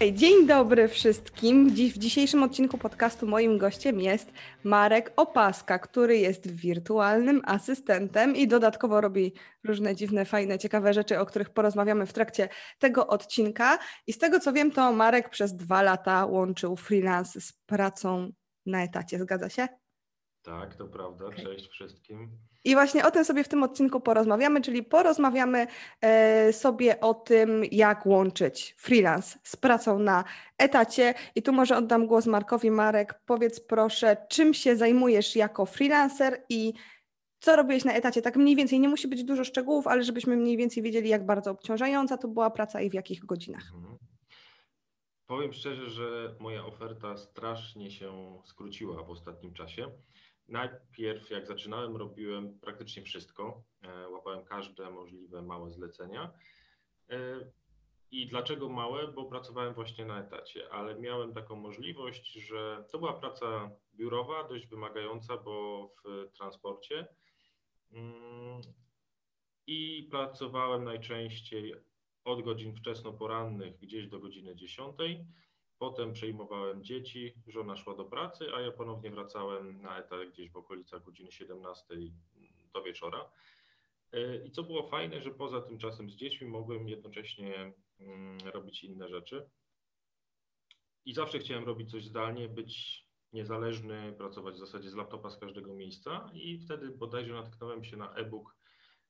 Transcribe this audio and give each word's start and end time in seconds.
Dzień 0.00 0.46
dobry 0.46 0.88
wszystkim. 0.88 1.74
Dziś, 1.74 1.92
w 1.94 1.98
dzisiejszym 1.98 2.42
odcinku 2.42 2.78
podcastu 2.78 3.26
moim 3.26 3.58
gościem 3.58 4.00
jest 4.00 4.32
Marek 4.64 5.12
Opaska, 5.16 5.78
który 5.78 6.18
jest 6.18 6.50
wirtualnym 6.50 7.42
asystentem 7.44 8.36
i 8.36 8.48
dodatkowo 8.48 9.00
robi 9.00 9.32
różne 9.64 9.94
dziwne, 9.94 10.24
fajne, 10.24 10.58
ciekawe 10.58 10.94
rzeczy, 10.94 11.18
o 11.18 11.26
których 11.26 11.50
porozmawiamy 11.50 12.06
w 12.06 12.12
trakcie 12.12 12.48
tego 12.78 13.06
odcinka. 13.06 13.78
I 14.06 14.12
z 14.12 14.18
tego 14.18 14.40
co 14.40 14.52
wiem, 14.52 14.70
to 14.70 14.92
Marek 14.92 15.28
przez 15.28 15.56
dwa 15.56 15.82
lata 15.82 16.26
łączył 16.26 16.76
freelance 16.76 17.40
z 17.40 17.52
pracą 17.52 18.32
na 18.66 18.84
etacie. 18.84 19.18
Zgadza 19.18 19.48
się? 19.48 19.68
Tak, 20.46 20.74
to 20.76 20.86
prawda. 20.86 21.24
Cześć 21.32 21.68
wszystkim. 21.68 22.30
I 22.64 22.74
właśnie 22.74 23.06
o 23.06 23.10
tym 23.10 23.24
sobie 23.24 23.44
w 23.44 23.48
tym 23.48 23.62
odcinku 23.62 24.00
porozmawiamy, 24.00 24.60
czyli 24.60 24.82
porozmawiamy 24.82 25.66
e, 26.00 26.52
sobie 26.52 27.00
o 27.00 27.14
tym, 27.14 27.62
jak 27.72 28.06
łączyć 28.06 28.74
freelance 28.78 29.38
z 29.42 29.56
pracą 29.56 29.98
na 29.98 30.24
etacie. 30.58 31.14
I 31.34 31.42
tu 31.42 31.52
może 31.52 31.76
oddam 31.76 32.06
głos 32.06 32.26
Markowi. 32.26 32.70
Marek, 32.70 33.20
powiedz 33.26 33.60
proszę, 33.60 34.16
czym 34.28 34.54
się 34.54 34.76
zajmujesz 34.76 35.36
jako 35.36 35.66
freelancer 35.66 36.44
i 36.48 36.72
co 37.40 37.56
robiłeś 37.56 37.84
na 37.84 37.92
etacie? 37.92 38.22
Tak 38.22 38.36
mniej 38.36 38.56
więcej, 38.56 38.80
nie 38.80 38.88
musi 38.88 39.08
być 39.08 39.24
dużo 39.24 39.44
szczegółów, 39.44 39.86
ale 39.86 40.02
żebyśmy 40.02 40.36
mniej 40.36 40.56
więcej 40.56 40.82
wiedzieli, 40.82 41.08
jak 41.08 41.26
bardzo 41.26 41.50
obciążająca 41.50 42.16
to 42.16 42.28
była 42.28 42.50
praca 42.50 42.80
i 42.80 42.90
w 42.90 42.94
jakich 42.94 43.24
godzinach. 43.24 43.72
Mhm. 43.74 43.96
Powiem 45.26 45.52
szczerze, 45.52 45.90
że 45.90 46.34
moja 46.40 46.66
oferta 46.66 47.16
strasznie 47.16 47.90
się 47.90 48.40
skróciła 48.44 49.02
w 49.02 49.10
ostatnim 49.10 49.54
czasie. 49.54 49.90
Najpierw, 50.48 51.30
jak 51.30 51.46
zaczynałem, 51.46 51.96
robiłem 51.96 52.58
praktycznie 52.60 53.02
wszystko. 53.02 53.64
E, 53.82 54.08
łapałem 54.08 54.44
każde 54.44 54.90
możliwe 54.90 55.42
małe 55.42 55.70
zlecenia. 55.70 56.32
E, 57.10 57.16
I 58.10 58.26
dlaczego 58.26 58.68
małe? 58.68 59.12
Bo 59.12 59.24
pracowałem 59.24 59.74
właśnie 59.74 60.04
na 60.04 60.20
etacie, 60.20 60.72
ale 60.72 61.00
miałem 61.00 61.34
taką 61.34 61.56
możliwość, 61.56 62.32
że 62.32 62.84
to 62.92 62.98
była 62.98 63.12
praca 63.12 63.70
biurowa, 63.94 64.48
dość 64.48 64.66
wymagająca, 64.66 65.36
bo 65.36 65.88
w 66.04 66.32
transporcie. 66.36 67.06
Mm, 67.92 68.60
I 69.66 70.08
pracowałem 70.10 70.84
najczęściej 70.84 71.74
od 72.24 72.42
godzin 72.42 72.74
wczesno-porannych 72.74 73.78
gdzieś 73.78 74.08
do 74.08 74.18
godziny 74.20 74.56
10 74.56 74.96
Potem 75.78 76.12
przejmowałem 76.12 76.84
dzieci, 76.84 77.34
żona 77.46 77.76
szła 77.76 77.94
do 77.96 78.04
pracy, 78.04 78.44
a 78.54 78.60
ja 78.60 78.72
ponownie 78.72 79.10
wracałem 79.10 79.82
na 79.82 79.98
etat 79.98 80.28
gdzieś 80.32 80.50
w 80.50 80.56
okolicach 80.56 81.04
godziny 81.04 81.32
17 81.32 81.84
do 82.74 82.82
wieczora. 82.82 83.30
E, 84.12 84.46
I 84.46 84.50
co 84.50 84.62
było 84.62 84.88
fajne, 84.88 85.20
że 85.20 85.30
poza 85.30 85.60
tym 85.60 85.78
czasem 85.78 86.10
z 86.10 86.14
dziećmi 86.14 86.48
mogłem 86.48 86.88
jednocześnie 86.88 87.72
mm, 88.00 88.38
robić 88.54 88.84
inne 88.84 89.08
rzeczy. 89.08 89.48
I 91.04 91.14
zawsze 91.14 91.38
chciałem 91.38 91.64
robić 91.64 91.90
coś 91.90 92.04
zdalnie, 92.04 92.48
być 92.48 93.06
niezależny, 93.32 94.14
pracować 94.18 94.54
w 94.54 94.58
zasadzie 94.58 94.90
z 94.90 94.94
laptopa 94.94 95.30
z 95.30 95.38
każdego 95.38 95.74
miejsca. 95.74 96.30
I 96.34 96.58
wtedy 96.58 96.90
bodajże 96.90 97.34
natknąłem 97.34 97.84
się 97.84 97.96
na 97.96 98.14
e-book, 98.14 98.56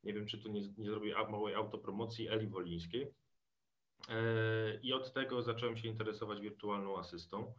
nie 0.03 0.15
wiem 0.15 0.27
czy 0.27 0.39
tu 0.39 0.53
nie, 0.53 0.61
nie 0.79 0.91
zrobię 0.91 1.15
małej 1.31 1.55
autopromocji, 1.55 2.29
Eli 2.29 2.47
Wolińskiej 2.47 3.15
i 4.83 4.93
od 4.93 5.13
tego 5.13 5.43
zacząłem 5.43 5.77
się 5.77 5.89
interesować 5.89 6.41
wirtualną 6.41 6.99
asystą. 6.99 7.55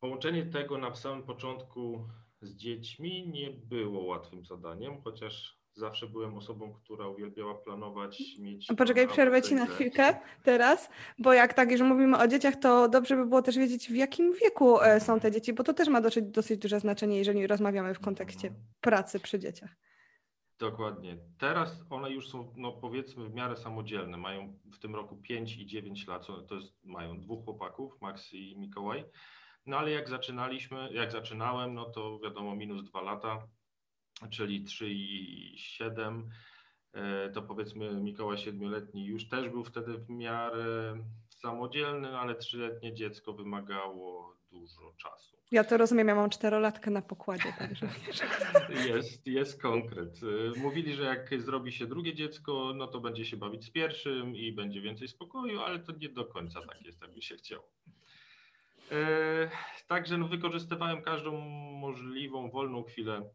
Połączenie 0.00 0.46
tego 0.46 0.78
na 0.78 0.94
samym 0.94 1.22
początku 1.22 2.08
z 2.40 2.56
dziećmi 2.56 3.28
nie 3.28 3.50
było 3.50 4.04
łatwym 4.04 4.44
zadaniem, 4.44 5.02
chociaż 5.02 5.62
zawsze 5.74 6.06
byłem 6.06 6.34
osobą, 6.34 6.72
która 6.72 7.08
uwielbiała 7.08 7.54
planować, 7.54 8.22
mieć. 8.38 8.66
Poczekaj, 8.78 9.08
przerwę 9.08 9.42
ci 9.42 9.54
na 9.54 9.66
chwilkę 9.66 10.16
teraz, 10.42 10.90
bo 11.18 11.32
jak 11.32 11.54
tak, 11.54 11.70
jeżeli 11.70 11.90
mówimy 11.90 12.18
o 12.18 12.28
dzieciach, 12.28 12.56
to 12.56 12.88
dobrze 12.88 13.16
by 13.16 13.26
było 13.26 13.42
też 13.42 13.58
wiedzieć, 13.58 13.88
w 13.88 13.94
jakim 13.94 14.34
wieku 14.34 14.80
e, 14.80 15.00
są 15.00 15.20
te 15.20 15.30
dzieci, 15.30 15.52
bo 15.52 15.64
to 15.64 15.74
też 15.74 15.88
ma 15.88 16.00
dosyć, 16.00 16.24
dosyć 16.24 16.60
duże 16.60 16.80
znaczenie, 16.80 17.18
jeżeli 17.18 17.46
rozmawiamy 17.46 17.94
w 17.94 18.00
kontekście 18.00 18.48
mhm. 18.48 18.66
pracy 18.80 19.20
przy 19.20 19.38
dzieciach. 19.38 19.76
Dokładnie. 20.62 21.16
Teraz 21.38 21.84
one 21.90 22.10
już 22.10 22.28
są, 22.28 22.52
no 22.56 22.72
powiedzmy, 22.72 23.28
w 23.28 23.34
miarę 23.34 23.56
samodzielne. 23.56 24.16
Mają 24.16 24.58
w 24.72 24.78
tym 24.78 24.94
roku 24.94 25.16
5 25.16 25.56
i 25.56 25.66
9 25.66 26.06
lat. 26.06 26.26
To 26.48 26.54
jest, 26.54 26.84
mają 26.84 27.20
dwóch 27.20 27.44
chłopaków, 27.44 28.00
Max 28.00 28.32
i 28.32 28.56
Mikołaj. 28.56 29.04
No 29.66 29.78
ale 29.78 29.90
jak 29.90 30.08
zaczynaliśmy, 30.08 30.92
jak 30.92 31.12
zaczynałem, 31.12 31.74
no 31.74 31.84
to 31.84 32.18
wiadomo, 32.18 32.56
minus 32.56 32.84
2 32.84 33.00
lata, 33.00 33.48
czyli 34.30 34.64
3 34.64 34.90
i 34.90 35.54
7. 35.58 36.28
E, 36.92 37.30
to 37.30 37.42
powiedzmy 37.42 38.00
Mikołaj 38.00 38.38
siedmioletni 38.38 39.06
już 39.06 39.28
też 39.28 39.48
był 39.48 39.64
wtedy 39.64 39.98
w 39.98 40.10
miarę 40.10 40.94
samodzielny, 41.28 42.18
ale 42.18 42.34
trzyletnie 42.34 42.94
dziecko 42.94 43.32
wymagało 43.32 44.36
dużo 44.52 44.92
czasu. 44.96 45.36
Ja 45.52 45.64
to 45.64 45.76
rozumiem, 45.76 46.08
ja 46.08 46.14
mam 46.14 46.30
czterolatkę 46.30 46.90
na 46.90 47.02
pokładzie, 47.02 47.52
także 47.58 47.88
Jest, 48.94 49.26
jest 49.26 49.62
konkret. 49.62 50.22
Y, 50.22 50.60
mówili, 50.60 50.94
że 50.94 51.02
jak 51.02 51.40
zrobi 51.40 51.72
się 51.72 51.86
drugie 51.86 52.14
dziecko, 52.14 52.72
no 52.76 52.86
to 52.86 53.00
będzie 53.00 53.24
się 53.24 53.36
bawić 53.36 53.64
z 53.64 53.70
pierwszym 53.70 54.36
i 54.36 54.52
będzie 54.52 54.80
więcej 54.80 55.08
spokoju, 55.08 55.60
ale 55.60 55.78
to 55.78 55.92
nie 55.92 56.08
do 56.08 56.24
końca 56.24 56.60
tak 56.66 56.82
jest, 56.82 57.02
jakby 57.02 57.22
się 57.22 57.36
chciał. 57.36 57.62
Y, 58.92 59.50
także 59.86 60.18
no, 60.18 60.28
wykorzystywałem 60.28 61.02
każdą 61.02 61.38
możliwą 61.80 62.50
wolną 62.50 62.82
chwilę 62.82 63.30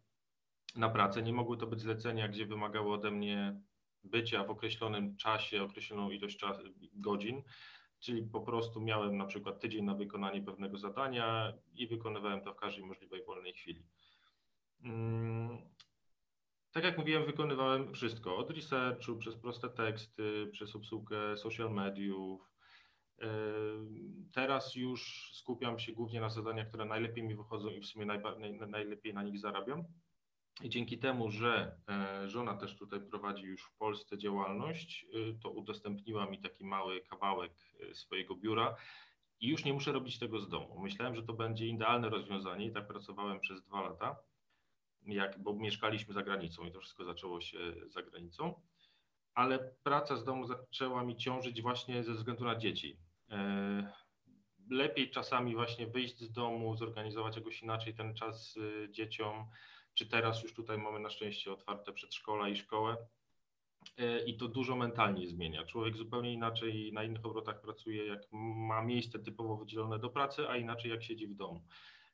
na 0.75 0.89
pracę. 0.89 1.22
Nie 1.22 1.34
mogły 1.34 1.57
to 1.57 1.67
być 1.67 1.81
zlecenia, 1.81 2.28
gdzie 2.28 2.45
wymagało 2.45 2.94
ode 2.94 3.11
mnie 3.11 3.61
bycia 4.03 4.44
w 4.44 4.49
określonym 4.49 5.17
czasie, 5.17 5.63
określoną 5.63 6.11
ilość 6.11 6.38
czas, 6.38 6.57
godzin 6.94 7.44
Czyli 8.07 8.23
po 8.23 8.41
prostu 8.41 8.81
miałem 8.81 9.18
na 9.18 9.25
przykład 9.25 9.59
tydzień 9.59 9.85
na 9.85 9.95
wykonanie 9.95 10.41
pewnego 10.41 10.78
zadania 10.78 11.53
i 11.75 11.88
wykonywałem 11.88 12.41
to 12.41 12.53
w 12.53 12.56
każdej 12.56 12.85
możliwej 12.85 13.23
wolnej 13.23 13.53
chwili. 13.53 13.84
Mm, 14.84 15.57
tak 16.72 16.84
jak 16.84 16.97
mówiłem, 16.97 17.25
wykonywałem 17.25 17.94
wszystko 17.94 18.38
od 18.38 18.51
researchu, 18.51 19.17
przez 19.17 19.35
proste 19.35 19.69
teksty, 19.69 20.50
przez 20.51 20.75
obsługę 20.75 21.38
social 21.38 21.73
mediów. 21.73 22.51
Yy, 23.19 23.28
teraz 24.34 24.75
już 24.75 25.31
skupiam 25.34 25.79
się 25.79 25.94
głównie 25.94 26.22
na 26.22 26.29
zadaniach, 26.29 26.67
które 26.67 26.85
najlepiej 26.85 27.23
mi 27.23 27.35
wychodzą 27.35 27.69
i 27.69 27.81
w 27.81 27.85
sumie 27.85 28.06
najlepiej 28.67 29.13
na 29.13 29.23
nich 29.23 29.40
zarabiam. 29.40 29.84
I 30.62 30.69
dzięki 30.69 30.97
temu, 30.97 31.31
że 31.31 31.75
e, 31.90 32.29
żona 32.29 32.57
też 32.57 32.75
tutaj 32.75 33.01
prowadzi 33.01 33.45
już 33.45 33.63
w 33.63 33.73
Polsce 33.78 34.18
działalność, 34.18 35.06
y, 35.16 35.40
to 35.44 35.50
udostępniła 35.50 36.25
mi 36.25 36.40
taki 36.40 36.66
mały 36.66 37.01
kawałek 37.01 37.51
e, 37.79 37.95
swojego 37.95 38.35
biura 38.35 38.75
i 39.40 39.47
już 39.47 39.66
nie 39.66 39.73
muszę 39.73 39.91
robić 39.91 40.19
tego 40.19 40.40
z 40.40 40.50
domu. 40.50 40.79
Myślałem, 40.79 41.16
że 41.16 41.23
to 41.23 41.34
będzie 41.34 41.67
idealne 41.67 42.09
rozwiązanie 42.09 42.66
i 42.66 42.72
tak 42.72 42.88
pracowałem 42.88 43.40
przez 43.40 43.63
dwa 43.63 43.81
lata, 43.81 44.16
jak, 45.06 45.40
bo 45.44 45.53
mieszkaliśmy 45.53 46.13
za 46.13 46.23
granicą 46.23 46.66
i 46.66 46.72
to 46.72 46.79
wszystko 46.79 47.06
zaczęło 47.06 47.41
się 47.41 47.57
za 47.88 48.01
granicą, 48.01 48.62
ale 49.34 49.59
praca 49.84 50.16
z 50.16 50.23
domu 50.23 50.46
zaczęła 50.46 51.03
mi 51.03 51.17
ciążyć 51.17 51.62
właśnie 51.62 52.03
ze 52.03 52.13
względu 52.13 52.46
na 52.46 52.56
dzieci. 52.56 52.97
E, 53.29 53.94
lepiej 54.69 55.09
czasami 55.09 55.56
właśnie 55.56 55.88
wyjść 55.88 56.19
z 56.19 56.31
domu, 56.31 56.75
zorganizować 56.75 57.35
jakoś 57.35 57.62
inaczej 57.62 57.94
ten 57.94 58.16
czas 58.16 58.59
dzieciom, 58.90 59.46
czy 59.97 60.06
teraz 60.06 60.44
już 60.44 60.53
tutaj 60.53 60.78
mamy 60.78 61.00
na 61.00 61.09
szczęście 61.09 61.52
otwarte 61.52 61.94
przedszkola 61.94 62.50
i 62.50 62.56
szkołę. 62.56 62.97
E, 63.97 64.25
I 64.25 64.38
to 64.38 64.47
dużo 64.47 64.75
mentalnie 64.75 65.28
zmienia. 65.28 65.66
Człowiek 65.66 65.97
zupełnie 65.97 66.34
inaczej 66.34 66.94
na 66.94 67.03
innych 67.03 67.25
obrotach 67.25 67.62
pracuje, 67.62 68.06
jak 68.06 68.22
ma 68.31 68.81
miejsce 68.81 69.19
typowo 69.19 69.58
wydzielone 69.58 70.00
do 70.00 70.09
pracy, 70.09 70.50
a 70.50 70.58
inaczej 70.58 70.91
jak 70.91 71.03
siedzi 71.03 71.28
w 71.28 71.35
domu. 71.35 71.63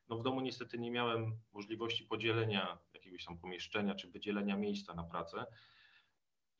No 0.08 0.16
w 0.16 0.22
domu 0.22 0.40
niestety 0.40 0.78
nie 0.78 0.90
miałem 0.90 1.38
możliwości 1.52 2.04
podzielenia 2.04 2.78
jakiegoś 2.94 3.24
tam 3.24 3.38
pomieszczenia 3.38 3.94
czy 3.94 4.10
wydzielenia 4.10 4.56
miejsca 4.56 4.94
na 4.94 5.04
pracę. 5.04 5.46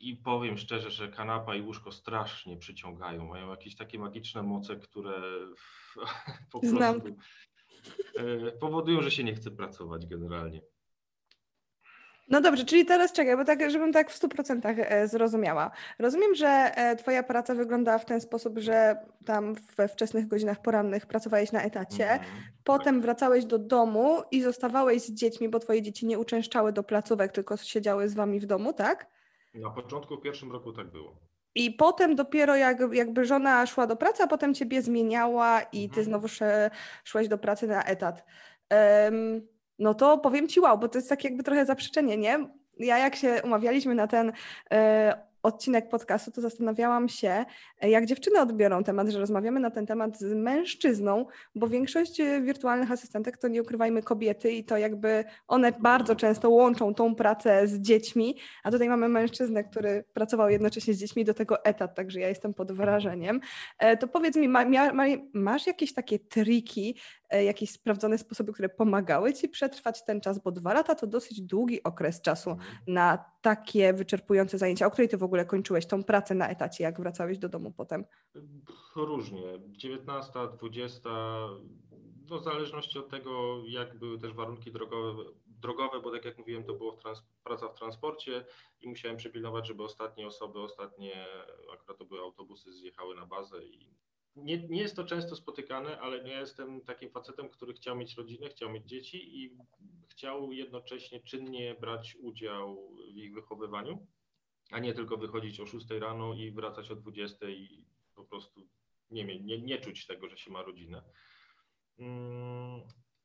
I 0.01 0.17
powiem 0.17 0.59
szczerze, 0.59 0.91
że 0.91 1.09
kanapa 1.09 1.57
i 1.57 1.63
łóżko 1.63 1.93
strasznie 1.93 2.57
przyciągają. 2.57 3.27
Mają 3.27 3.51
jakieś 3.51 3.77
takie 3.77 3.99
magiczne 3.99 4.43
moce, 4.43 4.77
które 4.77 5.21
po 6.53 6.61
prostu 6.61 7.17
e, 8.17 8.53
powodują, 8.53 9.03
że 9.03 9.11
się 9.11 9.25
nie 9.25 9.35
chce 9.35 9.51
pracować 9.51 10.07
generalnie. 10.07 10.61
No 12.29 12.41
dobrze, 12.41 12.65
czyli 12.65 12.85
teraz 12.85 13.13
czekaj, 13.13 13.37
bo 13.37 13.45
tak, 13.45 13.71
żebym 13.71 13.93
tak 13.93 14.11
w 14.11 14.21
100% 14.21 14.75
e, 14.79 15.09
zrozumiała. 15.09 15.71
Rozumiem, 15.99 16.35
że 16.35 16.49
e, 16.49 16.97
Twoja 16.97 17.23
praca 17.23 17.55
wyglądała 17.55 17.99
w 17.99 18.05
ten 18.05 18.21
sposób, 18.21 18.59
że 18.59 18.97
tam 19.25 19.55
we 19.77 19.89
wczesnych 19.89 20.27
godzinach 20.27 20.63
porannych 20.63 21.07
pracowałeś 21.07 21.53
na 21.53 21.63
etacie, 21.63 22.11
mhm. 22.11 22.43
potem 22.65 23.01
wracałeś 23.01 23.45
do 23.45 23.59
domu 23.59 24.23
i 24.31 24.43
zostawałeś 24.43 25.03
z 25.03 25.13
dziećmi, 25.13 25.49
bo 25.49 25.59
Twoje 25.59 25.83
dzieci 25.83 26.07
nie 26.07 26.19
uczęszczały 26.19 26.73
do 26.73 26.83
placówek, 26.83 27.33
tylko 27.33 27.57
siedziały 27.57 28.09
z 28.09 28.15
Wami 28.15 28.41
w 28.41 28.47
domu, 28.47 28.73
tak? 28.73 29.07
Na 29.55 29.71
początku 29.71 30.17
w 30.17 30.21
pierwszym 30.21 30.53
roku 30.53 30.73
tak 30.73 30.91
było. 30.91 31.17
I 31.55 31.71
potem 31.71 32.15
dopiero 32.15 32.57
jak, 32.57 32.79
jakby 32.93 33.25
żona 33.25 33.67
szła 33.67 33.87
do 33.87 33.97
pracy, 33.97 34.23
a 34.23 34.27
potem 34.27 34.55
Ciebie 34.55 34.83
zmieniała 34.83 35.63
i 35.63 35.89
Ty 35.89 36.01
mhm. 36.01 36.05
znowu 36.05 36.29
szłeś 37.05 37.29
do 37.29 37.39
pracy 37.39 37.67
na 37.67 37.85
etat. 37.85 38.25
Um, 38.71 39.54
no 39.79 39.95
to 39.95 40.19
powiem 40.19 40.49
Ci 40.49 40.61
wow, 40.61 40.79
bo 40.79 40.89
to 40.89 40.99
jest 40.99 41.09
takie 41.09 41.29
jakby 41.29 41.43
trochę 41.43 41.67
zaprzeczenie, 41.67 42.17
nie? 42.17 42.49
Ja 42.79 42.99
jak 42.99 43.17
się 43.17 43.41
umawialiśmy 43.45 43.95
na 43.95 44.07
ten 44.07 44.33
e, 44.73 45.35
odcinek 45.43 45.89
podcastu, 45.89 46.31
to 46.31 46.41
zastanawiałam 46.41 47.09
się, 47.09 47.45
e, 47.81 47.91
jak 47.91 48.07
dziewczyny 48.07 48.41
odbiorą 48.41 48.85
temat, 48.85 49.09
że 49.09 49.19
rozmawiamy 49.19 49.61
na 49.61 49.71
ten 49.71 49.87
temat 49.87 50.19
z 50.19 50.35
mężczyzną, 50.35 51.27
bo 51.55 51.69
większość 51.69 52.21
e, 52.21 52.41
wirtualnych 52.43 52.91
asystentek 52.91 53.37
to 53.37 53.49
nie 53.49 53.63
ukrywajmy 53.63 54.03
kobiety 54.03 54.53
i 54.53 54.65
to 54.65 54.77
jakby 54.77 55.25
one 55.49 55.73
bardzo 55.73 56.17
często 56.17 56.51
łączą 56.51 56.95
tą 56.95 57.15
pracę 57.15 57.67
z 57.69 57.81
dziećmi, 57.81 58.37
a 58.63 58.71
tutaj 58.71 58.89
mamy 58.89 59.09
mężczyznę, 59.09 59.65
który 59.65 60.05
pracował 60.13 60.49
jednocześnie 60.49 60.95
z 60.95 60.99
dziećmi, 60.99 61.25
do 61.25 61.35
tego 61.35 61.65
etat, 61.65 61.95
także 61.95 62.21
ja 62.21 62.29
jestem 62.29 62.55
pod 62.55 62.73
wrażeniem. 62.73 63.41
To 64.01 64.09
powiedz 64.09 64.37
mi, 64.37 64.49
ma, 64.49 64.65
ma, 64.93 65.05
masz 65.33 65.67
jakieś 65.67 65.95
takie 65.95 66.19
triki, 66.19 66.97
jakieś 67.43 67.71
sprawdzone 67.71 68.19
sposoby, 68.19 68.53
które 68.53 68.69
pomagały 68.69 69.33
Ci 69.33 69.49
przetrwać 69.49 70.05
ten 70.05 70.21
czas, 70.21 70.43
bo 70.43 70.53
dwa 70.53 70.75
lata 70.75 70.95
to 70.95 71.07
dosyć 71.07 71.41
długi 71.41 71.83
okres 71.83 72.21
czasu 72.21 72.51
mhm. 72.51 72.79
na 72.87 73.25
takie 73.43 73.93
wyczerpujące 73.93 74.59
zajęcia. 74.59 74.87
O 74.87 74.91
której 74.91 75.09
Ty 75.09 75.17
w 75.17 75.23
ogóle 75.23 75.45
kończyłeś 75.45 75.87
tą 75.87 76.05
pracę 76.05 76.35
na 76.35 76.49
etacie, 76.49 76.85
jak 76.85 77.01
wracałeś 77.01 77.39
do 77.39 77.49
domu 77.49 77.73
potem? 77.77 78.05
Różnie. 78.97 79.43
19, 79.69 80.33
20, 80.59 81.11
no 82.31 82.39
w 82.39 82.45
zależności 82.45 82.99
od 82.99 83.09
tego, 83.09 83.63
jak 83.67 83.99
były 83.99 84.19
też 84.19 84.33
warunki 84.33 84.73
drogowe, 84.73 85.25
drogowe 85.47 86.01
bo 86.01 86.11
tak 86.11 86.25
jak 86.25 86.39
mówiłem, 86.39 86.65
to 86.65 86.75
było 86.75 86.93
w 86.93 86.99
trans, 86.99 87.23
praca 87.45 87.69
w 87.69 87.75
transporcie 87.75 88.45
i 88.81 88.89
musiałem 88.89 89.17
przypilnować, 89.17 89.67
żeby 89.67 89.83
ostatnie 89.83 90.27
osoby, 90.27 90.61
ostatnie, 90.61 91.27
akurat 91.73 91.99
to 91.99 92.05
były 92.05 92.21
autobusy, 92.21 92.73
zjechały 92.73 93.15
na 93.15 93.27
bazę 93.27 93.65
i 93.65 93.95
nie, 94.37 94.69
nie 94.69 94.81
jest 94.81 94.97
to 94.97 95.05
często 95.05 95.37
spotykane, 95.37 96.01
ale 96.01 96.29
ja 96.29 96.41
jestem 96.41 96.81
takim 96.81 97.11
facetem, 97.11 97.49
który 97.49 97.75
chciał 97.75 97.97
mieć 97.97 98.17
rodzinę, 98.17 98.49
chciał 98.49 98.71
mieć 98.71 98.89
dzieci 98.89 99.45
i 99.45 99.59
chciał 100.09 100.53
jednocześnie 100.53 101.21
czynnie 101.21 101.75
brać 101.81 102.17
udział 102.21 102.97
w 103.15 103.17
ich 103.17 103.35
wychowywaniu, 103.35 104.07
a 104.71 104.79
nie 104.79 104.95
tylko 104.95 105.17
wychodzić 105.17 105.61
o 105.61 105.67
6 105.67 105.91
rano 105.91 106.35
i 106.35 106.51
wracać 106.51 106.91
o 106.91 106.97
20 106.97 107.49
i 107.49 107.87
po 108.15 108.25
prostu 108.25 108.69
nie, 109.11 109.41
nie, 109.41 109.63
nie 109.63 109.79
czuć 109.79 110.07
tego, 110.07 110.29
że 110.29 110.37
się 110.37 110.51
ma 110.51 110.63
rodzinę. 110.63 111.03
Mm, 111.99 112.81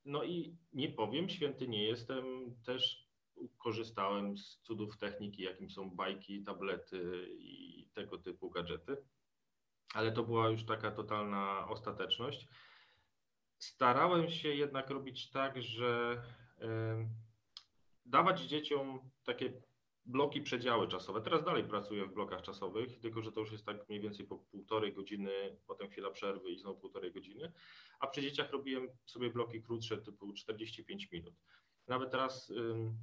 no 0.06 0.24
i 0.24 0.58
nie 0.74 0.90
powiem, 0.90 1.30
święty 1.30 1.68
nie 1.68 1.84
jestem, 1.84 2.56
też 2.66 3.10
korzystałem 3.58 4.38
z 4.38 4.60
cudów 4.64 4.98
techniki, 4.98 5.44
jakim 5.44 5.70
są 5.70 5.90
bajki, 5.90 6.44
tablety 6.44 7.30
i 7.38 7.88
tego 7.94 8.18
typu 8.18 8.50
gadżety 8.50 8.98
ale 9.94 10.12
to 10.12 10.24
była 10.24 10.50
już 10.50 10.65
taka 10.65 10.91
totalna 10.91 11.68
ostateczność. 11.68 12.47
Starałem 13.57 14.30
się 14.30 14.50
jednak 14.50 14.89
robić 14.89 15.30
tak, 15.30 15.62
że 15.62 16.24
dawać 18.06 18.41
dzieciom 18.41 19.09
takie 19.24 19.62
bloki, 20.06 20.41
przedziały 20.41 20.88
czasowe. 20.88 21.21
Teraz 21.21 21.44
dalej 21.44 21.63
pracuję 21.63 22.06
w 22.06 22.13
blokach 22.13 22.41
czasowych, 22.41 23.00
tylko 23.00 23.21
że 23.21 23.31
to 23.31 23.39
już 23.39 23.51
jest 23.51 23.65
tak 23.65 23.89
mniej 23.89 24.01
więcej 24.01 24.27
po 24.27 24.38
półtorej 24.38 24.94
godziny, 24.94 25.57
potem 25.68 25.89
chwila 25.89 26.12
przerwy 26.12 26.51
i 26.51 26.57
znowu 26.57 26.80
półtorej 26.80 27.13
godziny. 27.13 27.51
A 28.00 28.07
przy 28.07 28.21
dzieciach 28.21 28.51
robiłem 28.51 28.88
sobie 29.06 29.30
bloki 29.30 29.62
krótsze, 29.62 29.97
typu 29.97 30.33
45 30.33 31.12
minut. 31.12 31.33
Nawet 31.88 32.12
teraz 32.12 32.53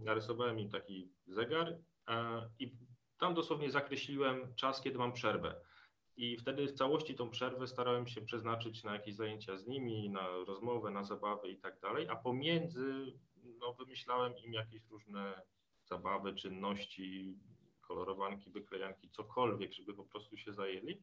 narysowałem 0.00 0.58
im 0.60 0.70
taki 0.70 1.12
zegar 1.26 1.78
i 2.58 2.76
tam 3.18 3.34
dosłownie 3.34 3.70
zakreśliłem 3.70 4.54
czas, 4.54 4.80
kiedy 4.80 4.98
mam 4.98 5.12
przerwę. 5.12 5.60
I 6.16 6.36
wtedy 6.36 6.66
w 6.66 6.72
całości 6.72 7.14
tą 7.14 7.30
przerwę 7.30 7.66
starałem 7.66 8.06
się 8.06 8.20
przeznaczyć 8.20 8.84
na 8.84 8.92
jakieś 8.92 9.14
zajęcia 9.14 9.56
z 9.58 9.66
nimi, 9.66 10.10
na 10.10 10.28
rozmowę, 10.46 10.90
na 10.90 11.04
zabawę 11.04 11.48
i 11.48 11.56
tak 11.58 11.80
dalej, 11.80 12.08
a 12.08 12.16
pomiędzy 12.16 13.12
no, 13.58 13.72
wymyślałem 13.74 14.36
im 14.38 14.52
jakieś 14.52 14.86
różne 14.88 15.42
zabawy, 15.84 16.34
czynności, 16.34 17.38
kolorowanki, 17.80 18.50
wyklejanki, 18.50 19.10
cokolwiek, 19.10 19.72
żeby 19.72 19.94
po 19.94 20.04
prostu 20.04 20.36
się 20.36 20.52
zajęli. 20.52 21.02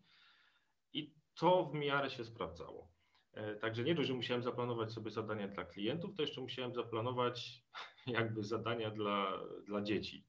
I 0.93 1.13
to 1.35 1.65
w 1.65 1.73
miarę 1.73 2.09
się 2.09 2.25
sprawdzało. 2.25 2.91
E, 3.33 3.55
także 3.55 3.83
nie 3.83 3.95
dość, 3.95 4.07
że 4.07 4.13
musiałem 4.13 4.43
zaplanować 4.43 4.91
sobie 4.91 5.11
zadania 5.11 5.47
dla 5.47 5.65
klientów, 5.65 6.15
to 6.15 6.21
jeszcze 6.21 6.41
musiałem 6.41 6.73
zaplanować 6.73 7.63
jakby 8.07 8.43
zadania 8.43 8.91
dla, 8.91 9.39
dla 9.65 9.81
dzieci. 9.81 10.25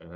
E, 0.00 0.08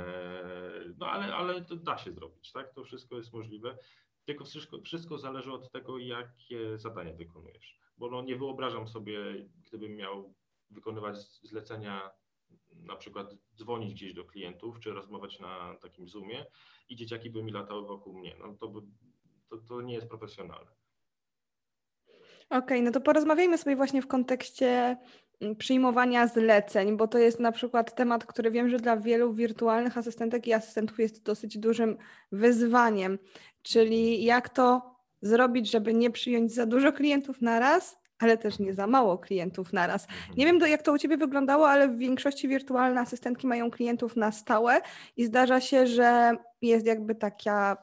no 0.97 1.07
ale, 1.07 1.35
ale 1.35 1.65
to 1.65 1.75
da 1.75 1.97
się 1.97 2.11
zrobić, 2.11 2.51
tak? 2.51 2.73
To 2.73 2.83
wszystko 2.83 3.15
jest 3.15 3.33
możliwe. 3.33 3.77
Tylko 4.25 4.45
wszystko, 4.45 4.81
wszystko 4.81 5.17
zależy 5.17 5.53
od 5.53 5.71
tego, 5.71 5.97
jakie 5.97 6.77
zadania 6.77 7.13
wykonujesz. 7.13 7.79
Bo 7.97 8.09
no 8.09 8.21
nie 8.21 8.35
wyobrażam 8.35 8.87
sobie, 8.87 9.19
gdybym 9.65 9.95
miał 9.95 10.33
wykonywać 10.69 11.17
zlecenia, 11.43 12.11
na 12.75 12.95
przykład 12.95 13.35
dzwonić 13.55 13.93
gdzieś 13.93 14.13
do 14.13 14.25
klientów, 14.25 14.79
czy 14.79 14.93
rozmawiać 14.93 15.39
na 15.39 15.75
takim 15.81 16.07
Zoomie 16.07 16.45
i 16.89 16.95
dzieciaki 16.95 17.29
by 17.29 17.43
mi 17.43 17.51
latały 17.51 17.87
wokół 17.87 18.19
mnie. 18.19 18.35
No 18.39 18.53
to, 18.53 18.73
to, 19.49 19.57
to 19.57 19.81
nie 19.81 19.93
jest 19.93 20.07
profesjonalne. 20.07 20.71
Okej, 22.49 22.59
okay, 22.59 22.81
no 22.81 22.91
to 22.91 23.01
porozmawiajmy 23.01 23.57
sobie 23.57 23.75
właśnie 23.75 24.01
w 24.01 24.07
kontekście 24.07 24.97
przyjmowania 25.57 26.27
zleceń, 26.27 26.97
bo 26.97 27.07
to 27.07 27.17
jest 27.17 27.39
na 27.39 27.51
przykład 27.51 27.95
temat, 27.95 28.25
który 28.25 28.51
wiem, 28.51 28.69
że 28.69 28.77
dla 28.77 28.97
wielu 28.97 29.33
wirtualnych 29.33 29.97
asystentek 29.97 30.47
i 30.47 30.53
asystentów 30.53 30.99
jest 30.99 31.23
dosyć 31.23 31.57
dużym 31.57 31.97
wyzwaniem, 32.31 33.19
czyli 33.61 34.23
jak 34.23 34.49
to 34.49 34.95
zrobić, 35.21 35.71
żeby 35.71 35.93
nie 35.93 36.11
przyjąć 36.11 36.53
za 36.53 36.65
dużo 36.65 36.91
klientów 36.91 37.41
na 37.41 37.59
raz, 37.59 37.99
ale 38.19 38.37
też 38.37 38.59
nie 38.59 38.73
za 38.73 38.87
mało 38.87 39.17
klientów 39.17 39.73
na 39.73 39.87
raz. 39.87 40.07
Nie 40.37 40.45
wiem, 40.45 40.59
jak 40.59 40.81
to 40.81 40.93
u 40.93 40.97
Ciebie 40.97 41.17
wyglądało, 41.17 41.69
ale 41.69 41.87
w 41.87 41.97
większości 41.97 42.47
wirtualne 42.47 43.01
asystentki 43.01 43.47
mają 43.47 43.71
klientów 43.71 44.15
na 44.15 44.31
stałe 44.31 44.81
i 45.17 45.25
zdarza 45.25 45.61
się, 45.61 45.87
że 45.87 46.31
jest 46.61 46.85
jakby 46.85 47.15
taka 47.15 47.77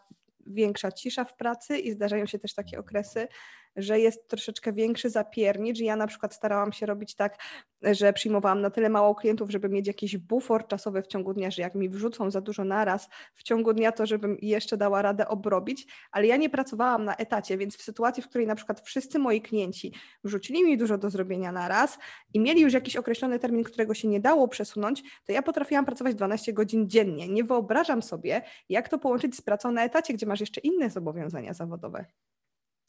większa 0.46 0.92
cisza 0.92 1.24
w 1.24 1.36
pracy 1.36 1.78
i 1.78 1.92
zdarzają 1.92 2.26
się 2.26 2.38
też 2.38 2.54
takie 2.54 2.78
okresy, 2.78 3.28
że 3.76 4.00
jest 4.00 4.28
troszeczkę 4.28 4.72
większy 4.72 5.10
zapiernicz. 5.10 5.80
Ja 5.80 5.96
na 5.96 6.06
przykład 6.06 6.34
starałam 6.34 6.72
się 6.72 6.86
robić 6.86 7.14
tak, 7.14 7.38
że 7.82 8.12
przyjmowałam 8.12 8.60
na 8.60 8.70
tyle 8.70 8.88
mało 8.88 9.14
klientów, 9.14 9.50
żeby 9.50 9.68
mieć 9.68 9.86
jakiś 9.86 10.16
bufor 10.16 10.66
czasowy 10.66 11.02
w 11.02 11.06
ciągu 11.06 11.34
dnia, 11.34 11.50
że 11.50 11.62
jak 11.62 11.74
mi 11.74 11.88
wrzucą 11.88 12.30
za 12.30 12.40
dużo 12.40 12.64
naraz 12.64 13.08
w 13.34 13.42
ciągu 13.42 13.72
dnia, 13.72 13.92
to 13.92 14.06
żebym 14.06 14.36
jeszcze 14.42 14.76
dała 14.76 15.02
radę 15.02 15.28
obrobić, 15.28 15.86
ale 16.10 16.26
ja 16.26 16.36
nie 16.36 16.50
pracowałam 16.50 17.04
na 17.04 17.16
etacie, 17.16 17.58
więc 17.58 17.76
w 17.76 17.82
sytuacji, 17.82 18.22
w 18.22 18.28
której 18.28 18.46
na 18.46 18.54
przykład 18.54 18.80
wszyscy 18.80 19.18
moi 19.18 19.40
klienci 19.40 19.94
wrzucili 20.24 20.64
mi 20.64 20.78
dużo 20.78 20.98
do 20.98 21.10
zrobienia 21.10 21.52
naraz 21.52 21.98
i 22.34 22.40
mieli 22.40 22.60
już 22.60 22.72
jakiś 22.72 22.96
określony 22.96 23.38
termin, 23.38 23.64
którego 23.64 23.94
się 23.94 24.08
nie 24.08 24.20
dało 24.20 24.48
przesunąć, 24.48 25.02
to 25.26 25.32
ja 25.32 25.42
potrafiłam 25.42 25.84
pracować 25.84 26.14
12 26.14 26.52
godzin 26.52 26.88
dziennie. 26.88 27.28
Nie 27.28 27.44
wyobrażam 27.44 28.02
sobie, 28.02 28.42
jak 28.68 28.88
to 28.88 28.98
połączyć 28.98 29.36
z 29.36 29.42
pracą 29.42 29.72
na 29.72 29.84
etacie, 29.84 30.14
gdzie 30.14 30.26
masz 30.26 30.40
jeszcze 30.40 30.60
inne 30.60 30.90
zobowiązania 30.90 31.54
zawodowe. 31.54 32.04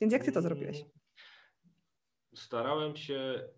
Więc 0.02 0.14
jak 0.14 0.24
ty 0.24 0.32
to 0.32 0.42
zrobiłeś? 0.42 0.78
Mm, 0.78 0.92
starałem 2.36 2.96
się 2.96 3.50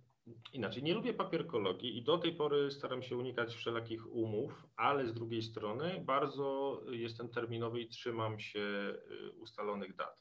inaczej. 0.54 0.84
Nie 0.84 0.94
lubię 0.94 1.14
papierkologii 1.14 1.98
i 1.98 2.04
do 2.04 2.18
tej 2.18 2.36
pory 2.36 2.72
staram 2.72 3.04
się 3.04 3.18
unikać 3.18 3.56
wszelakich 3.56 4.08
umów, 4.08 4.68
ale 4.76 5.08
z 5.08 5.14
drugiej 5.14 5.42
strony 5.42 6.04
bardzo 6.06 6.82
jestem 6.92 7.30
terminowy 7.30 7.82
i 7.82 7.90
trzymam 7.90 8.40
się 8.40 8.60
y, 8.60 9.32
ustalonych 9.32 9.96
dat. 9.96 10.20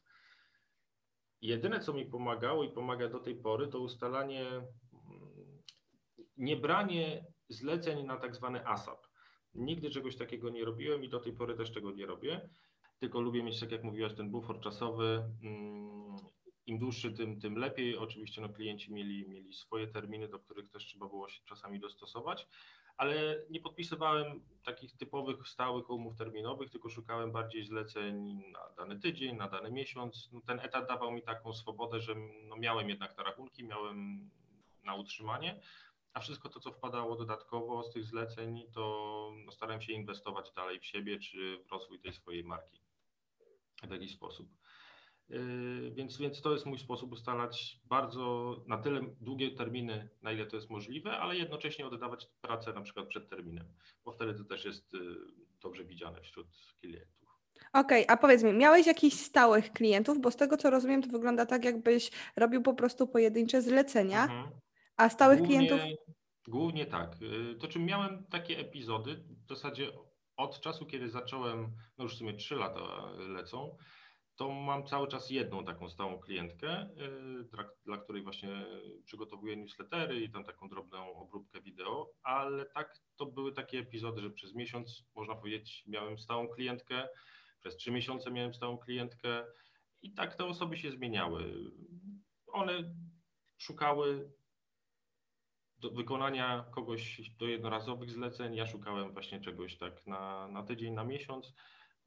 Jedyne, 1.41 1.79
co 1.79 1.93
mi 1.93 2.05
pomagało 2.05 2.63
i 2.63 2.71
pomaga 2.71 3.09
do 3.09 3.19
tej 3.19 3.35
pory, 3.35 3.67
to 3.67 3.79
ustalanie, 3.79 4.47
mm, 4.47 5.63
nie 6.37 6.57
branie 6.57 7.25
zleceń 7.49 8.05
na 8.05 8.17
tak 8.17 8.35
zwany 8.35 8.67
ASAP. 8.67 9.07
Nigdy 9.53 9.89
czegoś 9.89 10.15
takiego 10.15 10.49
nie 10.49 10.65
robiłem 10.65 11.03
i 11.03 11.09
do 11.09 11.19
tej 11.19 11.33
pory 11.33 11.55
też 11.55 11.73
tego 11.73 11.91
nie 11.91 12.05
robię 12.05 12.49
tylko 12.99 13.21
lubię 13.21 13.43
mieć, 13.43 13.59
tak 13.59 13.71
jak 13.71 13.83
mówiłaś, 13.83 14.13
ten 14.13 14.29
bufor 14.29 14.59
czasowy. 14.59 15.23
Mm, 15.43 16.15
Im 16.65 16.79
dłuższy, 16.79 17.11
tym, 17.11 17.39
tym 17.39 17.57
lepiej. 17.57 17.97
Oczywiście 17.97 18.41
no, 18.41 18.49
klienci 18.49 18.93
mieli, 18.93 19.29
mieli 19.29 19.53
swoje 19.53 19.87
terminy, 19.87 20.27
do 20.27 20.39
których 20.39 20.69
też 20.69 20.85
trzeba 20.85 21.07
było 21.07 21.29
się 21.29 21.41
czasami 21.45 21.79
dostosować, 21.79 22.47
ale 22.97 23.43
nie 23.49 23.61
podpisywałem 23.61 24.41
takich 24.63 24.97
typowych, 24.97 25.47
stałych 25.47 25.89
umów 25.89 26.15
terminowych, 26.15 26.69
tylko 26.69 26.89
szukałem 26.89 27.31
bardziej 27.31 27.65
zleceń 27.65 28.43
na 28.51 28.59
dany 28.77 28.99
tydzień, 28.99 29.35
na 29.35 29.47
dany 29.47 29.71
miesiąc. 29.71 30.29
No, 30.31 30.41
ten 30.41 30.59
etat 30.59 30.87
dawał 30.87 31.11
mi 31.11 31.21
taką 31.21 31.53
swobodę, 31.53 31.99
że 31.99 32.15
no, 32.47 32.55
miałem 32.55 32.89
jednak 32.89 33.17
na 33.17 33.23
rachunki, 33.23 33.63
miałem 33.63 34.29
na 34.83 34.95
utrzymanie, 34.95 35.61
a 36.13 36.19
wszystko 36.19 36.49
to, 36.49 36.59
co 36.59 36.71
wpadało 36.71 37.15
dodatkowo 37.15 37.83
z 37.83 37.93
tych 37.93 38.03
zleceń, 38.03 38.63
to 38.73 39.31
no, 39.45 39.51
starałem 39.51 39.81
się 39.81 39.93
inwestować 39.93 40.51
dalej 40.51 40.79
w 40.79 40.85
siebie 40.85 41.19
czy 41.19 41.63
w 41.67 41.71
rozwój 41.71 41.99
tej 41.99 42.13
swojej 42.13 42.43
marki 42.43 42.88
w 43.87 43.91
jakiś 43.91 44.13
sposób. 44.13 44.49
Yy, 45.29 45.91
więc, 45.91 46.17
więc 46.17 46.41
to 46.41 46.51
jest 46.53 46.65
mój 46.65 46.79
sposób 46.79 47.11
ustalać 47.11 47.79
bardzo 47.85 48.55
na 48.67 48.77
tyle 48.77 49.01
długie 49.21 49.51
terminy, 49.51 50.09
na 50.21 50.31
ile 50.31 50.45
to 50.45 50.55
jest 50.55 50.69
możliwe, 50.69 51.11
ale 51.11 51.35
jednocześnie 51.35 51.87
oddawać 51.87 52.27
pracę 52.41 52.73
na 52.73 52.81
przykład 52.81 53.07
przed 53.07 53.29
terminem, 53.29 53.67
bo 54.05 54.11
wtedy 54.11 54.33
to 54.33 54.43
też 54.43 54.65
jest 54.65 54.93
yy, 54.93 55.15
dobrze 55.61 55.85
widziane 55.85 56.21
wśród 56.21 56.47
klientów. 56.81 57.19
Okej, 57.73 58.03
okay, 58.03 58.15
a 58.15 58.17
powiedz 58.17 58.43
mi, 58.43 58.53
miałeś 58.53 58.87
jakichś 58.87 59.15
stałych 59.15 59.71
klientów, 59.71 60.21
bo 60.21 60.31
z 60.31 60.35
tego 60.35 60.57
co 60.57 60.69
rozumiem, 60.69 61.01
to 61.01 61.09
wygląda 61.09 61.45
tak, 61.45 61.65
jakbyś 61.65 62.11
robił 62.35 62.61
po 62.61 62.73
prostu 62.73 63.07
pojedyncze 63.07 63.61
zlecenia, 63.61 64.23
mhm. 64.23 64.49
a 64.97 65.09
stałych 65.09 65.39
głównie, 65.39 65.57
klientów. 65.57 66.05
Głównie 66.47 66.85
tak. 66.85 67.21
Yy, 67.21 67.55
to 67.55 67.67
czym 67.67 67.85
miałem 67.85 68.25
takie 68.25 68.59
epizody, 68.59 69.23
w 69.45 69.49
zasadzie 69.49 69.91
od 70.39 70.59
czasu, 70.59 70.85
kiedy 70.85 71.09
zacząłem, 71.09 71.71
no 71.97 72.03
już 72.03 72.15
w 72.15 72.17
sumie 72.17 72.33
3 72.33 72.55
lata 72.55 73.11
lecą, 73.17 73.77
to 74.35 74.49
mam 74.49 74.85
cały 74.85 75.07
czas 75.07 75.29
jedną 75.29 75.65
taką 75.65 75.89
stałą 75.89 76.19
klientkę, 76.19 76.83
y, 76.83 77.73
dla, 77.85 77.97
której 77.97 78.23
właśnie 78.23 78.65
przygotowuję 79.05 79.57
newslettery 79.57 80.19
i 80.19 80.31
tam 80.31 80.43
taką 80.43 80.69
drobną 80.69 81.13
obróbkę 81.13 81.61
wideo, 81.61 82.11
ale 82.23 82.65
tak 82.65 82.99
to 83.15 83.25
były 83.25 83.53
takie 83.53 83.79
epizody, 83.79 84.21
że 84.21 84.29
przez 84.29 84.55
miesiąc, 84.55 85.03
można 85.15 85.35
powiedzieć, 85.35 85.83
miałem 85.87 86.17
stałą 86.17 86.47
klientkę, 86.47 87.07
przez 87.59 87.77
trzy 87.77 87.91
miesiące 87.91 88.31
miałem 88.31 88.53
stałą 88.53 88.77
klientkę 88.77 89.45
i 90.01 90.13
tak 90.13 90.35
te 90.35 90.45
osoby 90.45 90.77
się 90.77 90.91
zmieniały. 90.91 91.71
One 92.47 92.95
szukały 93.57 94.31
do 95.79 95.91
wykonania 95.91 96.65
kogoś 96.71 97.21
do 97.29 97.47
jednorazowych 97.47 98.11
zleceń, 98.11 98.55
ja 98.55 98.67
szukałem 98.67 99.13
właśnie 99.13 99.39
czegoś 99.39 99.77
tak 99.77 100.07
na, 100.07 100.47
na 100.47 100.63
tydzień, 100.63 100.93
na 100.93 101.03
miesiąc. 101.03 101.53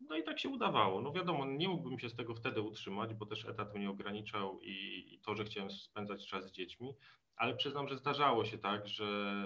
No 0.09 0.17
i 0.17 0.23
tak 0.23 0.41
się 0.41 0.49
udawało. 0.49 1.01
No 1.01 1.13
wiadomo, 1.13 1.47
nie 1.47 1.69
mógłbym 1.69 1.99
się 1.99 2.09
z 2.09 2.17
tego 2.17 2.35
wtedy 2.35 2.61
utrzymać, 2.61 3.15
bo 3.15 3.27
też 3.27 3.45
etat 3.45 3.75
mnie 3.75 3.91
ograniczał 3.91 4.61
i, 4.61 5.05
i 5.15 5.19
to, 5.19 5.35
że 5.35 5.45
chciałem 5.45 5.71
spędzać 5.71 6.27
czas 6.27 6.47
z 6.47 6.53
dziećmi, 6.53 6.95
ale 7.37 7.57
przyznam, 7.57 7.89
że 7.89 7.97
zdarzało 7.97 8.45
się 8.45 8.59
tak, 8.59 8.89
że 8.89 9.45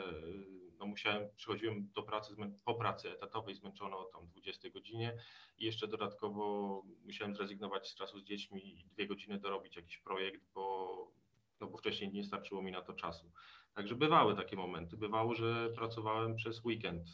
no 0.79 0.87
musiałem, 0.87 1.29
przychodziłem 1.37 1.91
do 1.95 2.03
pracy 2.03 2.35
po 2.65 2.75
pracy 2.75 3.11
etatowej 3.11 3.55
zmęczony 3.55 3.97
o 3.97 4.05
tam 4.05 4.27
20 4.27 4.71
godzinie 4.71 5.17
i 5.59 5.65
jeszcze 5.65 5.89
dodatkowo 5.89 6.83
musiałem 7.05 7.35
zrezygnować 7.35 7.89
z 7.89 7.95
czasu 7.95 8.21
z 8.21 8.25
dziećmi 8.25 8.81
i 8.81 8.85
dwie 8.85 9.07
godziny 9.07 9.39
dorobić 9.39 9.77
jakiś 9.77 9.99
projekt, 9.99 10.43
bo, 10.55 11.13
no 11.61 11.67
bo 11.67 11.79
wcześniej 11.79 12.13
nie 12.13 12.25
starczyło 12.25 12.63
mi 12.63 12.73
na 12.73 12.83
to 12.83 12.93
czasu. 12.93 13.31
Także 13.77 13.95
bywały 13.95 14.37
takie 14.37 14.57
momenty. 14.57 14.97
Bywało, 14.97 15.35
że 15.35 15.71
pracowałem 15.71 16.37
przez 16.37 16.65
weekend, 16.65 17.09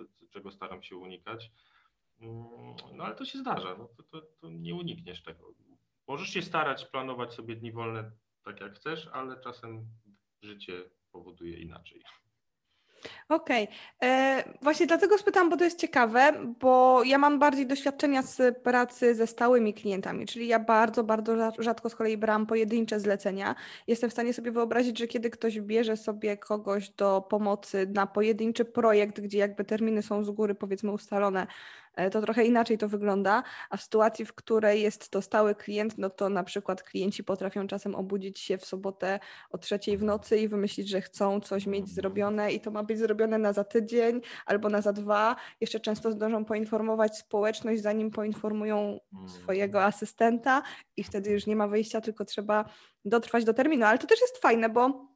y, 0.00 0.28
czego 0.30 0.52
staram 0.52 0.82
się 0.82 0.96
unikać. 0.96 1.50
Mm, 2.20 2.76
no 2.94 3.04
ale 3.04 3.14
to 3.14 3.24
się 3.24 3.38
zdarza, 3.38 3.76
no, 3.78 3.88
to, 3.96 4.02
to, 4.02 4.20
to 4.40 4.48
nie 4.50 4.74
unikniesz 4.74 5.22
tego. 5.22 5.54
Możesz 6.06 6.28
się 6.28 6.42
starać 6.42 6.86
planować 6.86 7.34
sobie 7.34 7.56
dni 7.56 7.72
wolne 7.72 8.12
tak 8.44 8.60
jak 8.60 8.74
chcesz, 8.74 9.08
ale 9.12 9.40
czasem 9.40 9.88
życie 10.42 10.90
powoduje 11.12 11.58
inaczej. 11.58 12.02
Okej. 13.28 13.64
Okay. 13.64 14.10
E, 14.10 14.44
właśnie 14.62 14.86
dlatego 14.86 15.18
spytam, 15.18 15.50
bo 15.50 15.56
to 15.56 15.64
jest 15.64 15.78
ciekawe, 15.78 16.32
bo 16.60 17.02
ja 17.04 17.18
mam 17.18 17.38
bardziej 17.38 17.66
doświadczenia 17.66 18.22
z 18.22 18.58
pracy 18.58 19.14
ze 19.14 19.26
stałymi 19.26 19.74
klientami, 19.74 20.26
czyli 20.26 20.48
ja 20.48 20.58
bardzo, 20.58 21.04
bardzo 21.04 21.52
rzadko 21.58 21.90
z 21.90 21.94
kolei 21.94 22.16
brałam 22.16 22.46
pojedyncze 22.46 23.00
zlecenia. 23.00 23.54
Jestem 23.86 24.10
w 24.10 24.12
stanie 24.12 24.32
sobie 24.34 24.50
wyobrazić, 24.50 24.98
że 24.98 25.06
kiedy 25.06 25.30
ktoś 25.30 25.60
bierze 25.60 25.96
sobie 25.96 26.36
kogoś 26.36 26.90
do 26.90 27.26
pomocy 27.30 27.86
na 27.94 28.06
pojedynczy 28.06 28.64
projekt, 28.64 29.20
gdzie 29.20 29.38
jakby 29.38 29.64
terminy 29.64 30.02
są 30.02 30.24
z 30.24 30.30
góry 30.30 30.54
powiedzmy 30.54 30.92
ustalone, 30.92 31.46
to 32.10 32.20
trochę 32.20 32.44
inaczej 32.44 32.78
to 32.78 32.88
wygląda, 32.88 33.42
a 33.70 33.76
w 33.76 33.82
sytuacji, 33.82 34.24
w 34.24 34.34
której 34.34 34.82
jest 34.82 35.08
to 35.10 35.22
stały 35.22 35.54
klient, 35.54 35.98
no 35.98 36.10
to 36.10 36.28
na 36.28 36.44
przykład 36.44 36.82
klienci 36.82 37.24
potrafią 37.24 37.66
czasem 37.66 37.94
obudzić 37.94 38.38
się 38.38 38.58
w 38.58 38.64
sobotę 38.64 39.20
o 39.50 39.58
trzeciej 39.58 39.98
w 39.98 40.02
nocy 40.02 40.38
i 40.38 40.48
wymyślić, 40.48 40.88
że 40.88 41.00
chcą 41.00 41.40
coś 41.40 41.66
mieć 41.66 41.88
zrobione 41.88 42.52
i 42.52 42.60
to 42.60 42.70
ma 42.70 42.82
być 42.82 42.98
zrobione 42.98 43.38
na 43.38 43.52
za 43.52 43.64
tydzień 43.64 44.20
albo 44.46 44.68
na 44.68 44.80
za 44.80 44.92
dwa. 44.92 45.36
Jeszcze 45.60 45.80
często 45.80 46.12
zdążą 46.12 46.44
poinformować 46.44 47.18
społeczność, 47.18 47.82
zanim 47.82 48.10
poinformują 48.10 49.00
swojego 49.26 49.84
asystenta 49.84 50.62
i 50.96 51.04
wtedy 51.04 51.30
już 51.30 51.46
nie 51.46 51.56
ma 51.56 51.68
wyjścia, 51.68 52.00
tylko 52.00 52.24
trzeba 52.24 52.64
dotrwać 53.04 53.44
do 53.44 53.54
terminu. 53.54 53.86
Ale 53.86 53.98
to 53.98 54.06
też 54.06 54.20
jest 54.20 54.38
fajne, 54.38 54.68
bo 54.68 55.08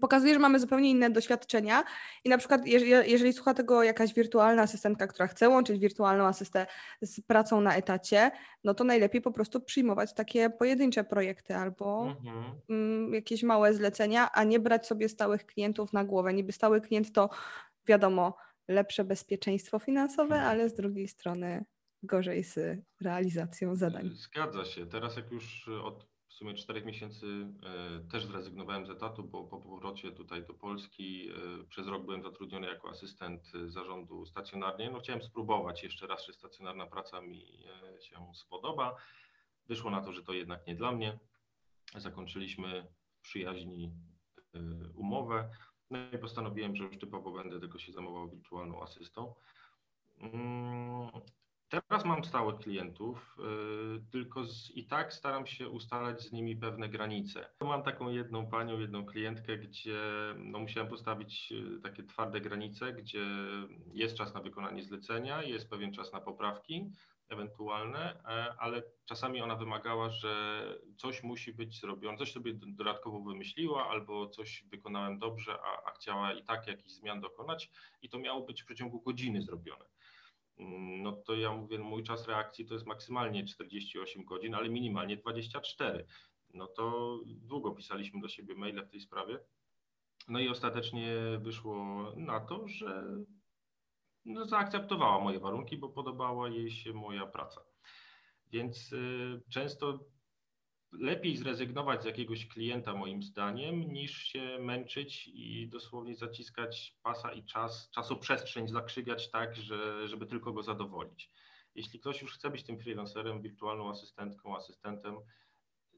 pokazuje, 0.00 0.34
że 0.34 0.40
mamy 0.40 0.60
zupełnie 0.60 0.90
inne 0.90 1.10
doświadczenia 1.10 1.84
i 2.24 2.28
na 2.28 2.38
przykład 2.38 2.66
jeżeli, 2.66 2.90
jeżeli 2.90 3.32
słucha 3.32 3.54
tego 3.54 3.82
jakaś 3.82 4.14
wirtualna 4.14 4.62
asystentka, 4.62 5.06
która 5.06 5.26
chce 5.26 5.48
łączyć 5.48 5.78
wirtualną 5.78 6.24
asystę 6.24 6.66
z 7.02 7.20
pracą 7.20 7.60
na 7.60 7.74
etacie, 7.74 8.30
no 8.64 8.74
to 8.74 8.84
najlepiej 8.84 9.20
po 9.20 9.32
prostu 9.32 9.60
przyjmować 9.60 10.14
takie 10.14 10.50
pojedyncze 10.50 11.04
projekty 11.04 11.56
albo 11.56 12.06
mhm. 12.06 12.60
mm, 12.68 13.14
jakieś 13.14 13.42
małe 13.42 13.74
zlecenia, 13.74 14.32
a 14.32 14.44
nie 14.44 14.60
brać 14.60 14.86
sobie 14.86 15.08
stałych 15.08 15.46
klientów 15.46 15.92
na 15.92 16.04
głowę. 16.04 16.34
Niby 16.34 16.52
stały 16.52 16.80
klient 16.80 17.12
to 17.12 17.30
wiadomo, 17.86 18.36
lepsze 18.68 19.04
bezpieczeństwo 19.04 19.78
finansowe, 19.78 20.34
mhm. 20.34 20.50
ale 20.50 20.68
z 20.68 20.74
drugiej 20.74 21.08
strony 21.08 21.64
gorzej 22.02 22.44
z 22.44 22.80
realizacją 23.00 23.76
zadań. 23.76 24.10
Zgadza 24.14 24.64
się. 24.64 24.86
Teraz 24.86 25.16
jak 25.16 25.30
już 25.30 25.68
od 25.68 26.15
sumie 26.36 26.54
czterech 26.54 26.84
miesięcy 26.84 27.26
e, 27.26 28.10
też 28.10 28.26
zrezygnowałem 28.26 28.86
z 28.86 28.90
etatu, 28.90 29.24
bo 29.24 29.44
po 29.44 29.60
powrocie 29.60 30.12
tutaj 30.12 30.46
do 30.46 30.54
Polski 30.54 31.30
e, 31.30 31.64
przez 31.64 31.86
rok 31.86 32.04
byłem 32.04 32.22
zatrudniony 32.22 32.66
jako 32.66 32.90
asystent 32.90 33.52
zarządu 33.66 34.26
stacjonarnie. 34.26 34.90
No 34.90 35.00
chciałem 35.00 35.22
spróbować 35.22 35.82
jeszcze 35.82 36.06
raz, 36.06 36.26
czy 36.26 36.32
stacjonarna 36.32 36.86
praca 36.86 37.20
mi 37.20 37.64
e, 37.96 38.00
się 38.00 38.34
spodoba. 38.34 38.96
Wyszło 39.66 39.90
na 39.90 40.00
to, 40.00 40.12
że 40.12 40.22
to 40.22 40.32
jednak 40.32 40.66
nie 40.66 40.74
dla 40.74 40.92
mnie. 40.92 41.18
Zakończyliśmy 41.94 42.86
w 43.10 43.20
przyjaźni 43.20 43.92
umowę. 44.94 45.50
No 45.90 45.98
i 46.12 46.18
postanowiłem, 46.18 46.76
że 46.76 46.84
już 46.84 46.98
typowo 46.98 47.32
będę 47.32 47.60
tylko 47.60 47.78
się 47.78 47.92
zajmował 47.92 48.30
wirtualną 48.30 48.82
asystą. 48.82 49.34
Teraz 51.68 52.04
mam 52.04 52.24
stałych 52.24 52.58
klientów, 52.58 53.36
y, 53.98 54.10
tylko 54.12 54.44
z, 54.44 54.70
i 54.70 54.86
tak 54.86 55.12
staram 55.12 55.46
się 55.46 55.68
ustalać 55.68 56.22
z 56.22 56.32
nimi 56.32 56.56
pewne 56.56 56.88
granice. 56.88 57.48
Mam 57.60 57.82
taką 57.82 58.10
jedną 58.10 58.46
panią, 58.46 58.78
jedną 58.78 59.06
klientkę, 59.06 59.58
gdzie 59.58 60.00
no, 60.36 60.58
musiałem 60.58 60.90
postawić 60.90 61.52
y, 61.52 61.80
takie 61.82 62.02
twarde 62.02 62.40
granice, 62.40 62.92
gdzie 62.92 63.26
jest 63.92 64.16
czas 64.16 64.34
na 64.34 64.40
wykonanie 64.40 64.82
zlecenia, 64.82 65.42
jest 65.42 65.70
pewien 65.70 65.92
czas 65.92 66.12
na 66.12 66.20
poprawki 66.20 66.90
ewentualne, 67.28 68.20
e, 68.24 68.54
ale 68.58 68.82
czasami 69.04 69.40
ona 69.40 69.56
wymagała, 69.56 70.10
że 70.10 70.62
coś 70.96 71.22
musi 71.22 71.52
być 71.52 71.80
zrobione, 71.80 72.18
coś 72.18 72.32
sobie 72.32 72.54
dodatkowo 72.54 73.20
wymyśliła, 73.20 73.88
albo 73.88 74.28
coś 74.28 74.64
wykonałem 74.70 75.18
dobrze, 75.18 75.58
a, 75.62 75.88
a 75.88 75.90
chciała 75.90 76.32
i 76.32 76.44
tak 76.44 76.66
jakichś 76.66 76.92
zmian 76.92 77.20
dokonać, 77.20 77.70
i 78.02 78.08
to 78.08 78.18
miało 78.18 78.40
być 78.40 78.62
w 78.62 78.66
przeciągu 78.66 79.00
godziny 79.00 79.42
zrobione 79.42 79.84
no 81.02 81.12
to 81.12 81.34
ja 81.34 81.52
mówię, 81.52 81.78
mój 81.78 82.02
czas 82.02 82.28
reakcji 82.28 82.66
to 82.66 82.74
jest 82.74 82.86
maksymalnie 82.86 83.44
48 83.44 84.24
godzin, 84.24 84.54
ale 84.54 84.68
minimalnie 84.68 85.16
24. 85.16 86.06
No 86.54 86.66
to 86.66 87.18
długo 87.26 87.70
pisaliśmy 87.70 88.20
do 88.20 88.28
siebie 88.28 88.54
maile 88.54 88.84
w 88.84 88.90
tej 88.90 89.00
sprawie. 89.00 89.38
No 90.28 90.40
i 90.40 90.48
ostatecznie 90.48 91.14
wyszło 91.38 91.76
na 92.16 92.40
to, 92.40 92.68
że 92.68 93.04
no 94.24 94.46
zaakceptowała 94.46 95.20
moje 95.20 95.40
warunki, 95.40 95.76
bo 95.76 95.88
podobała 95.88 96.48
jej 96.48 96.70
się 96.70 96.92
moja 96.92 97.26
praca. 97.26 97.60
Więc 98.52 98.92
y, 98.92 99.42
często 99.50 99.98
lepiej 100.92 101.36
zrezygnować 101.36 102.02
z 102.02 102.06
jakiegoś 102.06 102.48
klienta, 102.48 102.94
moim 102.94 103.22
zdaniem, 103.22 103.92
niż 103.92 104.22
się 104.22 104.58
męczyć 104.60 105.28
i 105.34 105.68
dosłownie 105.68 106.16
zaciskać 106.16 106.96
pasa 107.02 107.32
i 107.32 107.44
czas, 107.44 107.90
czasoprzestrzeń 107.90 108.68
zakrzywiać 108.68 109.30
tak, 109.30 109.56
że, 109.56 110.08
żeby 110.08 110.26
tylko 110.26 110.52
go 110.52 110.62
zadowolić. 110.62 111.30
Jeśli 111.74 112.00
ktoś 112.00 112.22
już 112.22 112.34
chce 112.34 112.50
być 112.50 112.62
tym 112.62 112.78
freelancerem, 112.78 113.42
wirtualną 113.42 113.90
asystentką, 113.90 114.56
asystentem, 114.56 115.16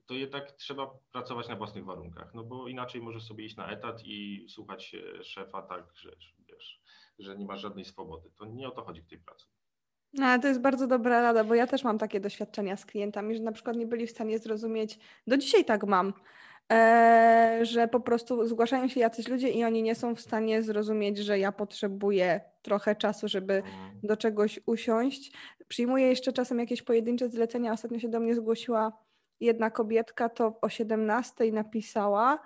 to 0.07 0.14
jednak 0.14 0.52
trzeba 0.52 0.99
pracować 1.12 1.49
na 1.49 1.57
własnych 1.57 1.85
warunkach, 1.85 2.35
no 2.35 2.45
bo 2.45 2.68
inaczej 2.68 3.02
może 3.02 3.21
sobie 3.21 3.45
iść 3.45 3.57
na 3.57 3.71
etat 3.71 4.02
i 4.04 4.47
słuchać 4.49 4.97
szefa 5.23 5.62
tak, 5.62 5.92
że, 5.97 6.16
wiesz, 6.38 6.80
że 7.18 7.38
nie 7.38 7.47
masz 7.47 7.61
żadnej 7.61 7.85
swobody. 7.85 8.30
To 8.30 8.45
nie 8.45 8.68
o 8.68 8.71
to 8.71 8.83
chodzi 8.83 9.02
w 9.02 9.07
tej 9.07 9.18
pracy. 9.18 9.47
No, 10.12 10.38
to 10.38 10.49
jest 10.49 10.61
bardzo 10.61 10.87
dobra 10.87 11.23
rada, 11.23 11.45
bo 11.45 11.55
ja 11.55 11.67
też 11.67 11.85
mam 11.85 11.99
takie 11.99 12.21
doświadczenia 12.21 12.77
z 12.77 12.87
klientami, 12.87 13.37
że 13.37 13.43
na 13.43 13.53
przykład 13.53 13.77
nie 13.77 13.87
byli 13.87 14.07
w 14.07 14.11
stanie 14.11 14.38
zrozumieć, 14.38 14.99
do 15.27 15.37
dzisiaj 15.37 15.65
tak 15.65 15.85
mam, 15.85 16.12
e, 16.73 17.59
że 17.62 17.88
po 17.88 18.00
prostu 18.00 18.47
zgłaszają 18.47 18.88
się 18.88 19.00
jacyś 19.00 19.29
ludzie 19.29 19.50
i 19.50 19.65
oni 19.65 19.83
nie 19.83 19.95
są 19.95 20.15
w 20.15 20.21
stanie 20.21 20.62
zrozumieć, 20.62 21.19
że 21.19 21.38
ja 21.38 21.53
potrzebuję 21.53 22.41
trochę 22.62 22.97
czasu, 22.97 23.29
żeby 23.29 23.55
mhm. 23.55 24.00
do 24.03 24.17
czegoś 24.17 24.61
usiąść. 24.67 25.33
Przyjmuję 25.69 26.07
jeszcze 26.07 26.33
czasem 26.33 26.59
jakieś 26.59 26.83
pojedyncze 26.83 27.29
zlecenia. 27.29 27.73
Ostatnio 27.73 27.99
się 27.99 28.09
do 28.09 28.21
mnie 28.21 28.35
zgłosiła 28.35 28.93
jedna 29.41 29.71
kobietka, 29.71 30.29
to 30.29 30.59
o 30.61 30.69
17 30.69 31.53
napisała, 31.53 32.38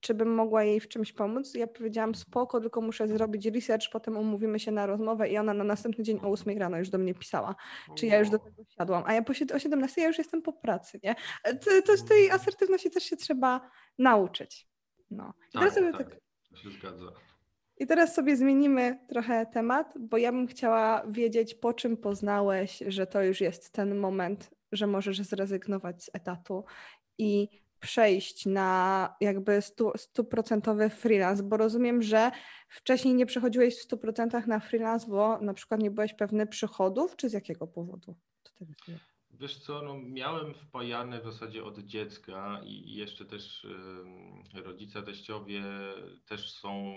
czy 0.00 0.14
bym 0.14 0.34
mogła 0.34 0.64
jej 0.64 0.80
w 0.80 0.88
czymś 0.88 1.12
pomóc. 1.12 1.54
Ja 1.54 1.66
powiedziałam 1.66 2.14
spoko, 2.14 2.60
tylko 2.60 2.80
muszę 2.80 3.08
zrobić 3.08 3.46
research, 3.46 3.90
potem 3.92 4.16
umówimy 4.16 4.60
się 4.60 4.72
na 4.72 4.86
rozmowę 4.86 5.28
i 5.28 5.38
ona 5.38 5.54
na 5.54 5.64
następny 5.64 6.04
dzień 6.04 6.20
o 6.22 6.28
8 6.28 6.58
rano 6.58 6.78
już 6.78 6.90
do 6.90 6.98
mnie 6.98 7.14
pisała, 7.14 7.54
czy 7.96 8.06
ja 8.06 8.18
już 8.18 8.30
do 8.30 8.38
tego 8.38 8.62
siadłam, 8.68 9.02
a 9.06 9.14
ja 9.14 9.22
po, 9.22 9.32
o 9.54 9.58
17 9.58 10.00
ja 10.00 10.08
już 10.08 10.18
jestem 10.18 10.42
po 10.42 10.52
pracy, 10.52 11.00
nie? 11.02 11.14
To, 11.44 11.82
to 11.86 11.96
z 11.96 12.04
tej 12.04 12.30
asertywności 12.30 12.90
też 12.90 13.04
się 13.04 13.16
trzeba 13.16 13.70
nauczyć. 13.98 14.68
No. 15.10 15.32
I 15.48 15.52
teraz 15.52 15.74
tak, 15.74 15.84
sobie 15.84 15.92
tak, 15.92 16.10
tak, 16.10 16.58
się 16.58 16.70
zgadza. 16.70 17.12
I 17.80 17.86
teraz 17.86 18.14
sobie 18.14 18.36
zmienimy 18.36 18.98
trochę 19.08 19.46
temat, 19.46 19.94
bo 19.98 20.16
ja 20.16 20.32
bym 20.32 20.46
chciała 20.46 21.02
wiedzieć, 21.08 21.54
po 21.54 21.74
czym 21.74 21.96
poznałeś, 21.96 22.82
że 22.86 23.06
to 23.06 23.22
już 23.22 23.40
jest 23.40 23.70
ten 23.70 23.98
moment, 23.98 24.50
że 24.72 24.86
możesz 24.86 25.20
zrezygnować 25.20 26.04
z 26.04 26.10
etatu 26.12 26.64
i 27.18 27.48
przejść 27.80 28.46
na 28.46 29.14
jakby 29.20 29.62
stu, 29.62 29.92
stuprocentowy 29.96 30.90
freelance? 30.90 31.42
Bo 31.42 31.56
rozumiem, 31.56 32.02
że 32.02 32.30
wcześniej 32.68 33.14
nie 33.14 33.26
przechodziłeś 33.26 33.78
w 33.78 33.88
100% 33.88 34.46
na 34.46 34.60
freelance, 34.60 35.06
bo 35.10 35.38
na 35.40 35.54
przykład 35.54 35.80
nie 35.80 35.90
byłeś 35.90 36.14
pewny 36.14 36.46
przychodów, 36.46 37.16
czy 37.16 37.28
z 37.28 37.32
jakiego 37.32 37.66
powodu? 37.66 38.16
Wiesz 39.30 39.58
co, 39.58 39.82
no 39.82 39.98
miałem 39.98 40.54
wpajane 40.54 41.20
w 41.20 41.24
zasadzie 41.24 41.64
od 41.64 41.78
dziecka 41.78 42.60
i 42.64 42.94
jeszcze 42.94 43.24
też 43.24 43.66
rodzice, 44.54 45.02
teściowie 45.02 45.62
też 46.26 46.52
są, 46.52 46.94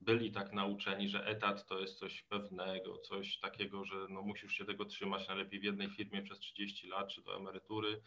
byli 0.00 0.32
tak 0.32 0.52
nauczeni, 0.52 1.08
że 1.08 1.26
etat 1.26 1.66
to 1.66 1.80
jest 1.80 1.98
coś 1.98 2.22
pewnego, 2.22 2.98
coś 2.98 3.38
takiego, 3.38 3.84
że 3.84 3.94
no 4.08 4.22
musisz 4.22 4.52
się 4.52 4.64
tego 4.64 4.84
trzymać 4.84 5.28
najlepiej 5.28 5.60
w 5.60 5.64
jednej 5.64 5.90
firmie 5.90 6.22
przez 6.22 6.38
30 6.38 6.88
lat, 6.88 7.08
czy 7.08 7.22
do 7.22 7.36
emerytury. 7.36 8.00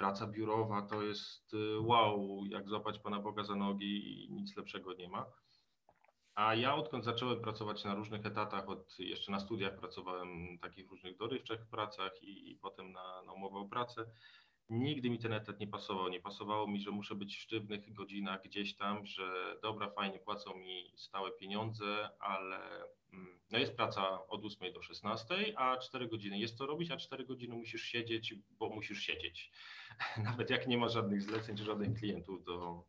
Praca 0.00 0.26
biurowa 0.26 0.82
to 0.82 1.02
jest 1.02 1.54
y, 1.54 1.80
wow, 1.80 2.44
jak 2.46 2.68
złapać 2.68 2.98
Pana 2.98 3.18
Boga 3.20 3.44
za 3.44 3.54
nogi 3.54 4.24
i 4.24 4.32
nic 4.32 4.56
lepszego 4.56 4.94
nie 4.94 5.08
ma. 5.08 5.26
A 6.34 6.54
ja 6.54 6.74
odkąd 6.74 7.04
zacząłem 7.04 7.40
pracować 7.40 7.84
na 7.84 7.94
różnych 7.94 8.26
etatach, 8.26 8.68
od 8.68 8.98
jeszcze 8.98 9.32
na 9.32 9.40
studiach 9.40 9.78
pracowałem 9.78 10.56
w 10.58 10.60
takich 10.60 10.90
różnych 10.90 11.16
dorywczych 11.16 11.66
pracach 11.66 12.22
i, 12.22 12.50
i 12.50 12.56
potem 12.56 12.92
na, 12.92 13.22
na 13.22 13.32
umowę 13.32 13.58
o 13.58 13.64
pracę, 13.64 14.06
nigdy 14.70 15.10
mi 15.10 15.18
ten 15.18 15.32
etat 15.32 15.60
nie 15.60 15.66
pasował. 15.66 16.08
Nie 16.08 16.20
pasowało 16.20 16.66
mi, 16.66 16.80
że 16.80 16.90
muszę 16.90 17.14
być 17.14 17.36
w 17.36 17.40
sztywnych 17.40 17.92
godzinach 17.92 18.42
gdzieś 18.42 18.76
tam, 18.76 19.06
że 19.06 19.56
dobra, 19.62 19.90
fajnie 19.90 20.18
płacą 20.18 20.56
mi 20.56 20.92
stałe 20.96 21.30
pieniądze, 21.32 22.10
ale 22.20 22.56
mm, 23.12 23.40
no 23.50 23.58
jest 23.58 23.76
praca 23.76 24.26
od 24.26 24.44
8 24.44 24.72
do 24.72 24.82
16, 24.82 25.34
a 25.56 25.76
4 25.76 26.08
godziny 26.08 26.38
jest 26.38 26.58
to 26.58 26.66
robić, 26.66 26.90
a 26.90 26.96
4 26.96 27.24
godziny 27.24 27.54
musisz 27.54 27.82
siedzieć, 27.82 28.34
bo 28.58 28.68
musisz 28.68 29.00
siedzieć. 29.00 29.50
Nawet 30.24 30.50
jak 30.50 30.68
nie 30.68 30.78
ma 30.78 30.88
żadnych 30.88 31.22
zleceń 31.22 31.56
czy 31.56 31.64
żadnych 31.64 31.94
klientów 31.94 32.44
do, 32.44 32.84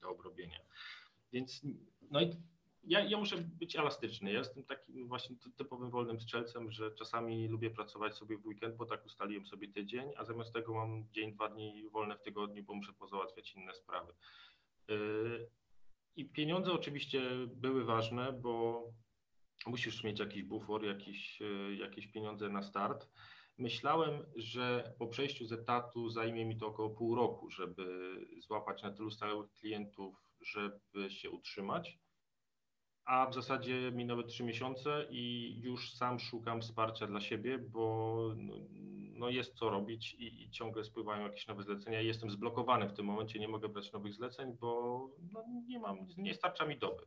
do 0.00 0.10
obrobienia. 0.10 0.60
Więc 1.32 1.62
no 2.10 2.20
i 2.20 2.30
ja, 2.86 3.00
ja 3.00 3.18
muszę 3.18 3.36
być 3.38 3.76
elastyczny. 3.76 4.32
Ja 4.32 4.38
jestem 4.38 4.64
takim 4.64 5.08
właśnie 5.08 5.36
typowym 5.56 5.90
wolnym 5.90 6.20
strzelcem, 6.20 6.70
że 6.70 6.90
czasami 6.94 7.48
lubię 7.48 7.70
pracować 7.70 8.16
sobie 8.16 8.38
w 8.38 8.46
weekend, 8.46 8.76
bo 8.76 8.86
tak 8.86 9.06
ustaliłem 9.06 9.46
sobie 9.46 9.68
tydzień, 9.68 10.10
a 10.16 10.24
zamiast 10.24 10.52
tego 10.52 10.74
mam 10.74 11.04
dzień, 11.12 11.32
dwa 11.32 11.48
dni 11.48 11.88
wolne 11.92 12.16
w 12.16 12.22
tygodniu, 12.22 12.64
bo 12.64 12.74
muszę 12.74 12.92
pozałatwiać 12.92 13.54
inne 13.54 13.74
sprawy. 13.74 14.12
Yy, 14.88 15.50
I 16.16 16.24
pieniądze 16.24 16.72
oczywiście 16.72 17.22
były 17.46 17.84
ważne, 17.84 18.32
bo 18.32 18.82
musisz 19.66 20.04
mieć 20.04 20.20
jakiś 20.20 20.42
bufor, 20.42 20.84
jakieś, 20.84 21.40
yy, 21.40 21.76
jakieś 21.76 22.06
pieniądze 22.06 22.48
na 22.48 22.62
start. 22.62 23.08
Myślałem, 23.58 24.26
że 24.36 24.94
po 24.98 25.06
przejściu 25.06 25.46
z 25.46 25.52
etatu 25.52 26.08
zajmie 26.08 26.44
mi 26.44 26.56
to 26.56 26.66
około 26.66 26.90
pół 26.90 27.14
roku, 27.14 27.50
żeby 27.50 28.16
złapać 28.38 28.82
na 28.82 28.90
tylu 28.90 29.10
stałych 29.10 29.50
klientów, 29.50 30.16
żeby 30.40 31.10
się 31.10 31.30
utrzymać 31.30 31.98
a 33.06 33.26
w 33.26 33.34
zasadzie 33.34 33.92
minęły 33.92 34.24
trzy 34.24 34.44
miesiące 34.44 35.06
i 35.10 35.54
już 35.60 35.94
sam 35.94 36.18
szukam 36.18 36.60
wsparcia 36.60 37.06
dla 37.06 37.20
siebie, 37.20 37.58
bo 37.58 38.16
no, 38.36 38.54
no 39.18 39.28
jest 39.28 39.54
co 39.54 39.70
robić 39.70 40.14
i, 40.14 40.42
i, 40.42 40.50
ciągle 40.50 40.84
spływają 40.84 41.22
jakieś 41.22 41.46
nowe 41.46 41.62
zlecenia. 41.62 42.00
Jestem 42.00 42.30
zblokowany 42.30 42.88
w 42.88 42.92
tym 42.92 43.06
momencie, 43.06 43.38
nie 43.38 43.48
mogę 43.48 43.68
brać 43.68 43.92
nowych 43.92 44.14
zleceń, 44.14 44.56
bo 44.60 45.00
no, 45.32 45.44
nie 45.66 45.78
mam, 45.78 46.06
nie 46.16 46.34
starcza 46.34 46.66
mi 46.66 46.78
doby. 46.78 47.06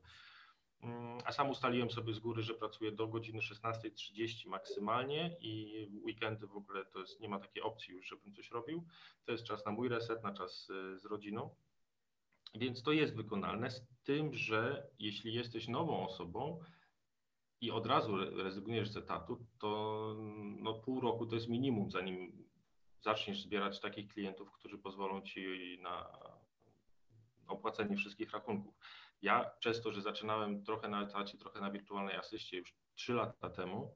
Mm, 0.83 1.17
a 1.25 1.31
sam 1.31 1.49
ustaliłem 1.49 1.91
sobie 1.91 2.13
z 2.13 2.19
góry, 2.19 2.41
że 2.41 2.53
pracuję 2.53 2.91
do 2.91 3.07
godziny 3.07 3.39
16.30 3.39 4.49
maksymalnie 4.49 5.37
i 5.39 5.87
weekendy 6.05 6.47
w 6.47 6.55
ogóle 6.55 6.85
to 6.85 6.99
jest, 6.99 7.19
nie 7.19 7.29
ma 7.29 7.39
takiej 7.39 7.63
opcji 7.63 7.93
już, 7.93 8.07
żebym 8.07 8.33
coś 8.33 8.51
robił. 8.51 8.85
To 9.25 9.31
jest 9.31 9.43
czas 9.43 9.65
na 9.65 9.71
mój 9.71 9.89
reset, 9.89 10.23
na 10.23 10.33
czas 10.33 10.69
y, 10.69 10.99
z 10.99 11.05
rodziną. 11.05 11.55
Więc 12.55 12.83
to 12.83 12.91
jest 12.91 13.15
wykonalne, 13.15 13.71
z 13.71 13.87
tym, 14.03 14.33
że 14.33 14.87
jeśli 14.99 15.33
jesteś 15.33 15.67
nową 15.67 16.07
osobą 16.07 16.59
i 17.61 17.71
od 17.71 17.85
razu 17.85 18.17
rezygnujesz 18.17 18.89
z 18.89 18.97
etatu, 18.97 19.45
to 19.59 20.15
no, 20.59 20.73
pół 20.73 21.01
roku 21.01 21.25
to 21.25 21.35
jest 21.35 21.49
minimum, 21.49 21.91
zanim 21.91 22.47
zaczniesz 23.01 23.41
zbierać 23.41 23.79
takich 23.79 24.07
klientów, 24.07 24.51
którzy 24.51 24.77
pozwolą 24.77 25.21
ci 25.21 25.77
na 25.81 26.19
opłacenie 27.47 27.97
wszystkich 27.97 28.31
rachunków. 28.31 28.75
Ja 29.21 29.51
przez 29.59 29.81
to, 29.81 29.91
że 29.91 30.01
zaczynałem 30.01 30.63
trochę 30.63 30.89
na 30.89 31.03
etacie, 31.03 31.37
trochę 31.37 31.61
na 31.61 31.71
wirtualnej 31.71 32.15
asyście 32.15 32.57
już 32.57 32.75
trzy 32.95 33.13
lata 33.13 33.49
temu 33.49 33.95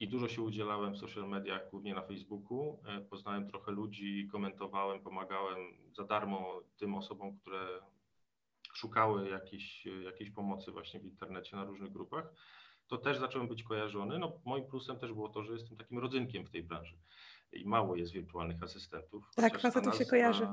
i 0.00 0.08
dużo 0.08 0.28
się 0.28 0.42
udzielałem 0.42 0.94
w 0.94 0.98
social 0.98 1.28
mediach, 1.28 1.70
głównie 1.70 1.94
na 1.94 2.02
Facebooku, 2.02 2.80
e, 2.86 3.00
poznałem 3.00 3.48
trochę 3.48 3.72
ludzi, 3.72 4.28
komentowałem, 4.32 5.00
pomagałem 5.00 5.58
za 5.92 6.04
darmo 6.04 6.60
tym 6.76 6.94
osobom, 6.94 7.38
które 7.38 7.80
szukały 8.74 9.28
jakiejś, 9.28 9.86
jakiejś 10.04 10.30
pomocy 10.30 10.72
właśnie 10.72 11.00
w 11.00 11.04
internecie 11.04 11.56
na 11.56 11.64
różnych 11.64 11.92
grupach, 11.92 12.32
to 12.86 12.98
też 12.98 13.18
zacząłem 13.18 13.48
być 13.48 13.62
kojarzony. 13.62 14.18
No, 14.18 14.40
moim 14.44 14.66
plusem 14.66 14.98
też 14.98 15.12
było 15.12 15.28
to, 15.28 15.42
że 15.42 15.52
jestem 15.52 15.76
takim 15.76 15.98
rodzynkiem 15.98 16.46
w 16.46 16.50
tej 16.50 16.62
branży 16.62 16.98
i 17.52 17.64
mało 17.66 17.96
jest 17.96 18.12
wirtualnych 18.12 18.62
asystentów. 18.62 19.24
Tak, 19.36 19.60
facetów 19.60 19.96
się 19.96 20.04
kojarzy. 20.04 20.48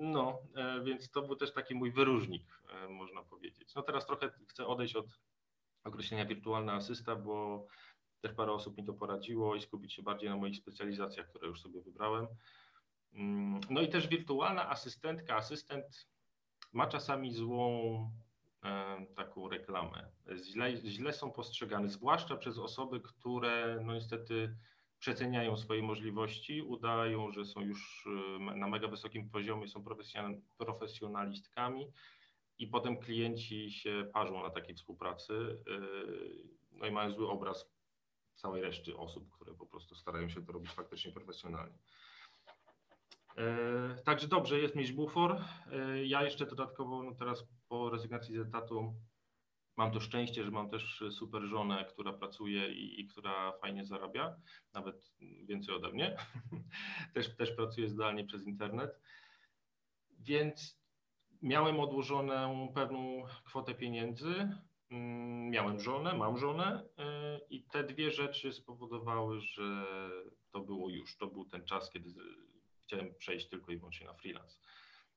No, 0.00 0.38
e, 0.56 0.80
więc 0.84 1.10
to 1.10 1.22
był 1.22 1.36
też 1.36 1.52
taki 1.52 1.74
mój 1.74 1.92
wyróżnik, 1.92 2.62
e, 2.68 2.88
można 2.88 3.22
powiedzieć. 3.22 3.74
No 3.74 3.82
teraz 3.82 4.06
trochę 4.06 4.30
chcę 4.48 4.66
odejść 4.66 4.96
od 4.96 5.06
określenia 5.84 6.24
wirtualna 6.24 6.72
asysta, 6.72 7.16
bo 7.16 7.66
też 8.20 8.32
parę 8.32 8.52
osób 8.52 8.76
mi 8.76 8.84
to 8.84 8.92
poradziło 8.92 9.54
i 9.54 9.60
skupić 9.60 9.94
się 9.94 10.02
bardziej 10.02 10.30
na 10.30 10.36
moich 10.36 10.56
specjalizacjach, 10.56 11.28
które 11.28 11.48
już 11.48 11.60
sobie 11.60 11.80
wybrałem. 11.80 12.26
Mm, 13.14 13.60
no 13.70 13.80
i 13.80 13.88
też 13.88 14.08
wirtualna 14.08 14.70
asystentka, 14.70 15.36
asystent 15.36 16.06
ma 16.72 16.86
czasami 16.86 17.32
złą 17.32 18.10
e, 18.64 19.06
taką 19.16 19.48
reklamę. 19.48 20.10
Źle, 20.36 20.76
źle 20.76 21.12
są 21.12 21.32
postrzegane, 21.32 21.88
zwłaszcza 21.88 22.36
przez 22.36 22.58
osoby, 22.58 23.00
które 23.00 23.80
no 23.84 23.94
niestety 23.94 24.56
przeceniają 24.98 25.56
swoje 25.56 25.82
możliwości, 25.82 26.62
udają, 26.62 27.30
że 27.30 27.44
są 27.44 27.60
już 27.60 28.06
e, 28.06 28.38
na 28.54 28.68
mega 28.68 28.88
wysokim 28.88 29.30
poziomie, 29.30 29.68
są 29.68 29.84
profesjonalistkami 30.58 31.92
i 32.58 32.66
potem 32.66 32.96
klienci 32.96 33.70
się 33.70 34.10
parzą 34.12 34.42
na 34.42 34.50
takiej 34.50 34.74
współpracy 34.74 35.34
e, 35.34 35.80
no 36.72 36.86
i 36.86 36.90
mają 36.90 37.12
zły 37.12 37.28
obraz 37.28 37.70
całej 38.40 38.62
reszty 38.62 38.96
osób, 38.96 39.30
które 39.30 39.54
po 39.54 39.66
prostu 39.66 39.94
starają 39.94 40.28
się 40.28 40.46
to 40.46 40.52
robić 40.52 40.70
faktycznie 40.70 41.12
profesjonalnie. 41.12 41.78
E, 43.36 44.02
także 44.04 44.28
dobrze 44.28 44.58
jest 44.58 44.76
mieć 44.76 44.92
bufor. 44.92 45.44
E, 45.72 46.04
ja 46.06 46.22
jeszcze 46.22 46.46
dodatkowo 46.46 47.02
no 47.02 47.14
teraz 47.14 47.44
po 47.68 47.90
rezygnacji 47.90 48.34
z 48.34 48.38
etatu 48.38 48.94
mam 49.76 49.92
to 49.92 50.00
szczęście, 50.00 50.44
że 50.44 50.50
mam 50.50 50.70
też 50.70 51.04
super 51.10 51.42
żonę, 51.42 51.84
która 51.88 52.12
pracuje 52.12 52.72
i, 52.72 53.00
i 53.00 53.06
która 53.06 53.52
fajnie 53.52 53.84
zarabia, 53.84 54.36
nawet 54.72 55.12
więcej 55.44 55.74
ode 55.74 55.92
mnie. 55.92 56.16
też, 57.14 57.36
też 57.36 57.52
pracuje 57.52 57.88
zdalnie 57.88 58.24
przez 58.24 58.46
internet. 58.46 59.00
Więc 60.18 60.80
miałem 61.42 61.80
odłożoną 61.80 62.72
pewną 62.74 63.22
kwotę 63.44 63.74
pieniędzy. 63.74 64.48
Mm, 64.90 65.50
miałem 65.50 65.80
żonę, 65.80 66.14
mam 66.14 66.38
żonę 66.38 66.88
e, 66.98 67.40
i 67.50 67.62
te 67.62 67.84
dwie 67.84 68.10
rzeczy 68.10 68.52
spowodowały, 68.52 69.40
że 69.40 69.86
to 70.50 70.60
było 70.60 70.90
już, 70.90 71.16
to 71.16 71.26
był 71.26 71.44
ten 71.44 71.64
czas, 71.64 71.90
kiedy 71.90 72.14
chciałem 72.84 73.14
przejść 73.14 73.48
tylko 73.48 73.72
i 73.72 73.76
wyłącznie 73.76 74.06
na 74.06 74.14
freelance. 74.14 74.58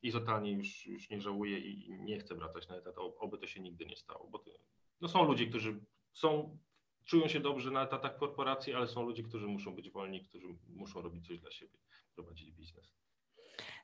I 0.02 0.12
totalnie 0.12 0.52
już, 0.52 0.86
już 0.86 1.10
nie 1.10 1.22
żałuję 1.22 1.60
i 1.60 1.94
nie 2.00 2.20
chcę 2.20 2.36
wracać 2.36 2.68
na 2.68 2.76
etat, 2.76 2.96
oby 2.98 3.38
to 3.38 3.48
się 3.48 3.62
nigdy 3.62 3.86
nie 3.86 3.96
stało, 3.96 4.28
bo 4.28 4.40
to, 4.40 4.52
no 5.02 5.08
są 5.08 5.24
ludzie, 5.24 5.48
którzy 5.48 5.86
są, 6.14 6.58
czują 7.06 7.28
się 7.28 7.40
dobrze 7.40 7.72
na 7.72 7.84
etatach 7.84 8.18
korporacji, 8.18 8.74
ale 8.74 8.88
są 8.88 9.04
ludzie, 9.04 9.24
którzy 9.24 9.48
muszą 9.48 9.76
być 9.76 9.90
wolni, 9.90 10.22
którzy 10.22 10.48
muszą 10.68 11.02
robić 11.02 11.28
coś 11.28 11.40
dla 11.40 11.52
siebie, 11.52 11.78
prowadzić 12.16 12.52
biznes. 12.52 12.96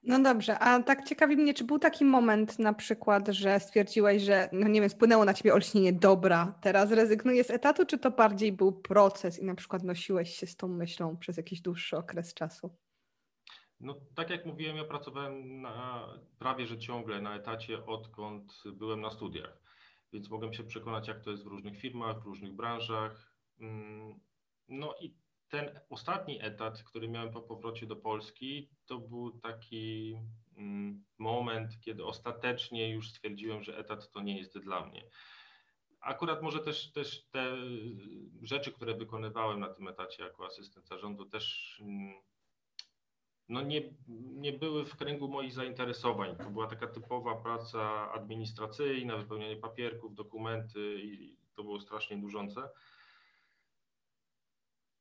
No 0.04 0.20
dobrze, 0.20 0.60
a 0.60 0.84
tak 0.84 1.04
ciekawi 1.04 1.38
mnie, 1.38 1.54
czy 1.54 1.64
był 1.64 1.80
taki 1.80 2.06
moment 2.06 2.60
na 2.60 2.74
przykład, 2.74 3.28
że 3.28 3.60
stwierdziłeś, 3.60 4.24
że 4.24 4.50
no 4.52 4.68
nie 4.68 4.82
wiem, 4.82 4.90
spłynęło 4.90 5.26
na 5.26 5.34
ciebie 5.34 5.54
olśnienie, 5.54 5.94
dobra, 5.94 6.56
teraz 6.62 6.92
rezygnuję 6.92 7.44
z 7.44 7.52
etatu, 7.52 7.86
czy 7.86 7.98
to 7.98 8.12
bardziej 8.12 8.52
był 8.52 8.72
proces 8.72 9.40
i 9.40 9.46
na 9.46 9.56
przykład 9.56 9.84
nosiłeś 9.84 10.36
się 10.36 10.48
z 10.48 10.56
tą 10.56 10.68
myślą 10.68 11.18
przez 11.18 11.38
jakiś 11.38 11.62
dłuższy 11.62 11.98
okres 11.98 12.34
czasu? 12.34 12.76
No, 13.80 13.96
tak 14.16 14.30
jak 14.30 14.46
mówiłem, 14.46 14.78
ja 14.78 14.84
pracowałem 14.84 15.62
na, 15.62 16.08
prawie 16.40 16.68
że 16.68 16.78
ciągle 16.78 17.22
na 17.22 17.36
etacie, 17.36 17.86
odkąd 17.86 18.64
byłem 18.74 19.02
na 19.02 19.10
studiach, 19.10 19.62
więc 20.14 20.30
mogłem 20.30 20.54
się 20.54 20.64
przekonać, 20.64 21.08
jak 21.08 21.22
to 21.22 21.32
jest 21.32 21.44
w 21.44 21.48
różnych 21.48 21.78
firmach, 21.78 22.22
w 22.22 22.26
różnych 22.26 22.54
branżach. 22.54 23.34
Mm, 23.60 24.20
no 24.68 24.96
i 25.02 25.16
ten 25.50 25.80
ostatni 25.90 26.40
etat, 26.42 26.84
który 26.84 27.08
miałem 27.08 27.32
po 27.34 27.42
powrocie 27.42 27.86
do 27.86 27.96
Polski, 27.96 28.70
to 28.86 29.00
był 29.00 29.40
taki 29.40 30.16
mm, 30.58 31.04
moment, 31.18 31.80
kiedy 31.82 32.06
ostatecznie 32.06 32.90
już 32.90 33.10
stwierdziłem, 33.10 33.64
że 33.64 33.78
etat 33.78 34.12
to 34.12 34.22
nie 34.22 34.38
jest 34.38 34.60
dla 34.60 34.86
mnie. 34.86 35.04
Akurat 36.02 36.42
może 36.42 36.60
też, 36.60 36.92
też 36.92 37.26
te 37.32 37.58
rzeczy, 38.42 38.72
które 38.72 38.94
wykonywałem 38.94 39.60
na 39.60 39.70
tym 39.70 39.88
etacie 39.88 40.24
jako 40.24 40.46
asystent 40.46 40.88
zarządu, 40.88 41.26
też 41.26 41.78
mm, 41.82 42.14
no 43.50 43.62
nie, 43.62 43.82
nie 44.08 44.54
były 44.54 44.86
w 44.86 44.96
kręgu 44.96 45.28
moich 45.28 45.54
zainteresowań. 45.54 46.36
To 46.38 46.50
była 46.50 46.68
taka 46.68 46.88
typowa 46.88 47.36
praca 47.36 48.12
administracyjna, 48.12 49.18
wypełnianie 49.18 49.58
papierków, 49.58 50.16
dokumenty 50.16 51.02
i 51.04 51.38
to 51.56 51.64
było 51.64 51.80
strasznie 51.80 52.18
dłużące. 52.18 52.70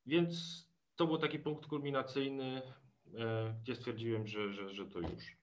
Więc 0.09 0.66
to 0.97 1.07
był 1.07 1.18
taki 1.18 1.38
punkt 1.38 1.66
kulminacyjny, 1.66 2.62
e, 3.14 3.55
gdzie 3.62 3.77
stwierdziłem, 3.77 4.27
że, 4.27 4.53
że, 4.53 4.75
że 4.75 4.87
to 4.87 4.99
już. 4.99 5.38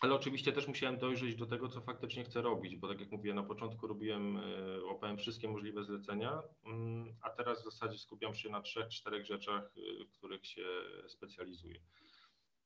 Ale 0.00 0.14
oczywiście 0.14 0.52
też 0.52 0.68
musiałem 0.68 0.98
dojrzeć 0.98 1.36
do 1.36 1.46
tego, 1.46 1.68
co 1.68 1.80
faktycznie 1.80 2.24
chcę 2.24 2.42
robić, 2.42 2.76
bo 2.76 2.88
tak 2.88 3.00
jak 3.00 3.12
mówiłem, 3.12 3.36
na 3.36 3.42
początku 3.42 3.86
robiłem, 3.86 4.36
e, 4.36 4.84
łapałem 4.84 5.18
wszystkie 5.18 5.48
możliwe 5.48 5.84
zlecenia, 5.84 6.42
mm, 6.64 7.16
a 7.20 7.30
teraz 7.30 7.60
w 7.60 7.64
zasadzie 7.64 7.98
skupiam 7.98 8.34
się 8.34 8.48
na 8.48 8.60
trzech, 8.60 8.88
czterech 8.88 9.26
rzeczach, 9.26 9.74
e, 9.76 10.04
w 10.04 10.12
których 10.12 10.46
się 10.46 10.66
specjalizuję. 11.08 11.80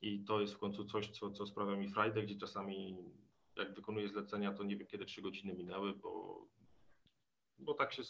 I 0.01 0.23
to 0.23 0.41
jest 0.41 0.53
w 0.53 0.57
końcu 0.57 0.85
coś, 0.85 1.09
co, 1.09 1.31
co 1.31 1.45
sprawia 1.45 1.75
mi 1.75 1.89
frajdę, 1.89 2.23
gdzie 2.23 2.35
czasami 2.35 2.97
jak 3.55 3.73
wykonuję 3.73 4.09
zlecenia, 4.09 4.53
to 4.53 4.63
nie 4.63 4.77
wiem 4.77 4.87
kiedy 4.87 5.05
trzy 5.05 5.21
godziny 5.21 5.53
minęły, 5.53 5.93
bo, 5.93 6.45
bo 7.59 7.73
tak 7.73 7.93
się 7.93 8.03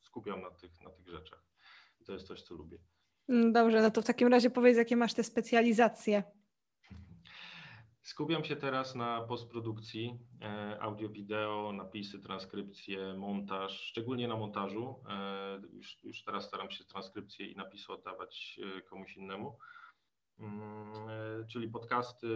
skupiam 0.00 0.42
na 0.42 0.50
tych, 0.50 0.80
na 0.80 0.90
tych 0.90 1.08
rzeczach. 1.08 1.48
To 2.06 2.12
jest 2.12 2.26
coś, 2.26 2.42
co 2.42 2.54
lubię. 2.54 2.78
Mm, 3.28 3.52
dobrze, 3.52 3.82
no 3.82 3.90
to 3.90 4.02
w 4.02 4.04
takim 4.04 4.28
razie 4.28 4.50
powiedz, 4.50 4.76
jakie 4.76 4.96
masz 4.96 5.14
te 5.14 5.24
specjalizacje. 5.24 6.22
Skupiam 8.08 8.44
się 8.44 8.56
teraz 8.56 8.94
na 8.94 9.20
postprodukcji 9.20 10.18
e, 10.42 10.78
audio-wideo, 10.80 11.72
napisy, 11.72 12.18
transkrypcje, 12.18 13.14
montaż, 13.14 13.80
szczególnie 13.80 14.28
na 14.28 14.36
montażu. 14.36 15.04
E, 15.08 15.60
już, 15.72 16.04
już 16.04 16.24
teraz 16.24 16.44
staram 16.44 16.70
się 16.70 16.84
transkrypcję 16.84 17.46
i 17.46 17.56
napisy 17.56 17.92
oddawać 17.92 18.60
e, 18.78 18.82
komuś 18.82 19.16
innemu. 19.16 19.58
Mm, 20.38 20.92
e, 21.08 21.46
czyli 21.46 21.68
podcasty, 21.68 22.28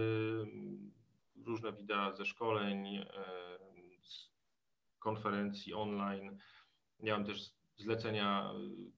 różne 1.44 1.72
wideo 1.72 2.16
ze 2.16 2.26
szkoleń, 2.26 3.06
z 4.02 4.30
konferencji 4.98 5.74
online. 5.74 6.38
Miałem 7.00 7.24
też 7.24 7.50
zlecenia 7.76 8.52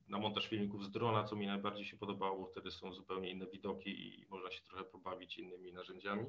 na 0.09 0.19
montaż 0.19 0.49
filmików 0.49 0.85
z 0.85 0.91
drona, 0.91 1.25
co 1.25 1.37
mi 1.37 1.47
najbardziej 1.47 1.85
się 1.85 1.97
podobało. 1.97 2.47
Wtedy 2.47 2.71
są 2.71 2.93
zupełnie 2.93 3.31
inne 3.31 3.47
widoki 3.47 4.21
i 4.21 4.27
można 4.31 4.51
się 4.51 4.63
trochę 4.63 4.85
pobawić 4.85 5.39
innymi 5.39 5.73
narzędziami. 5.73 6.27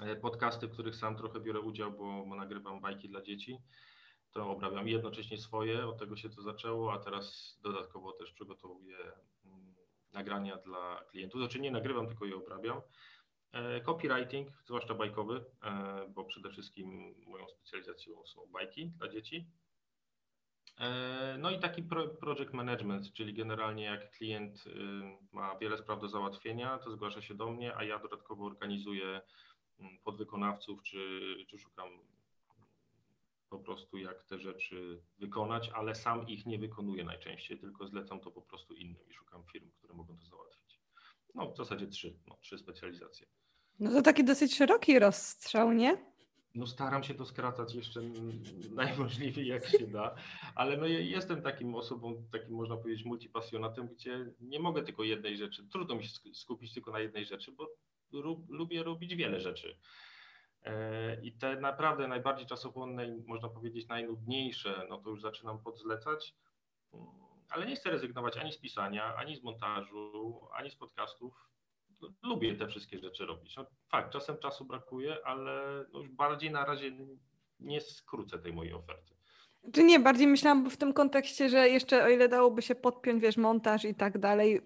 E, 0.00 0.16
podcasty, 0.16 0.66
w 0.66 0.72
których 0.72 0.96
sam 0.96 1.16
trochę 1.16 1.40
biorę 1.40 1.60
udział, 1.60 1.92
bo 1.92 2.36
nagrywam 2.36 2.80
bajki 2.80 3.08
dla 3.08 3.22
dzieci. 3.22 3.58
To 4.30 4.50
obrabiam 4.50 4.88
jednocześnie 4.88 5.38
swoje, 5.38 5.86
od 5.86 5.98
tego 5.98 6.16
się 6.16 6.30
to 6.30 6.42
zaczęło, 6.42 6.92
a 6.92 6.98
teraz 6.98 7.58
dodatkowo 7.62 8.12
też 8.12 8.32
przygotowuję 8.32 8.96
nagrania 10.12 10.56
dla 10.56 11.04
klientów. 11.10 11.40
Znaczy 11.40 11.60
nie 11.60 11.70
nagrywam, 11.70 12.06
tylko 12.06 12.24
je 12.24 12.36
obrabiam. 12.36 12.80
E, 13.52 13.80
copywriting, 13.80 14.48
zwłaszcza 14.66 14.94
bajkowy, 14.94 15.44
e, 15.62 16.06
bo 16.08 16.24
przede 16.24 16.50
wszystkim 16.50 17.14
moją 17.26 17.48
specjalizacją 17.48 18.26
są 18.26 18.46
bajki 18.52 18.86
dla 18.86 19.08
dzieci. 19.08 19.46
E, 20.78 21.36
no 21.38 21.50
i 21.50 21.58
taki 21.58 21.82
project 22.20 22.52
management, 22.52 23.12
czyli 23.12 23.34
generalnie 23.34 23.84
jak 23.84 24.10
klient 24.10 24.66
y, 24.66 24.70
ma 25.32 25.58
wiele 25.58 25.78
spraw 25.78 26.00
do 26.00 26.08
załatwienia, 26.08 26.78
to 26.78 26.90
zgłasza 26.90 27.22
się 27.22 27.34
do 27.34 27.50
mnie, 27.50 27.76
a 27.76 27.84
ja 27.84 27.98
dodatkowo 27.98 28.44
organizuję 28.44 29.20
mm, 29.78 29.98
podwykonawców, 30.04 30.82
czy, 30.82 31.36
czy 31.48 31.58
szukam 31.58 31.88
po 33.50 33.58
prostu 33.58 33.98
jak 33.98 34.24
te 34.24 34.38
rzeczy 34.38 35.02
wykonać, 35.18 35.70
ale 35.74 35.94
sam 35.94 36.28
ich 36.28 36.46
nie 36.46 36.58
wykonuję 36.58 37.04
najczęściej, 37.04 37.58
tylko 37.58 37.86
zlecam 37.86 38.20
to 38.20 38.30
po 38.30 38.42
prostu 38.42 38.74
innym 38.74 39.08
i 39.08 39.12
szukam 39.12 39.44
firm, 39.52 39.70
które 39.70 39.94
mogą 39.94 40.18
to 40.18 40.26
załatwić. 40.26 40.80
No 41.34 41.52
w 41.52 41.56
zasadzie 41.56 41.86
trzy, 41.86 42.18
no, 42.26 42.36
trzy 42.40 42.58
specjalizacje. 42.58 43.26
No 43.80 43.90
to 43.90 44.02
taki 44.02 44.24
dosyć 44.24 44.56
szeroki 44.56 44.98
rozstrzał, 44.98 45.72
nie? 45.72 46.13
No 46.54 46.66
staram 46.66 47.02
się 47.02 47.14
to 47.14 47.26
skracać 47.26 47.74
jeszcze 47.74 48.00
najmożliwiej 48.70 49.46
jak 49.46 49.66
się 49.66 49.86
da, 49.86 50.14
ale 50.54 50.76
no 50.76 50.86
jestem 50.86 51.42
takim 51.42 51.74
osobą, 51.74 52.24
takim 52.32 52.54
można 52.54 52.76
powiedzieć 52.76 53.04
multipasjonatem, 53.04 53.88
gdzie 53.88 54.32
nie 54.40 54.60
mogę 54.60 54.82
tylko 54.82 55.02
jednej 55.02 55.36
rzeczy, 55.36 55.68
trudno 55.68 55.94
mi 55.94 56.04
się 56.04 56.34
skupić 56.34 56.74
tylko 56.74 56.90
na 56.90 57.00
jednej 57.00 57.26
rzeczy, 57.26 57.52
bo 57.52 57.70
lubię 58.48 58.82
robić 58.82 59.16
wiele 59.16 59.40
rzeczy. 59.40 59.78
E, 60.62 61.22
I 61.22 61.32
te 61.32 61.60
naprawdę 61.60 62.08
najbardziej 62.08 62.46
czasochłonne 62.46 63.06
i 63.06 63.22
można 63.26 63.48
powiedzieć 63.48 63.88
najnudniejsze, 63.88 64.86
no 64.88 64.98
to 64.98 65.10
już 65.10 65.22
zaczynam 65.22 65.62
podzlecać, 65.62 66.34
mm, 66.92 67.06
ale 67.50 67.66
nie 67.66 67.76
chcę 67.76 67.90
rezygnować 67.90 68.36
ani 68.36 68.52
z 68.52 68.58
pisania, 68.58 69.16
ani 69.16 69.36
z 69.36 69.42
montażu, 69.42 70.40
ani 70.52 70.70
z 70.70 70.76
podcastów. 70.76 71.53
Lubię 72.22 72.56
te 72.56 72.66
wszystkie 72.66 72.98
rzeczy 72.98 73.26
robić. 73.26 73.56
No, 73.56 73.66
fakt, 73.88 74.12
czasem 74.12 74.38
czasu 74.38 74.64
brakuje, 74.64 75.16
ale 75.24 75.84
no 75.92 75.98
już 75.98 76.08
bardziej 76.08 76.50
na 76.50 76.64
razie 76.64 76.92
nie 77.60 77.80
skrócę 77.80 78.38
tej 78.38 78.52
mojej 78.52 78.72
oferty. 78.72 79.14
Czy 79.72 79.84
nie, 79.84 80.00
bardziej 80.00 80.26
myślałam 80.26 80.70
w 80.70 80.76
tym 80.76 80.92
kontekście, 80.92 81.48
że 81.48 81.68
jeszcze 81.68 82.04
o 82.04 82.08
ile 82.08 82.28
dałoby 82.28 82.62
się 82.62 82.74
podpiąć, 82.74 83.22
wiesz, 83.22 83.36
montaż 83.36 83.84
i 83.84 83.94
tak 83.94 84.18
dalej, 84.18 84.60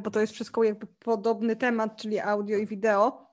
bo 0.00 0.10
to 0.10 0.20
jest 0.20 0.32
wszystko 0.32 0.64
jakby 0.64 0.86
podobny 0.86 1.56
temat, 1.56 1.96
czyli 1.96 2.20
audio 2.20 2.58
i 2.58 2.66
wideo, 2.66 3.32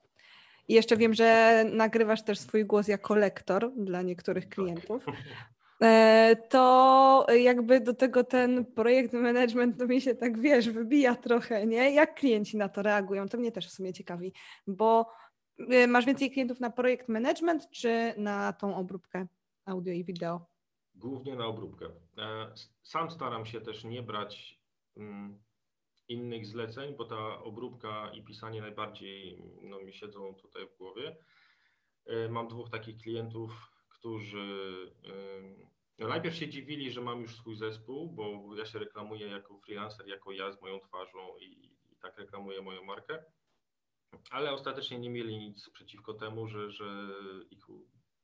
i 0.68 0.74
jeszcze 0.74 0.96
wiem, 0.96 1.14
że 1.14 1.64
nagrywasz 1.72 2.22
też 2.22 2.38
swój 2.38 2.64
głos 2.64 2.88
jako 2.88 3.14
lektor 3.14 3.72
dla 3.76 4.02
niektórych 4.02 4.44
tak. 4.44 4.54
klientów. 4.54 5.04
E, 5.82 6.36
to 6.48 7.26
jakby 7.36 7.80
do 7.80 7.94
tego 7.94 8.24
ten 8.24 8.64
projekt 8.64 9.12
management 9.12 9.78
to 9.78 9.86
mi 9.86 10.00
się 10.00 10.14
tak 10.14 10.40
wiesz, 10.40 10.70
wybija 10.70 11.14
trochę, 11.14 11.66
nie? 11.66 11.90
Jak 11.90 12.14
klienci 12.14 12.56
na 12.56 12.68
to 12.68 12.82
reagują? 12.82 13.28
To 13.28 13.38
mnie 13.38 13.52
też 13.52 13.66
w 13.66 13.72
sumie 13.72 13.92
ciekawi, 13.92 14.32
bo 14.66 15.06
e, 15.58 15.86
masz 15.86 16.06
więcej 16.06 16.30
klientów 16.30 16.60
na 16.60 16.70
projekt 16.70 17.08
management 17.08 17.70
czy 17.70 18.14
na 18.16 18.52
tą 18.52 18.76
obróbkę 18.76 19.26
audio 19.64 19.92
i 19.92 20.04
wideo? 20.04 20.46
Głównie 20.94 21.36
na 21.36 21.46
obróbkę. 21.46 21.86
E, 22.18 22.52
sam 22.82 23.10
staram 23.10 23.46
się 23.46 23.60
też 23.60 23.84
nie 23.84 24.02
brać 24.02 24.60
mm, 24.96 25.38
innych 26.08 26.46
zleceń, 26.46 26.94
bo 26.96 27.04
ta 27.04 27.42
obróbka 27.42 28.10
i 28.14 28.22
pisanie 28.22 28.60
najbardziej 28.60 29.42
no, 29.62 29.80
mi 29.80 29.92
siedzą 29.92 30.34
tutaj 30.34 30.66
w 30.68 30.76
głowie. 30.76 31.16
Mam 32.30 32.48
dwóch 32.48 32.70
takich 32.70 32.98
klientów, 32.98 33.70
którzy 34.00 34.92
no, 35.98 36.08
najpierw 36.08 36.36
się 36.36 36.48
dziwili, 36.48 36.92
że 36.92 37.00
mam 37.00 37.22
już 37.22 37.36
swój 37.36 37.56
zespół, 37.56 38.08
bo 38.12 38.56
ja 38.56 38.66
się 38.66 38.78
reklamuję 38.78 39.26
jako 39.26 39.58
freelancer, 39.58 40.08
jako 40.08 40.32
ja 40.32 40.52
z 40.52 40.60
moją 40.62 40.80
twarzą 40.80 41.36
i, 41.40 41.76
i 41.90 41.96
tak 41.96 42.18
reklamuję 42.18 42.62
moją 42.62 42.84
markę, 42.84 43.24
ale 44.30 44.52
ostatecznie 44.52 44.98
nie 44.98 45.10
mieli 45.10 45.38
nic 45.38 45.70
przeciwko 45.70 46.14
temu, 46.14 46.48
że, 46.48 46.70
że 46.70 46.84
ich 47.50 47.64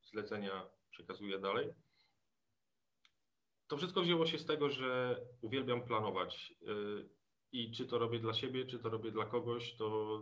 zlecenia 0.02 0.66
przekazuję 0.90 1.38
dalej. 1.38 1.74
To 3.66 3.76
wszystko 3.76 4.02
wzięło 4.02 4.26
się 4.26 4.38
z 4.38 4.46
tego, 4.46 4.70
że 4.70 5.20
uwielbiam 5.40 5.82
planować. 5.82 6.54
E, 6.62 6.66
i 7.52 7.70
czy 7.70 7.86
to 7.86 7.98
robię 7.98 8.18
dla 8.18 8.34
siebie, 8.34 8.66
czy 8.66 8.78
to 8.78 8.88
robię 8.88 9.10
dla 9.10 9.26
kogoś, 9.26 9.76
to 9.76 10.20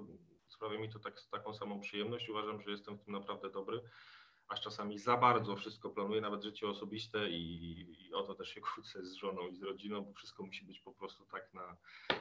sprawia 0.49 0.79
mi 0.79 0.91
to 0.91 0.99
tak, 0.99 1.21
taką 1.31 1.55
samą 1.55 1.81
przyjemność. 1.81 2.29
Uważam, 2.29 2.61
że 2.61 2.71
jestem 2.71 2.99
w 2.99 3.05
tym 3.05 3.15
naprawdę 3.15 3.51
dobry, 3.51 3.81
aż 4.49 4.61
czasami 4.61 4.99
za 4.99 5.17
bardzo 5.17 5.57
wszystko 5.57 5.91
planuję, 5.91 6.21
nawet 6.21 6.43
życie 6.43 6.69
osobiste 6.69 7.31
i, 7.31 8.07
i 8.09 8.15
o 8.15 8.23
to 8.23 8.35
też 8.35 8.49
się 8.49 8.61
kłócę 8.61 9.07
z 9.07 9.15
żoną 9.15 9.49
i 9.49 9.57
z 9.57 9.63
rodziną, 9.63 10.05
bo 10.05 10.13
wszystko 10.13 10.43
musi 10.43 10.65
być 10.65 10.81
po 10.81 10.93
prostu 10.93 11.27
tak, 11.27 11.55
na, 11.55 11.77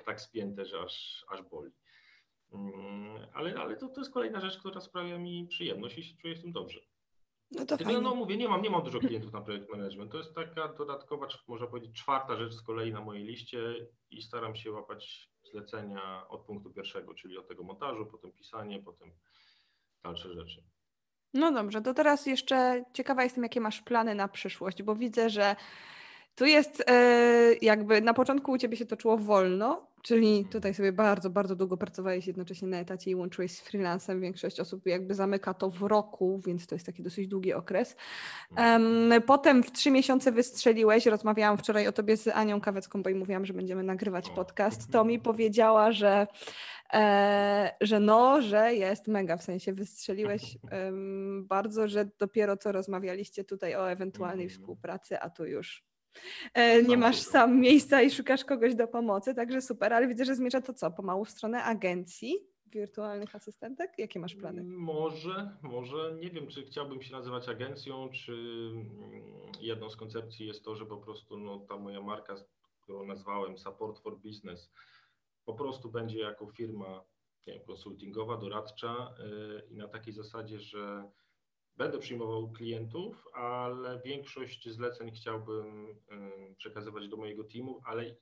tak 0.05 0.21
spięte, 0.21 0.65
że 0.65 0.81
aż, 0.81 1.25
aż 1.29 1.41
boli. 1.41 1.71
Mm, 2.51 3.27
ale, 3.33 3.55
ale 3.55 3.77
to, 3.77 3.89
to 3.89 4.01
jest 4.01 4.13
kolejna 4.13 4.39
rzecz, 4.39 4.57
która 4.59 4.81
sprawia 4.81 5.17
mi 5.17 5.47
przyjemność 5.47 5.97
i 5.97 6.03
się 6.03 6.17
czuję 6.17 6.35
w 6.35 6.41
tym 6.41 6.51
dobrze. 6.51 6.79
No 7.51 7.65
to 7.65 7.77
no, 7.85 8.01
no 8.01 8.15
mówię, 8.15 8.37
nie 8.37 8.49
mam, 8.49 8.61
nie 8.61 8.69
mam 8.69 8.83
dużo 8.83 8.99
klientów 8.99 9.33
na 9.33 9.41
projekt 9.41 9.69
management. 9.69 10.11
To 10.11 10.17
jest 10.17 10.35
taka 10.35 10.73
dodatkowa, 10.73 11.27
można 11.47 11.67
powiedzieć, 11.67 11.95
czwarta 11.95 12.35
rzecz 12.35 12.53
z 12.53 12.61
kolei 12.61 12.91
na 12.91 13.01
mojej 13.01 13.23
liście 13.23 13.87
i 14.09 14.21
staram 14.21 14.55
się 14.55 14.71
łapać 14.71 15.29
zlecenia 15.51 16.27
od 16.27 16.45
punktu 16.45 16.73
pierwszego, 16.73 17.13
czyli 17.13 17.37
od 17.37 17.47
tego 17.47 17.63
montażu, 17.63 18.05
potem 18.05 18.31
pisanie, 18.31 18.83
potem 18.83 19.11
dalsze 20.03 20.33
rzeczy. 20.33 20.63
No 21.33 21.51
dobrze, 21.51 21.81
to 21.81 21.93
teraz 21.93 22.25
jeszcze 22.25 22.83
ciekawa 22.93 23.23
jestem, 23.23 23.43
jakie 23.43 23.61
masz 23.61 23.81
plany 23.81 24.15
na 24.15 24.27
przyszłość, 24.27 24.83
bo 24.83 24.95
widzę, 24.95 25.29
że 25.29 25.55
tu 26.35 26.45
jest 26.45 26.83
e, 26.87 27.53
jakby 27.61 28.01
na 28.01 28.13
początku 28.13 28.51
u 28.51 28.57
ciebie 28.57 28.77
się 28.77 28.85
toczyło 28.85 29.17
wolno, 29.17 29.87
czyli 30.03 30.45
tutaj 30.45 30.73
sobie 30.73 30.91
bardzo, 30.91 31.29
bardzo 31.29 31.55
długo 31.55 31.77
pracowałeś 31.77 32.27
jednocześnie 32.27 32.67
na 32.67 32.79
etacie 32.79 33.11
i 33.11 33.15
łączyłeś 33.15 33.51
z 33.51 33.61
freelancem. 33.61 34.21
Większość 34.21 34.59
osób 34.59 34.85
jakby 34.85 35.15
zamyka 35.15 35.53
to 35.53 35.69
w 35.69 35.81
roku, 35.81 36.41
więc 36.45 36.67
to 36.67 36.75
jest 36.75 36.85
taki 36.85 37.03
dosyć 37.03 37.27
długi 37.27 37.53
okres. 37.53 37.95
potem 39.27 39.63
w 39.63 39.71
trzy 39.71 39.91
miesiące 39.91 40.31
wystrzeliłeś. 40.31 41.05
Rozmawiałam 41.05 41.57
wczoraj 41.57 41.87
o 41.87 41.91
tobie 41.91 42.17
z 42.17 42.27
Anią 42.27 42.61
Kawecką, 42.61 43.03
bo 43.03 43.09
jej 43.09 43.19
mówiłam, 43.19 43.45
że 43.45 43.53
będziemy 43.53 43.83
nagrywać 43.83 44.29
podcast. 44.29 44.91
To 44.91 45.05
mi 45.05 45.19
powiedziała, 45.19 45.91
że 45.91 46.27
E, 46.93 47.75
że 47.81 47.99
no, 47.99 48.41
że 48.41 48.75
jest 48.75 49.07
mega, 49.07 49.37
w 49.37 49.43
sensie 49.43 49.73
wystrzeliłeś 49.73 50.57
bardzo, 51.41 51.87
że 51.87 52.09
dopiero 52.19 52.57
co 52.57 52.71
rozmawialiście 52.71 53.43
tutaj 53.43 53.75
o 53.75 53.91
ewentualnej 53.91 54.49
współpracy, 54.49 55.19
a 55.19 55.29
tu 55.29 55.45
już 55.45 55.92
nie 56.87 56.97
masz 56.97 57.19
sam 57.19 57.59
miejsca 57.59 58.01
i 58.01 58.11
szukasz 58.11 58.45
kogoś 58.45 58.75
do 58.75 58.87
pomocy, 58.87 59.35
także 59.35 59.61
super, 59.61 59.93
ale 59.93 60.07
widzę, 60.07 60.25
że 60.25 60.35
zmierza 60.35 60.61
to 60.61 60.73
co? 60.73 60.91
Pomału 60.91 61.25
w 61.25 61.29
stronę 61.29 61.63
agencji 61.63 62.53
wirtualnych 62.73 63.35
asystentek? 63.35 63.91
Jakie 63.97 64.19
masz 64.19 64.35
plany? 64.35 64.63
Może, 64.63 65.57
może. 65.61 66.15
Nie 66.19 66.29
wiem, 66.29 66.47
czy 66.47 66.63
chciałbym 66.63 67.01
się 67.01 67.11
nazywać 67.11 67.49
agencją, 67.49 68.09
czy 68.09 68.33
mm, 68.71 68.89
jedną 69.61 69.89
z 69.89 69.95
koncepcji 69.95 70.47
jest 70.47 70.63
to, 70.63 70.75
że 70.75 70.85
po 70.85 70.97
prostu 70.97 71.37
no, 71.37 71.59
ta 71.59 71.77
moja 71.77 72.01
marka, 72.01 72.35
którą 72.83 73.05
nazwałem 73.05 73.57
Support 73.57 73.99
for 73.99 74.17
Business, 74.19 74.71
po 75.45 75.53
prostu 75.53 75.91
będzie 75.91 76.19
jako 76.19 76.47
firma 76.47 77.03
nie 77.47 77.53
wiem, 77.53 77.63
konsultingowa, 77.63 78.37
doradcza 78.37 79.13
yy, 79.19 79.67
i 79.69 79.75
na 79.75 79.87
takiej 79.87 80.13
zasadzie, 80.13 80.59
że 80.59 81.11
będę 81.77 81.99
przyjmował 81.99 82.51
klientów, 82.51 83.27
ale 83.33 84.01
większość 84.05 84.69
zleceń 84.69 85.11
chciałbym 85.11 85.87
przekazywać 86.57 87.07
do 87.07 87.17
mojego 87.17 87.43
teamu, 87.43 87.81
ale 87.85 88.15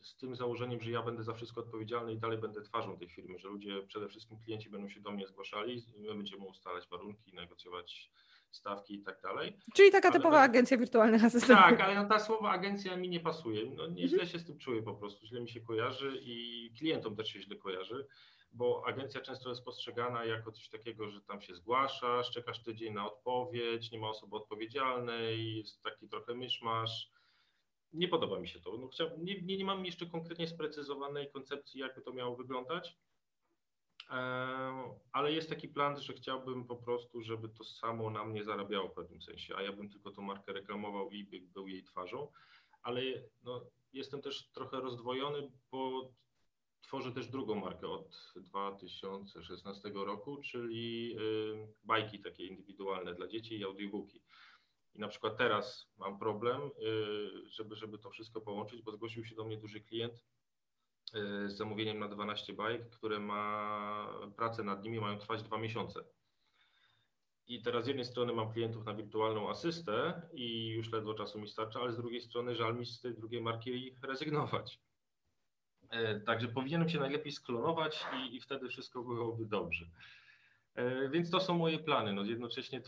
z 0.00 0.16
tym 0.16 0.36
założeniem, 0.36 0.80
że 0.80 0.90
ja 0.90 1.02
będę 1.02 1.22
za 1.22 1.34
wszystko 1.34 1.60
odpowiedzialny 1.60 2.12
i 2.12 2.18
dalej 2.18 2.38
będę 2.38 2.62
twarzą 2.62 2.98
tej 2.98 3.08
firmy, 3.08 3.38
że 3.38 3.48
ludzie, 3.48 3.82
przede 3.82 4.08
wszystkim 4.08 4.38
klienci 4.38 4.70
będą 4.70 4.88
się 4.88 5.00
do 5.00 5.10
mnie 5.10 5.26
zgłaszali, 5.26 5.82
my 5.98 6.14
będziemy 6.14 6.44
ustalać 6.44 6.88
warunki, 6.88 7.34
negocjować 7.34 8.10
stawki 8.50 8.94
i 8.94 9.02
tak 9.02 9.20
dalej. 9.22 9.56
Czyli 9.74 9.90
taka 9.90 10.10
typowa 10.10 10.36
ale, 10.36 10.44
agencja 10.44 10.76
wirtualnych 10.76 11.24
asystentów. 11.24 11.64
Tak, 11.64 11.80
ale 11.80 11.94
no 11.94 12.08
ta 12.08 12.18
słowa 12.18 12.50
agencja 12.50 12.96
mi 12.96 13.08
nie 13.08 13.20
pasuje. 13.20 13.70
No, 13.76 13.86
nie 13.86 14.08
źle 14.08 14.22
mhm. 14.22 14.28
się 14.28 14.38
z 14.38 14.44
tym 14.44 14.58
czuję 14.58 14.82
po 14.82 14.94
prostu, 14.94 15.26
źle 15.26 15.40
mi 15.40 15.48
się 15.48 15.60
kojarzy 15.60 16.20
i 16.22 16.70
klientom 16.78 17.16
też 17.16 17.28
się 17.28 17.40
źle 17.40 17.56
kojarzy, 17.56 18.06
bo 18.52 18.82
agencja 18.86 19.20
często 19.20 19.48
jest 19.48 19.64
postrzegana 19.64 20.24
jako 20.24 20.52
coś 20.52 20.68
takiego, 20.68 21.10
że 21.10 21.20
tam 21.20 21.40
się 21.40 21.54
zgłaszasz, 21.54 22.30
czekasz 22.30 22.62
tydzień 22.62 22.94
na 22.94 23.06
odpowiedź, 23.06 23.90
nie 23.90 23.98
ma 23.98 24.08
osoby 24.08 24.36
odpowiedzialnej, 24.36 25.56
jest 25.56 25.82
taki 25.82 26.08
trochę 26.08 26.34
myszmasz 26.34 27.12
nie 27.92 28.08
podoba 28.08 28.40
mi 28.40 28.48
się 28.48 28.60
to. 28.60 28.78
No, 28.78 28.88
chciał, 28.88 29.10
nie, 29.18 29.40
nie, 29.42 29.56
nie 29.56 29.64
mam 29.64 29.86
jeszcze 29.86 30.06
konkretnie 30.06 30.48
sprecyzowanej 30.48 31.30
koncepcji, 31.30 31.80
jakby 31.80 32.02
to 32.02 32.12
miało 32.12 32.36
wyglądać, 32.36 32.98
e, 34.10 34.14
ale 35.12 35.32
jest 35.32 35.48
taki 35.48 35.68
plan, 35.68 36.00
że 36.00 36.12
chciałbym 36.12 36.64
po 36.64 36.76
prostu, 36.76 37.22
żeby 37.22 37.48
to 37.48 37.64
samo 37.64 38.10
na 38.10 38.24
mnie 38.24 38.44
zarabiało 38.44 38.88
w 38.88 38.94
pewnym 38.94 39.22
sensie, 39.22 39.56
a 39.56 39.62
ja 39.62 39.72
bym 39.72 39.90
tylko 39.90 40.10
tą 40.10 40.22
markę 40.22 40.52
reklamował 40.52 41.10
i 41.10 41.24
by, 41.24 41.40
był 41.40 41.68
jej 41.68 41.84
twarzą, 41.84 42.32
ale 42.82 43.02
no, 43.42 43.66
jestem 43.92 44.22
też 44.22 44.50
trochę 44.50 44.80
rozdwojony, 44.80 45.50
bo 45.70 46.12
tworzę 46.82 47.12
też 47.12 47.28
drugą 47.28 47.54
markę 47.54 47.88
od 47.88 48.32
2016 48.36 49.90
roku, 49.94 50.40
czyli 50.42 51.16
y, 51.18 51.68
bajki 51.84 52.20
takie 52.20 52.46
indywidualne 52.46 53.14
dla 53.14 53.26
dzieci 53.28 53.58
i 53.58 53.64
audiobooki. 53.64 54.22
I 54.94 54.98
na 54.98 55.08
przykład 55.08 55.36
teraz 55.38 55.86
mam 55.96 56.18
problem, 56.18 56.60
y, 56.62 57.50
żeby, 57.50 57.76
żeby 57.76 57.98
to 57.98 58.10
wszystko 58.10 58.40
połączyć, 58.40 58.82
bo 58.82 58.92
zgłosił 58.92 59.24
się 59.24 59.34
do 59.34 59.44
mnie 59.44 59.56
duży 59.56 59.80
klient 59.80 60.14
y, 60.14 61.50
z 61.50 61.56
zamówieniem 61.56 61.98
na 61.98 62.08
12 62.08 62.52
bajek, 62.52 62.90
które 62.90 63.20
ma 63.20 64.20
pracę 64.36 64.62
nad 64.62 64.84
nimi 64.84 65.00
mają 65.00 65.18
trwać 65.18 65.42
dwa 65.42 65.58
miesiące. 65.58 66.04
I 67.46 67.62
teraz 67.62 67.84
z 67.84 67.88
jednej 67.88 68.04
strony 68.04 68.32
mam 68.32 68.52
klientów 68.52 68.84
na 68.84 68.94
wirtualną 68.94 69.50
asystę 69.50 70.22
i 70.32 70.68
już 70.68 70.92
ledwo 70.92 71.14
czasu 71.14 71.40
mi 71.40 71.48
starcza, 71.48 71.80
ale 71.80 71.92
z 71.92 71.96
drugiej 71.96 72.20
strony 72.20 72.54
żal 72.54 72.76
mi 72.76 72.86
z 72.86 73.00
tej 73.00 73.14
drugiej 73.14 73.42
marki 73.42 73.96
rezygnować. 74.02 74.80
Y, 75.94 76.20
także 76.20 76.48
powinienem 76.48 76.88
się 76.88 77.00
najlepiej 77.00 77.32
sklonować 77.32 78.06
i, 78.16 78.36
i 78.36 78.40
wtedy 78.40 78.68
wszystko 78.68 79.02
byłoby 79.02 79.46
dobrze. 79.46 79.86
Więc 81.10 81.30
to 81.30 81.40
są 81.40 81.58
moje 81.58 81.78
plany. 81.78 82.12
No, 82.12 82.24
jednocześnie 82.24 82.82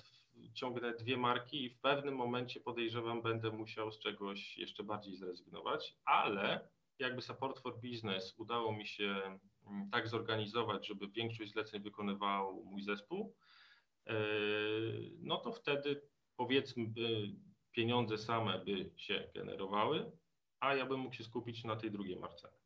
ciągnę 0.55 0.95
dwie 0.95 1.17
marki 1.17 1.65
i 1.65 1.71
w 1.71 1.79
pewnym 1.79 2.15
momencie 2.15 2.61
podejrzewam, 2.61 3.23
będę 3.23 3.51
musiał 3.51 3.93
z 3.93 3.99
czegoś 3.99 4.59
jeszcze 4.59 4.83
bardziej 4.83 5.17
zrezygnować, 5.17 5.97
ale 6.05 6.69
jakby 6.99 7.23
Support 7.23 7.59
for 7.59 7.81
Business 7.81 8.35
udało 8.39 8.73
mi 8.73 8.87
się 8.87 9.39
mm, 9.67 9.91
tak 9.91 10.09
zorganizować, 10.09 10.87
żeby 10.87 11.09
większość 11.09 11.53
zleceń 11.53 11.83
wykonywał 11.83 12.65
mój 12.65 12.83
zespół, 12.83 13.35
e, 14.07 14.15
no 15.19 15.37
to 15.37 15.53
wtedy 15.53 16.03
powiedzmy 16.37 16.87
pieniądze 17.73 18.19
same 18.19 18.65
by 18.65 18.91
się 18.97 19.31
generowały, 19.35 20.13
a 20.61 20.75
ja 20.75 20.87
bym 20.87 21.01
mógł 21.01 21.15
się 21.15 21.25
skupić 21.25 21.65
na 21.65 21.77
tej 21.77 21.91
drugiej 21.91 22.17
marce. 22.17 22.60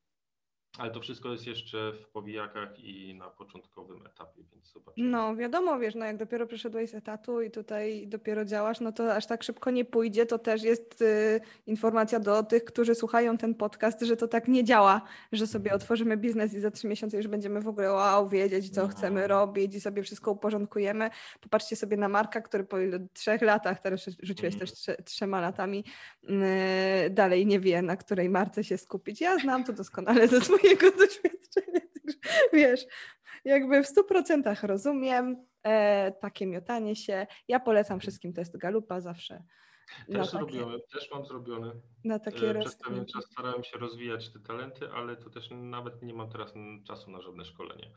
Ale 0.78 0.90
to 0.90 1.00
wszystko 1.00 1.32
jest 1.32 1.46
jeszcze 1.46 1.92
w 1.92 2.06
powijakach 2.06 2.78
i 2.78 3.14
na 3.14 3.30
początkowym 3.30 4.06
etapie, 4.06 4.42
więc 4.52 4.72
zobaczymy. 4.72 5.08
No 5.08 5.36
wiadomo, 5.36 5.78
wiesz, 5.78 5.94
no 5.94 6.04
jak 6.04 6.16
dopiero 6.16 6.46
przyszedłeś 6.46 6.90
z 6.90 6.94
etatu 6.94 7.42
i 7.42 7.50
tutaj 7.50 8.06
dopiero 8.08 8.44
działasz, 8.44 8.80
no 8.80 8.92
to 8.92 9.14
aż 9.14 9.26
tak 9.26 9.42
szybko 9.42 9.70
nie 9.70 9.84
pójdzie. 9.84 10.26
To 10.26 10.38
też 10.38 10.62
jest 10.62 11.02
y, 11.02 11.40
informacja 11.66 12.20
do 12.20 12.42
tych, 12.42 12.64
którzy 12.64 12.94
słuchają 12.94 13.38
ten 13.38 13.54
podcast, 13.54 14.02
że 14.02 14.16
to 14.16 14.28
tak 14.28 14.48
nie 14.48 14.64
działa, 14.64 15.02
że 15.32 15.46
sobie 15.46 15.70
mhm. 15.70 15.82
otworzymy 15.82 16.16
biznes 16.16 16.54
i 16.54 16.60
za 16.60 16.70
trzy 16.70 16.88
miesiące 16.88 17.16
już 17.16 17.26
będziemy 17.26 17.60
w 17.60 17.68
ogóle 17.68 17.92
wow, 17.92 18.28
wiedzieć, 18.28 18.70
co 18.70 18.82
no. 18.82 18.88
chcemy 18.88 19.26
robić 19.26 19.74
i 19.74 19.80
sobie 19.80 20.02
wszystko 20.02 20.30
uporządkujemy. 20.30 21.10
Popatrzcie 21.40 21.76
sobie 21.76 21.96
na 21.96 22.08
Marka, 22.08 22.40
który 22.40 22.64
po 22.64 22.76
trzech 23.12 23.42
latach, 23.42 23.80
teraz 23.80 24.00
rzuciłeś 24.22 24.58
też 24.58 24.72
trze, 24.72 24.96
trzema 24.96 25.40
latami, 25.40 25.84
y, 27.06 27.10
dalej 27.10 27.46
nie 27.46 27.60
wie, 27.60 27.82
na 27.82 27.96
której 27.96 28.28
marce 28.28 28.64
się 28.64 28.78
skupić. 28.78 29.20
Ja 29.20 29.38
znam 29.38 29.64
to 29.64 29.72
doskonale 29.72 30.28
ze 30.28 30.40
swojej 30.40 30.63
mojego 30.80 30.98
doświadczenia. 30.98 31.80
Wiesz, 32.52 32.86
jakby 33.44 33.82
w 33.82 33.86
100% 33.86 34.66
rozumiem 34.66 35.46
e, 35.62 36.12
takie 36.12 36.46
miotanie 36.46 36.96
się. 36.96 37.26
Ja 37.48 37.60
polecam 37.60 38.00
wszystkim 38.00 38.32
test 38.32 38.56
Galupa 38.56 39.00
zawsze. 39.00 39.42
Też 40.12 40.30
takie, 40.30 40.64
też 40.92 41.10
mam 41.10 41.26
zrobiony. 41.26 41.72
Na 42.04 42.18
takie 42.18 42.50
e, 42.50 42.60
Przez 42.60 42.76
pewien 42.76 43.06
czas 43.06 43.24
starałem 43.24 43.64
się 43.64 43.78
rozwijać 43.78 44.32
te 44.32 44.40
talenty, 44.40 44.88
ale 44.94 45.16
to 45.16 45.30
też 45.30 45.48
nawet 45.50 46.02
nie 46.02 46.14
mam 46.14 46.30
teraz 46.30 46.52
czasu 46.86 47.10
na 47.10 47.20
żadne 47.20 47.44
szkolenie. 47.44 47.90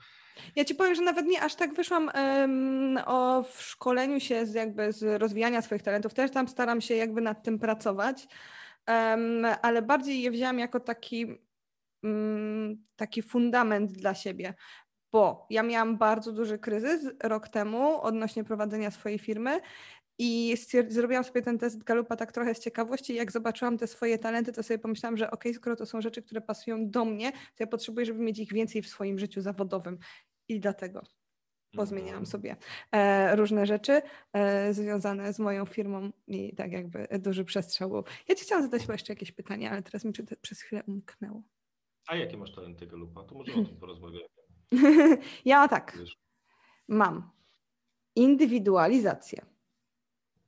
Ja 0.55 0.65
ci 0.65 0.75
powiem, 0.75 0.95
że 0.95 1.01
nawet 1.01 1.25
nie 1.25 1.41
aż 1.41 1.55
tak 1.55 1.73
wyszłam 1.73 2.11
um, 2.15 2.99
o 3.05 3.43
w 3.43 3.61
szkoleniu 3.61 4.19
się 4.19 4.45
z 4.45 4.53
jakby 4.53 4.91
z 4.91 5.21
rozwijania 5.21 5.61
swoich 5.61 5.83
talentów. 5.83 6.13
Też 6.13 6.31
tam 6.31 6.47
staram 6.47 6.81
się 6.81 6.95
jakby 6.95 7.21
nad 7.21 7.43
tym 7.43 7.59
pracować, 7.59 8.27
um, 8.87 9.45
ale 9.61 9.81
bardziej 9.81 10.21
je 10.21 10.31
wzięłam 10.31 10.59
jako 10.59 10.79
taki 10.79 11.46
taki 12.95 13.21
fundament 13.21 13.91
dla 13.91 14.15
siebie, 14.15 14.53
bo 15.11 15.47
ja 15.49 15.63
miałam 15.63 15.97
bardzo 15.97 16.31
duży 16.31 16.59
kryzys 16.59 17.11
rok 17.23 17.49
temu 17.49 18.01
odnośnie 18.01 18.43
prowadzenia 18.43 18.91
swojej 18.91 19.19
firmy 19.19 19.61
i 20.19 20.55
zrobiłam 20.87 21.23
sobie 21.23 21.41
ten 21.41 21.57
test 21.57 21.83
Galupa 21.83 22.15
tak 22.15 22.31
trochę 22.31 22.55
z 22.55 22.59
ciekawości. 22.59 23.15
Jak 23.15 23.31
zobaczyłam 23.31 23.77
te 23.77 23.87
swoje 23.87 24.17
talenty, 24.17 24.53
to 24.53 24.63
sobie 24.63 24.77
pomyślałam, 24.77 25.17
że 25.17 25.31
ok, 25.31 25.43
skoro 25.53 25.75
to 25.75 25.85
są 25.85 26.01
rzeczy, 26.01 26.21
które 26.21 26.41
pasują 26.41 26.89
do 26.89 27.05
mnie, 27.05 27.31
to 27.31 27.59
ja 27.59 27.67
potrzebuję, 27.67 28.05
żeby 28.05 28.19
mieć 28.19 28.39
ich 28.39 28.53
więcej 28.53 28.81
w 28.81 28.87
swoim 28.87 29.19
życiu 29.19 29.41
zawodowym. 29.41 29.97
I 30.47 30.59
dlatego 30.59 31.01
pozmieniałam 31.75 32.23
mhm. 32.23 32.25
sobie 32.25 32.55
e, 32.91 33.35
różne 33.35 33.65
rzeczy 33.65 34.01
e, 34.33 34.73
związane 34.73 35.33
z 35.33 35.39
moją 35.39 35.65
firmą 35.65 36.11
i 36.27 36.55
tak 36.55 36.71
jakby 36.71 37.07
duży 37.19 37.45
przestrzał. 37.45 38.03
Ja 38.27 38.35
ci 38.35 38.45
chciałam 38.45 38.63
zadać 38.63 38.87
jeszcze 38.87 39.13
jakieś 39.13 39.31
pytania, 39.31 39.71
ale 39.71 39.83
teraz 39.83 40.05
mi 40.05 40.13
przez 40.41 40.61
chwilę 40.61 40.83
umknęło. 40.87 41.43
A 42.07 42.15
jakie 42.15 42.37
masz 42.37 42.51
talenty, 42.51 42.87
Galupa? 42.87 43.23
To 43.23 43.35
może 43.35 43.51
o 43.51 43.55
tym 43.55 43.77
porozmawiamy. 43.77 44.25
ja 45.45 45.67
tak. 45.67 45.97
Wiesz? 45.99 46.17
Mam 46.87 47.31
indywidualizację, 48.15 49.45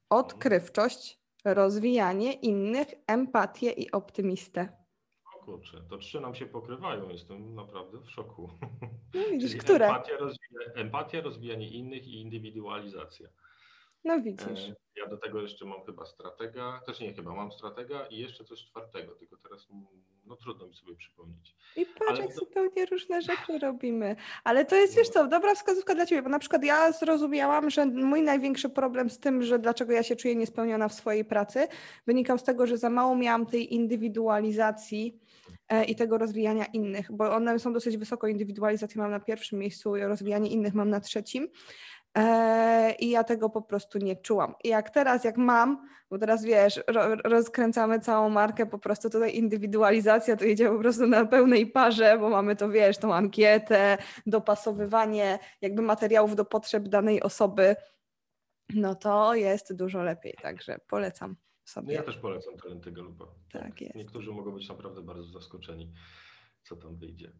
odkrywczość, 0.09 1.19
rozwijanie 1.45 2.33
innych, 2.33 2.87
empatię 3.07 3.71
i 3.71 3.91
optymistę. 3.91 4.77
O 5.35 5.43
kurczę, 5.45 5.83
to 5.89 5.97
trzy 5.97 6.21
nam 6.21 6.35
się 6.35 6.45
pokrywają. 6.45 7.09
Jestem 7.09 7.55
naprawdę 7.55 7.99
w 7.99 8.09
szoku. 8.11 8.49
No 9.13 9.21
widzisz, 9.31 9.55
które? 9.55 9.87
Empatia, 9.87 10.17
rozwija, 10.17 10.73
empatia, 10.75 11.21
rozwijanie 11.21 11.69
innych 11.69 12.07
i 12.07 12.21
indywidualizacja. 12.21 13.29
No 14.03 14.21
widzisz. 14.21 14.69
E, 14.69 14.75
ja 14.95 15.07
do 15.07 15.17
tego 15.17 15.41
jeszcze 15.41 15.65
mam 15.65 15.85
chyba 15.85 16.05
stratega, 16.05 16.81
też 16.85 16.99
nie 16.99 17.13
chyba, 17.13 17.35
mam 17.35 17.51
stratega 17.51 18.05
i 18.05 18.17
jeszcze 18.17 18.43
coś 18.43 18.65
czwartego, 18.65 19.15
tylko 19.15 19.37
teraz 19.37 19.67
no 20.29 20.35
trudno 20.35 20.67
mi 20.67 20.75
sobie 20.75 20.95
przypomnieć. 20.95 21.55
I 21.75 21.85
patrz, 21.85 22.19
jak 22.19 22.29
to... 22.29 22.35
zupełnie 22.35 22.85
różne 22.85 23.21
rzeczy 23.29 23.59
robimy. 23.61 24.15
Ale 24.43 24.65
to 24.65 24.75
jest, 24.75 24.95
wiesz 24.95 25.07
no. 25.07 25.13
co, 25.13 25.27
dobra 25.27 25.55
wskazówka 25.55 25.95
dla 25.95 26.05
Ciebie, 26.05 26.21
bo 26.21 26.29
na 26.29 26.39
przykład 26.39 26.63
ja 26.63 26.91
zrozumiałam, 26.91 27.69
że 27.69 27.85
mój 27.85 28.21
największy 28.21 28.69
problem 28.69 29.09
z 29.09 29.19
tym, 29.19 29.43
że 29.43 29.59
dlaczego 29.59 29.93
ja 29.93 30.03
się 30.03 30.15
czuję 30.15 30.35
niespełniona 30.35 30.87
w 30.87 30.93
swojej 30.93 31.25
pracy, 31.25 31.67
wynikał 32.07 32.37
z 32.37 32.43
tego, 32.43 32.67
że 32.67 32.77
za 32.77 32.89
mało 32.89 33.15
miałam 33.15 33.45
tej 33.45 33.73
indywidualizacji 33.73 35.19
e, 35.69 35.85
i 35.85 35.95
tego 35.95 36.17
rozwijania 36.17 36.65
innych, 36.65 37.11
bo 37.11 37.35
one 37.35 37.59
są 37.59 37.73
dosyć 37.73 37.97
wysoko, 37.97 38.27
indywidualizację 38.27 39.01
mam 39.01 39.11
na 39.11 39.19
pierwszym 39.19 39.59
miejscu, 39.59 39.95
rozwijanie 39.95 40.49
innych 40.49 40.73
mam 40.73 40.89
na 40.89 40.99
trzecim. 40.99 41.47
E, 42.17 42.95
I 42.99 43.09
ja 43.09 43.23
tego 43.23 43.49
po 43.49 43.61
prostu 43.61 43.97
nie 43.97 44.15
czułam. 44.15 44.55
I 44.63 44.67
jak 44.67 44.89
teraz, 44.89 45.23
jak 45.23 45.37
mam, 45.37 45.87
bo 46.09 46.17
teraz 46.17 46.43
wiesz, 46.43 46.83
ro, 46.87 47.15
rozkręcamy 47.15 47.99
całą 47.99 48.29
markę, 48.29 48.65
po 48.65 48.79
prostu 48.79 49.09
tutaj 49.09 49.35
indywidualizacja, 49.35 50.35
to 50.35 50.45
idzie 50.45 50.69
po 50.69 50.79
prostu 50.79 51.07
na 51.07 51.25
pełnej 51.25 51.67
parze, 51.67 52.17
bo 52.19 52.29
mamy 52.29 52.55
to, 52.55 52.69
wiesz, 52.69 52.97
tą 52.97 53.13
ankietę, 53.13 53.97
dopasowywanie 54.25 55.39
jakby 55.61 55.81
materiałów 55.81 56.35
do 56.35 56.45
potrzeb 56.45 56.87
danej 56.87 57.21
osoby, 57.21 57.75
no 58.73 58.95
to 58.95 59.35
jest 59.35 59.75
dużo 59.75 60.03
lepiej, 60.03 60.33
także 60.41 60.79
polecam 60.87 61.35
sobie. 61.63 61.87
No 61.87 61.93
ja 61.93 62.03
też 62.03 62.17
polecam 62.17 62.57
talenty 62.57 62.91
Galupa. 62.91 63.25
Tak 63.51 63.81
jest. 63.81 63.95
Niektórzy 63.95 64.31
mogą 64.31 64.51
być 64.51 64.69
naprawdę 64.69 65.01
bardzo 65.01 65.23
zaskoczeni, 65.23 65.93
co 66.63 66.75
tam 66.75 66.95
wyjdzie. 66.95 67.31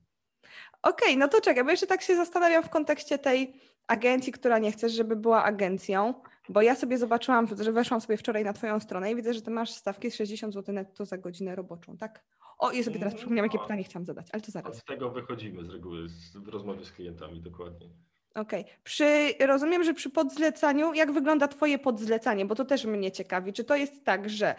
Okej, 0.84 1.18
no 1.18 1.28
to 1.28 1.42
czekaj, 1.42 1.64
bo 1.64 1.72
jeszcze 1.72 1.88
tak 1.88 2.02
się 2.02 2.16
zastanawiam 2.16 2.64
w 2.64 2.70
kontekście 2.70 3.18
tej 3.18 3.54
agencji, 3.88 4.34
która 4.34 4.60
nie 4.60 4.72
chcesz, 4.72 4.92
żeby 4.94 5.16
była 5.16 5.44
agencją, 5.44 6.14
bo 6.50 6.62
ja 6.62 6.76
sobie 6.76 6.98
zobaczyłam, 6.98 7.48
że 7.60 7.72
weszłam 7.72 8.02
sobie 8.02 8.18
wczoraj 8.18 8.44
na 8.44 8.54
Twoją 8.54 8.80
stronę 8.80 9.12
i 9.12 9.16
widzę, 9.16 9.34
że 9.34 9.42
Ty 9.42 9.52
masz 9.52 9.72
stawki 9.72 10.12
60 10.12 10.54
zł 10.54 10.76
netto 10.76 11.06
za 11.06 11.18
godzinę 11.18 11.56
roboczą, 11.56 11.98
tak? 11.98 12.24
O, 12.60 12.72
i 12.72 12.84
sobie 12.84 13.00
teraz 13.00 13.16
przypomniałam, 13.16 13.52
jakie 13.52 13.60
pytanie 13.60 13.84
chciałam 13.84 14.06
zadać, 14.06 14.28
ale 14.32 14.42
to 14.42 14.52
zaraz. 14.52 14.78
Od 14.78 14.86
tego 14.86 15.10
wychodzimy 15.10 15.64
z 15.64 15.70
reguły 15.70 16.10
z, 16.10 16.38
w 16.38 16.48
rozmowie 16.48 16.86
z 16.86 16.92
klientami 16.92 17.42
dokładnie. 17.42 17.88
Okej. 18.36 18.66
Przy 18.84 19.34
Rozumiem, 19.40 19.84
że 19.84 19.94
przy 19.94 20.10
podzlecaniu, 20.10 20.94
jak 20.94 21.12
wygląda 21.12 21.48
Twoje 21.48 21.80
podzlecanie? 21.80 22.46
Bo 22.46 22.56
to 22.56 22.66
też 22.66 22.86
mnie 22.86 23.12
ciekawi. 23.12 23.54
Czy 23.54 23.64
to 23.64 23.76
jest 23.76 24.06
tak, 24.06 24.30
że 24.30 24.56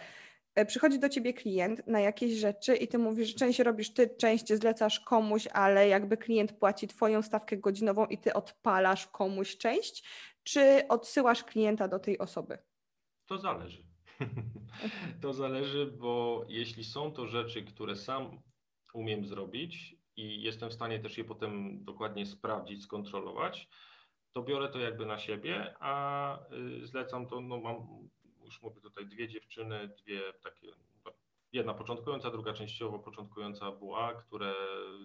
przychodzi 0.67 0.99
do 0.99 1.09
Ciebie 1.09 1.33
klient 1.33 1.87
na 1.87 1.99
jakieś 1.99 2.33
rzeczy 2.33 2.75
i 2.75 2.87
Ty 2.87 2.97
mówisz, 2.97 3.27
że 3.27 3.33
część 3.33 3.59
robisz 3.59 3.93
Ty, 3.93 4.15
część 4.17 4.53
zlecasz 4.53 4.99
komuś, 4.99 5.47
ale 5.47 5.87
jakby 5.87 6.17
klient 6.17 6.51
płaci 6.51 6.87
Twoją 6.87 7.21
stawkę 7.21 7.57
godzinową 7.57 8.05
i 8.05 8.17
Ty 8.17 8.33
odpalasz 8.33 9.07
komuś 9.07 9.57
część? 9.57 10.03
Czy 10.43 10.87
odsyłasz 10.89 11.43
klienta 11.43 11.87
do 11.87 11.99
tej 11.99 12.17
osoby? 12.19 12.57
To 13.25 13.37
zależy. 13.37 13.83
To 15.21 15.33
zależy, 15.33 15.85
bo 15.85 16.45
jeśli 16.47 16.83
są 16.83 17.11
to 17.11 17.27
rzeczy, 17.27 17.63
które 17.63 17.95
sam 17.95 18.41
umiem 18.93 19.25
zrobić 19.25 19.95
i 20.15 20.41
jestem 20.41 20.69
w 20.69 20.73
stanie 20.73 20.99
też 20.99 21.17
je 21.17 21.23
potem 21.23 21.83
dokładnie 21.83 22.25
sprawdzić, 22.25 22.83
skontrolować, 22.83 23.69
to 24.31 24.43
biorę 24.43 24.69
to 24.69 24.79
jakby 24.79 25.05
na 25.05 25.17
siebie, 25.17 25.75
a 25.79 26.39
y, 26.53 26.87
zlecam 26.87 27.27
to, 27.27 27.41
no 27.41 27.59
mam, 27.59 27.87
już 28.51 28.61
mówię 28.61 28.81
tutaj 28.81 29.05
dwie 29.05 29.27
dziewczyny, 29.27 29.87
dwie 29.87 30.33
takie, 30.33 30.67
no, 31.05 31.11
jedna 31.53 31.73
początkująca, 31.73 32.31
druga 32.31 32.53
częściowo 32.53 32.99
początkująca 32.99 33.71
WA, 33.71 34.13
które 34.13 34.53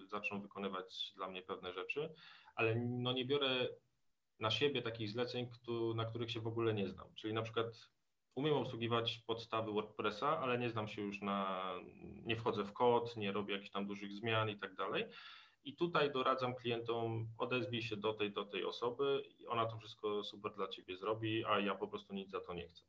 zaczną 0.07 0.41
wykonywać 0.41 1.13
dla 1.17 1.29
mnie 1.29 1.43
pewne 1.43 1.73
rzeczy, 1.73 2.15
ale 2.55 2.75
no 2.75 3.13
nie 3.13 3.25
biorę 3.25 3.69
na 4.41 4.51
siebie 4.51 4.83
takich 4.83 5.11
zleceń, 5.11 5.51
na 5.95 6.05
których 6.05 6.31
się 6.31 6.41
w 6.41 6.47
ogóle 6.47 6.75
nie 6.75 6.89
znam. 6.89 7.15
Czyli 7.15 7.35
na 7.35 7.43
przykład 7.43 7.91
umiem 8.35 8.55
obsługiwać 8.55 9.23
podstawy 9.27 9.73
WordPressa, 9.73 10.39
ale 10.39 10.59
nie 10.59 10.71
znam 10.71 10.89
się 10.89 11.03
już 11.03 11.21
na, 11.21 11.73
nie 12.25 12.37
wchodzę 12.37 12.65
w 12.65 12.73
kod, 12.73 13.17
nie 13.17 13.33
robię 13.33 13.55
jakichś 13.55 13.71
tam 13.71 13.87
dużych 13.87 14.13
zmian 14.13 14.51
i 14.51 14.57
tak 14.59 14.75
dalej. 14.75 15.05
I 15.65 15.77
tutaj 15.77 16.13
doradzam 16.13 16.55
klientom, 16.55 17.29
odezwij 17.39 17.83
się 17.83 17.97
do 17.97 18.15
tej, 18.15 18.33
do 18.33 18.45
tej 18.45 18.65
osoby 18.65 19.23
ona 19.49 19.67
to 19.67 19.79
wszystko 19.79 20.25
super 20.25 20.53
dla 20.55 20.69
Ciebie 20.69 20.97
zrobi, 20.97 21.45
a 21.45 21.61
ja 21.61 21.75
po 21.75 21.89
prostu 21.89 22.15
nic 22.15 22.31
za 22.31 22.41
to 22.41 22.55
nie 22.55 22.69
chcę. 22.69 22.83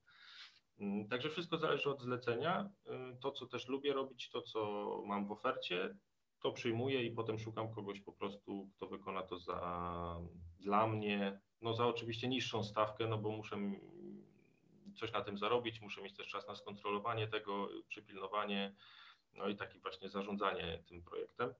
Mm, 0.80 1.08
Także 1.08 1.30
wszystko 1.30 1.58
zależy 1.58 1.90
od 1.90 2.02
zlecenia. 2.02 2.70
Y, 3.14 3.20
To, 3.20 3.32
co 3.32 3.48
też 3.48 3.68
lubię 3.68 3.94
robić, 3.94 4.30
to, 4.30 4.42
co 4.42 4.88
mam 5.06 5.28
w 5.28 5.32
ofercie, 5.32 5.98
to 6.40 6.52
przyjmuję 6.52 7.04
i 7.04 7.12
potem 7.12 7.40
szukam 7.40 7.74
kogoś 7.74 8.02
po 8.02 8.14
prostu, 8.14 8.70
kto 8.76 8.88
wykona 8.88 9.24
to 9.24 9.40
za, 9.40 10.20
dla 10.60 10.88
mnie, 10.88 11.40
no 11.62 11.74
za 11.74 11.88
oczywiście 11.88 12.28
niższą 12.28 12.64
stawkę, 12.64 13.08
no 13.08 13.18
bo 13.18 13.30
muszę 13.30 13.58
coś 15.00 15.12
na 15.12 15.22
tym 15.22 15.38
zarobić, 15.38 15.82
muszę 15.82 16.02
mieć 16.02 16.18
też 16.18 16.28
czas 16.28 16.48
na 16.48 16.56
skontrolowanie 16.56 17.28
tego, 17.28 17.70
przypilnowanie, 17.88 18.76
no 19.34 19.48
i 19.48 19.56
takie 19.56 19.80
właśnie 19.80 20.10
zarządzanie 20.10 20.84
tym 20.88 21.04
projektem. 21.04 21.54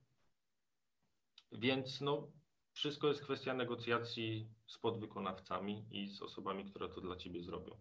Więc 1.52 2.02
no, 2.02 2.32
wszystko 2.74 3.08
jest 3.08 3.22
kwestia 3.24 3.54
negocjacji 3.54 4.50
z 4.68 4.78
podwykonawcami 4.78 5.86
i 5.92 6.10
z 6.10 6.22
osobami, 6.22 6.66
które 6.66 6.90
to 6.90 7.02
dla 7.02 7.16
Ciebie 7.16 7.44
zrobią. 7.44 7.80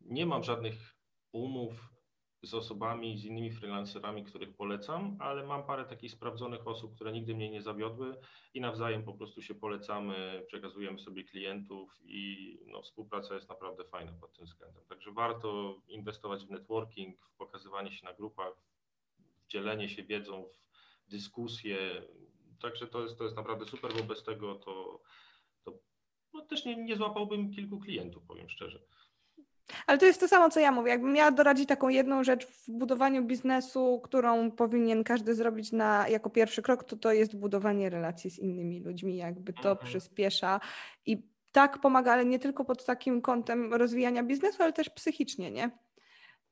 Nie 0.00 0.26
mam 0.26 0.44
żadnych 0.44 0.96
umów 1.32 1.90
z 2.42 2.54
osobami, 2.54 3.18
z 3.18 3.24
innymi 3.24 3.50
freelancerami, 3.50 4.24
których 4.24 4.56
polecam, 4.56 5.16
ale 5.20 5.46
mam 5.46 5.66
parę 5.66 5.84
takich 5.84 6.12
sprawdzonych 6.12 6.68
osób, 6.68 6.94
które 6.94 7.12
nigdy 7.12 7.34
mnie 7.34 7.50
nie 7.50 7.62
zawiodły 7.62 8.16
i 8.54 8.60
nawzajem 8.60 9.02
po 9.02 9.14
prostu 9.14 9.42
się 9.42 9.54
polecamy, 9.54 10.44
przekazujemy 10.46 10.98
sobie 10.98 11.24
klientów 11.24 12.00
i 12.04 12.58
no, 12.66 12.82
współpraca 12.82 13.34
jest 13.34 13.48
naprawdę 13.48 13.84
fajna 13.84 14.12
pod 14.12 14.32
tym 14.32 14.46
względem. 14.46 14.84
Także 14.88 15.12
warto 15.12 15.76
inwestować 15.88 16.44
w 16.46 16.50
networking, 16.50 17.26
w 17.26 17.36
pokazywanie 17.36 17.92
się 17.92 18.06
na 18.06 18.12
grupach, 18.12 18.52
w 19.18 19.46
dzielenie 19.48 19.88
się 19.88 20.02
wiedzą, 20.02 20.44
w 21.06 21.10
dyskusje. 21.10 22.02
Także 22.60 22.86
to 22.86 23.02
jest, 23.02 23.18
to 23.18 23.24
jest 23.24 23.36
naprawdę 23.36 23.66
super, 23.66 23.92
bo 23.96 24.02
bez 24.02 24.22
tego 24.22 24.54
to, 24.54 25.02
to 25.64 25.78
no, 26.32 26.40
też 26.40 26.64
nie, 26.64 26.84
nie 26.84 26.96
złapałbym 26.96 27.52
kilku 27.52 27.80
klientów, 27.80 28.24
powiem 28.24 28.48
szczerze. 28.48 28.82
Ale 29.86 29.98
to 29.98 30.06
jest 30.06 30.20
to 30.20 30.28
samo, 30.28 30.50
co 30.50 30.60
ja 30.60 30.72
mówię. 30.72 30.90
Jakbym 30.90 31.12
miała 31.12 31.30
doradzić 31.30 31.68
taką 31.68 31.88
jedną 31.88 32.24
rzecz 32.24 32.46
w 32.46 32.70
budowaniu 32.70 33.24
biznesu, 33.24 34.00
którą 34.04 34.50
powinien 34.50 35.04
każdy 35.04 35.34
zrobić 35.34 35.72
na, 35.72 36.08
jako 36.08 36.30
pierwszy 36.30 36.62
krok, 36.62 36.84
to 36.84 36.96
to 36.96 37.12
jest 37.12 37.36
budowanie 37.36 37.90
relacji 37.90 38.30
z 38.30 38.38
innymi 38.38 38.80
ludźmi. 38.80 39.16
Jakby 39.16 39.52
to 39.52 39.70
Mhm. 39.70 39.86
przyspiesza 39.88 40.60
i 41.06 41.22
tak 41.52 41.78
pomaga, 41.78 42.12
ale 42.12 42.24
nie 42.24 42.38
tylko 42.38 42.64
pod 42.64 42.84
takim 42.84 43.22
kątem 43.22 43.74
rozwijania 43.74 44.22
biznesu, 44.22 44.62
ale 44.62 44.72
też 44.72 44.90
psychicznie, 44.90 45.50
nie? 45.50 45.70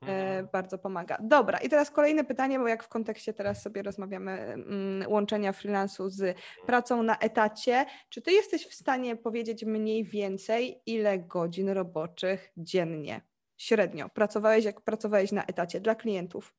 E, 0.03 0.07
Mhm. 0.07 0.49
bardzo 0.53 0.79
pomaga. 0.79 1.19
Dobra, 1.21 1.59
i 1.59 1.69
teraz 1.69 1.91
kolejne 1.91 2.25
pytanie, 2.25 2.59
bo 2.59 2.69
jak 2.69 2.85
w 2.85 2.89
kontekście 2.89 3.33
teraz 3.33 3.63
sobie 3.63 3.83
rozmawiamy, 3.83 4.31
mm, 4.33 5.11
łączenia 5.13 5.53
freelansu 5.53 6.09
z 6.11 6.39
pracą 6.67 7.03
na 7.03 7.19
etacie, 7.19 7.87
czy 8.09 8.23
ty 8.23 8.33
jesteś 8.33 8.67
w 8.67 8.75
stanie 8.75 9.17
powiedzieć 9.17 9.65
mniej 9.65 10.05
więcej, 10.05 10.83
ile 10.87 11.19
godzin 11.19 11.69
roboczych 11.69 12.53
dziennie, 12.57 13.21
średnio, 13.57 14.09
pracowałeś, 14.09 14.65
jak 14.65 14.81
pracowałeś 14.81 15.33
na 15.33 15.45
etacie 15.45 15.81
dla 15.81 15.95
klientów? 15.95 16.55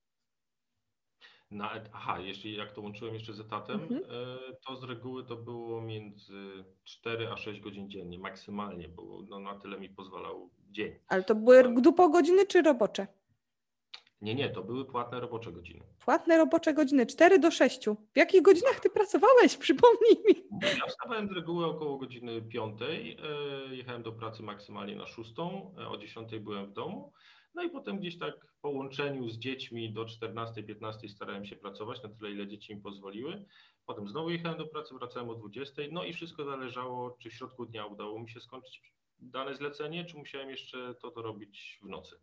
Na, 1.51 1.73
et- 1.75 1.89
aha, 1.93 2.19
jeśli 2.19 2.55
jak 2.57 2.71
to 2.71 2.81
łączyłem 2.81 3.13
jeszcze 3.13 3.33
z 3.33 3.39
etatem, 3.39 3.81
Mhm. 3.81 3.99
e, 4.03 4.07
to 4.67 4.75
z 4.75 4.83
reguły 4.83 5.25
to 5.25 5.35
było 5.35 5.81
między 5.81 6.63
4 6.83 7.27
a 7.31 7.37
6 7.37 7.59
godzin 7.61 7.89
dziennie, 7.89 8.19
maksymalnie, 8.19 8.89
bo 8.89 9.21
no, 9.29 9.39
na 9.39 9.59
tyle 9.59 9.79
mi 9.79 9.89
pozwalał 9.89 10.49
dzień. 10.71 10.99
Ale 11.07 11.23
to 11.23 11.35
były 11.35 11.73
grupo 11.73 12.09
godziny 12.09 12.45
czy 12.45 12.61
robocze? 12.61 13.07
Nie, 14.21 14.35
nie, 14.35 14.49
to 14.49 14.63
były 14.63 14.85
płatne 14.85 15.19
robocze 15.19 15.51
godziny. 15.51 15.83
Płatne 16.05 16.37
robocze 16.37 16.73
godziny, 16.73 17.05
4 17.05 17.39
do 17.39 17.51
6. 17.51 17.85
W 18.13 18.17
jakich 18.17 18.41
godzinach 18.41 18.79
ty 18.79 18.89
pracowałeś? 18.89 19.57
Przypomnij 19.65 20.23
mi. 20.27 20.59
Ja 20.61 20.87
wstawałem 20.87 21.27
z 21.27 21.31
reguły 21.31 21.65
około 21.65 21.97
godziny 21.97 22.41
5, 22.41 22.81
e, 22.81 23.75
jechałem 23.75 24.03
do 24.03 24.11
pracy 24.11 24.43
maksymalnie 24.43 24.95
na 24.95 25.05
6, 25.07 25.33
e, 25.39 25.87
o 25.87 25.97
10 25.97 26.39
byłem 26.39 26.65
w 26.65 26.73
domu, 26.73 27.13
no 27.55 27.63
i 27.63 27.69
potem 27.69 27.99
gdzieś 27.99 28.19
tak 28.19 28.33
po 28.61 28.69
łączeniu 28.69 29.29
z 29.29 29.37
dziećmi 29.37 29.93
do 29.93 30.05
14-15 30.05 31.09
starałem 31.09 31.45
się 31.45 31.55
pracować 31.55 32.03
na 32.03 32.09
tyle, 32.09 32.31
ile 32.31 32.47
dzieci 32.47 32.75
mi 32.75 32.81
pozwoliły. 32.81 33.45
Potem 33.85 34.07
znowu 34.07 34.29
jechałem 34.29 34.57
do 34.57 34.67
pracy, 34.67 34.95
wracałem 34.95 35.29
o 35.29 35.35
20, 35.35 35.81
no 35.91 36.03
i 36.03 36.13
wszystko 36.13 36.45
zależało, 36.45 37.17
czy 37.19 37.29
w 37.29 37.33
środku 37.33 37.65
dnia 37.65 37.85
udało 37.85 38.19
mi 38.19 38.29
się 38.29 38.39
skończyć 38.39 38.93
dane 39.19 39.55
zlecenie, 39.55 40.05
czy 40.05 40.17
musiałem 40.17 40.49
jeszcze 40.49 40.95
to 41.01 41.11
dorobić 41.11 41.79
w 41.81 41.89
nocy. 41.89 42.19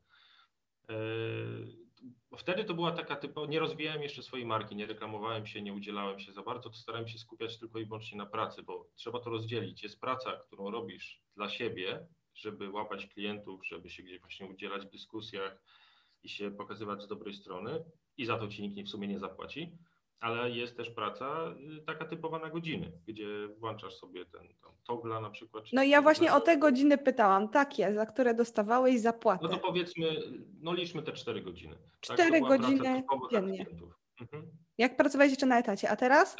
Wtedy 2.38 2.64
to 2.64 2.74
była 2.74 2.92
taka 2.92 3.16
typowa, 3.16 3.46
nie 3.46 3.58
rozwijałem 3.58 4.02
jeszcze 4.02 4.22
swojej 4.22 4.46
marki, 4.46 4.76
nie 4.76 4.86
reklamowałem 4.86 5.46
się, 5.46 5.62
nie 5.62 5.72
udzielałem 5.72 6.20
się 6.20 6.32
za 6.32 6.42
bardzo, 6.42 6.70
to 6.70 6.76
starałem 6.76 7.08
się 7.08 7.18
skupiać 7.18 7.58
tylko 7.58 7.78
i 7.78 7.86
wyłącznie 7.86 8.18
na 8.18 8.26
pracy, 8.26 8.62
bo 8.62 8.88
trzeba 8.94 9.20
to 9.20 9.30
rozdzielić. 9.30 9.82
Jest 9.82 10.00
praca, 10.00 10.32
którą 10.32 10.70
robisz 10.70 11.22
dla 11.36 11.48
siebie, 11.48 12.06
żeby 12.34 12.70
łapać 12.70 13.06
klientów, 13.06 13.66
żeby 13.66 13.90
się 13.90 14.02
gdzieś 14.02 14.20
właśnie 14.20 14.46
udzielać 14.46 14.86
w 14.86 14.90
dyskusjach 14.90 15.62
i 16.22 16.28
się 16.28 16.50
pokazywać 16.50 17.02
z 17.02 17.06
dobrej 17.06 17.34
strony 17.34 17.84
i 18.16 18.26
za 18.26 18.38
to 18.38 18.48
ci 18.48 18.68
nikt 18.68 18.88
w 18.88 18.90
sumie 18.90 19.08
nie 19.08 19.18
zapłaci, 19.18 19.78
ale 20.20 20.50
jest 20.50 20.76
też 20.76 20.90
praca 20.90 21.54
y, 21.78 21.82
taka 21.82 22.04
typowa 22.04 22.38
na 22.38 22.50
godziny, 22.50 22.92
gdzie 23.06 23.48
włączasz 23.48 23.94
sobie 23.94 24.24
ten 24.24 24.48
tam 24.62 24.72
togla 24.86 25.20
na 25.20 25.30
przykład. 25.30 25.64
No 25.72 25.82
i 25.82 25.90
ja 25.90 26.02
właśnie 26.02 26.32
o 26.32 26.40
te 26.40 26.56
godziny 26.56 26.98
pytałam, 26.98 27.48
takie, 27.48 27.94
za 27.94 28.06
które 28.06 28.34
dostawałeś 28.34 29.00
zapłatę. 29.00 29.42
No 29.42 29.48
to 29.48 29.58
powiedzmy, 29.58 30.06
no 30.60 30.74
liczmy 30.74 31.02
te 31.02 31.12
4 31.12 31.42
godziny. 31.42 31.74
Tak, 31.76 32.00
Cztery 32.00 32.40
praca 32.40 32.58
godziny 32.58 33.02
dziennie. 33.30 33.66
Mhm. 34.20 34.50
Jak 34.78 34.96
pracowałeś 34.96 35.30
jeszcze 35.30 35.46
na 35.46 35.58
etacie, 35.58 35.90
a 35.90 35.96
teraz? 35.96 36.36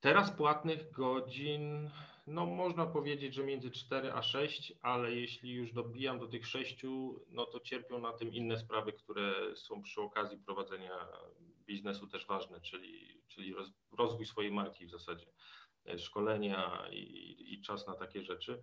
Teraz 0.00 0.30
płatnych 0.30 0.90
godzin, 0.90 1.90
no 2.26 2.46
można 2.46 2.86
powiedzieć, 2.86 3.34
że 3.34 3.44
między 3.44 3.70
4 3.70 4.12
a 4.12 4.22
6, 4.22 4.72
ale 4.82 5.12
jeśli 5.12 5.52
już 5.52 5.72
dobijam 5.72 6.18
do 6.18 6.26
tych 6.26 6.46
6, 6.46 6.82
no 7.28 7.46
to 7.46 7.60
cierpią 7.60 7.98
na 7.98 8.12
tym 8.12 8.32
inne 8.32 8.56
sprawy, 8.56 8.92
które 8.92 9.56
są 9.56 9.82
przy 9.82 10.00
okazji 10.00 10.38
prowadzenia 10.38 11.08
biznesu 11.68 12.06
też 12.06 12.26
ważne, 12.26 12.60
czyli, 12.60 13.22
czyli 13.28 13.54
roz, 13.54 13.72
rozwój 13.98 14.26
swojej 14.26 14.52
marki 14.52 14.86
w 14.86 14.90
zasadzie, 14.90 15.26
e, 15.86 15.98
szkolenia 15.98 16.88
i, 16.92 17.54
i 17.54 17.62
czas 17.62 17.86
na 17.86 17.94
takie 17.94 18.22
rzeczy. 18.22 18.62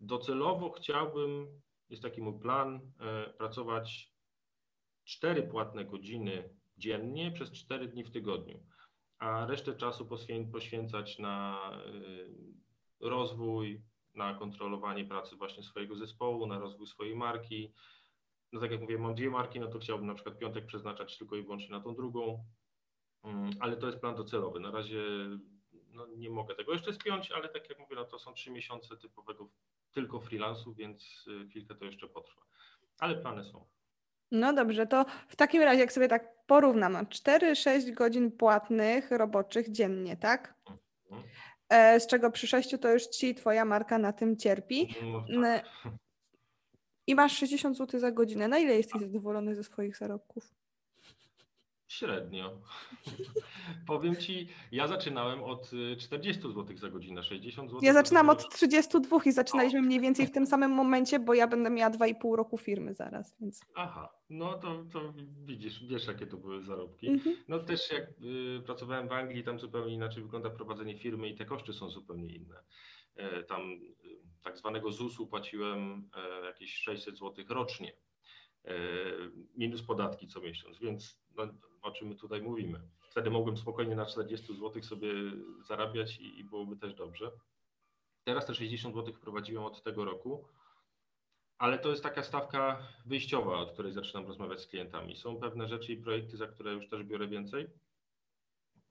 Docelowo 0.00 0.70
chciałbym, 0.70 1.62
jest 1.88 2.02
taki 2.02 2.22
mój 2.22 2.40
plan, 2.40 2.92
e, 3.00 3.30
pracować 3.30 4.12
4 5.04 5.42
płatne 5.42 5.84
godziny 5.84 6.56
dziennie 6.78 7.32
przez 7.32 7.52
4 7.52 7.88
dni 7.88 8.04
w 8.04 8.10
tygodniu 8.10 8.66
a 9.18 9.46
resztę 9.46 9.74
czasu 9.76 10.04
poświę- 10.04 10.50
poświęcać 10.50 11.18
na 11.18 11.60
y, 11.86 12.28
rozwój, 13.00 13.82
na 14.14 14.34
kontrolowanie 14.34 15.04
pracy 15.04 15.36
właśnie 15.36 15.62
swojego 15.62 15.96
zespołu, 15.96 16.46
na 16.46 16.58
rozwój 16.58 16.86
swojej 16.86 17.16
marki. 17.16 17.72
No 18.52 18.60
tak 18.60 18.70
jak 18.70 18.80
mówię, 18.80 18.98
mam 18.98 19.14
dwie 19.14 19.30
marki, 19.30 19.60
no 19.60 19.66
to 19.66 19.78
chciałbym 19.78 20.06
na 20.06 20.14
przykład 20.14 20.38
piątek 20.38 20.66
przeznaczać 20.66 21.18
tylko 21.18 21.36
i 21.36 21.42
wyłącznie 21.42 21.70
na 21.70 21.80
tą 21.80 21.94
drugą. 21.94 22.44
Mm, 23.24 23.50
ale 23.60 23.76
to 23.76 23.86
jest 23.86 23.98
plan 23.98 24.16
docelowy. 24.16 24.60
Na 24.60 24.70
razie 24.70 25.02
no, 25.92 26.06
nie 26.06 26.30
mogę 26.30 26.54
tego 26.54 26.72
jeszcze 26.72 26.92
spiąć, 26.92 27.32
ale 27.32 27.48
tak 27.48 27.68
jak 27.68 27.78
mówię, 27.78 27.96
no, 27.96 28.04
to 28.04 28.18
są 28.18 28.32
trzy 28.34 28.50
miesiące 28.50 28.96
typowego 28.96 29.48
tylko 29.92 30.20
freelansu, 30.20 30.74
więc 30.74 31.24
y, 31.44 31.48
chwilkę 31.48 31.74
to 31.74 31.84
jeszcze 31.84 32.08
potrwa. 32.08 32.42
Ale 32.98 33.14
plany 33.14 33.44
są. 33.44 33.66
No 34.30 34.52
dobrze, 34.52 34.86
to 34.86 35.04
w 35.28 35.36
takim 35.36 35.62
razie, 35.62 35.80
jak 35.80 35.92
sobie 35.92 36.08
tak 36.08 36.46
porównam, 36.46 36.96
4-6 36.96 37.92
godzin 37.94 38.32
płatnych 38.32 39.10
roboczych 39.10 39.72
dziennie, 39.72 40.16
tak? 40.16 40.54
Mhm. 41.10 41.28
E, 41.68 42.00
z 42.00 42.06
czego 42.06 42.30
przy 42.30 42.46
6 42.46 42.76
to 42.80 42.92
już 42.92 43.06
ci 43.06 43.34
twoja 43.34 43.64
marka 43.64 43.98
na 43.98 44.12
tym 44.12 44.36
cierpi. 44.36 44.94
No, 45.28 45.42
tak. 45.42 45.64
I 47.06 47.14
masz 47.14 47.38
60 47.38 47.76
zł 47.76 48.00
za 48.00 48.12
godzinę. 48.12 48.48
Na 48.48 48.58
ile 48.58 48.76
jesteś 48.76 49.02
zadowolony 49.02 49.54
ze 49.54 49.64
swoich 49.64 49.96
zarobków? 49.96 50.54
Średnio. 51.88 52.58
Powiem 53.86 54.16
ci, 54.16 54.48
ja 54.72 54.88
zaczynałem 54.88 55.42
od 55.42 55.70
40 55.98 56.46
y, 56.46 56.52
zł 56.52 56.76
za 56.76 56.88
godzinę, 56.88 57.22
60 57.22 57.70
zł. 57.70 57.80
Ja 57.82 57.92
zaczynam 57.92 58.30
od 58.30 58.54
32 58.54 59.18
i 59.24 59.32
zaczynaliśmy 59.32 59.82
mniej 59.82 60.00
więcej 60.00 60.26
w 60.26 60.30
tym 60.30 60.46
samym 60.46 60.70
momencie, 60.70 61.18
bo 61.18 61.34
ja 61.34 61.46
będę 61.46 61.70
miała 61.70 61.90
2,5 61.90 62.34
roku 62.36 62.58
firmy 62.58 62.94
zaraz, 62.94 63.36
więc. 63.40 63.60
Aha, 63.74 64.12
no 64.30 64.58
to, 64.58 64.84
to 64.92 65.14
widzisz, 65.44 65.84
wiesz 65.84 66.06
jakie 66.06 66.26
to 66.26 66.36
były 66.36 66.62
zarobki. 66.62 67.08
Mhm. 67.08 67.36
No 67.48 67.58
też 67.58 67.92
jak 67.92 68.02
y, 68.02 68.62
pracowałem 68.66 69.08
w 69.08 69.12
Anglii, 69.12 69.44
tam 69.44 69.58
zupełnie 69.58 69.94
inaczej 69.94 70.22
wygląda 70.22 70.50
prowadzenie 70.50 70.98
firmy 70.98 71.28
i 71.28 71.34
te 71.34 71.44
koszty 71.44 71.72
są 71.72 71.90
zupełnie 71.90 72.34
inne. 72.34 72.56
E, 73.16 73.42
tam 73.42 73.60
y, 73.72 74.05
tak 74.46 74.58
zwanego 74.58 74.92
ZUS-u 74.92 75.26
płaciłem 75.26 76.10
e, 76.14 76.46
jakieś 76.46 76.74
600 76.74 77.18
zł 77.18 77.44
rocznie, 77.48 77.96
e, 78.64 78.74
minus 79.56 79.82
podatki 79.82 80.28
co 80.28 80.40
miesiąc, 80.40 80.78
więc 80.78 81.20
no, 81.36 81.44
o 81.82 81.90
czym 81.90 82.08
my 82.08 82.16
tutaj 82.16 82.42
mówimy. 82.42 82.80
Wtedy 83.10 83.30
mogłem 83.30 83.56
spokojnie 83.56 83.96
na 83.96 84.06
40 84.06 84.46
zł 84.56 84.82
sobie 84.82 85.08
zarabiać 85.68 86.18
i, 86.18 86.38
i 86.38 86.44
byłoby 86.44 86.76
też 86.76 86.94
dobrze. 86.94 87.30
Teraz 88.24 88.46
te 88.46 88.54
60 88.54 88.94
zł 88.94 89.14
wprowadziłem 89.14 89.64
od 89.64 89.82
tego 89.82 90.04
roku, 90.04 90.48
ale 91.58 91.78
to 91.78 91.90
jest 91.90 92.02
taka 92.02 92.22
stawka 92.22 92.88
wyjściowa, 93.06 93.58
od 93.58 93.72
której 93.72 93.92
zaczynam 93.92 94.26
rozmawiać 94.26 94.60
z 94.60 94.66
klientami. 94.66 95.16
Są 95.16 95.36
pewne 95.36 95.68
rzeczy 95.68 95.92
i 95.92 96.02
projekty, 96.02 96.36
za 96.36 96.46
które 96.46 96.72
już 96.72 96.88
też 96.88 97.04
biorę 97.04 97.28
więcej. 97.28 97.66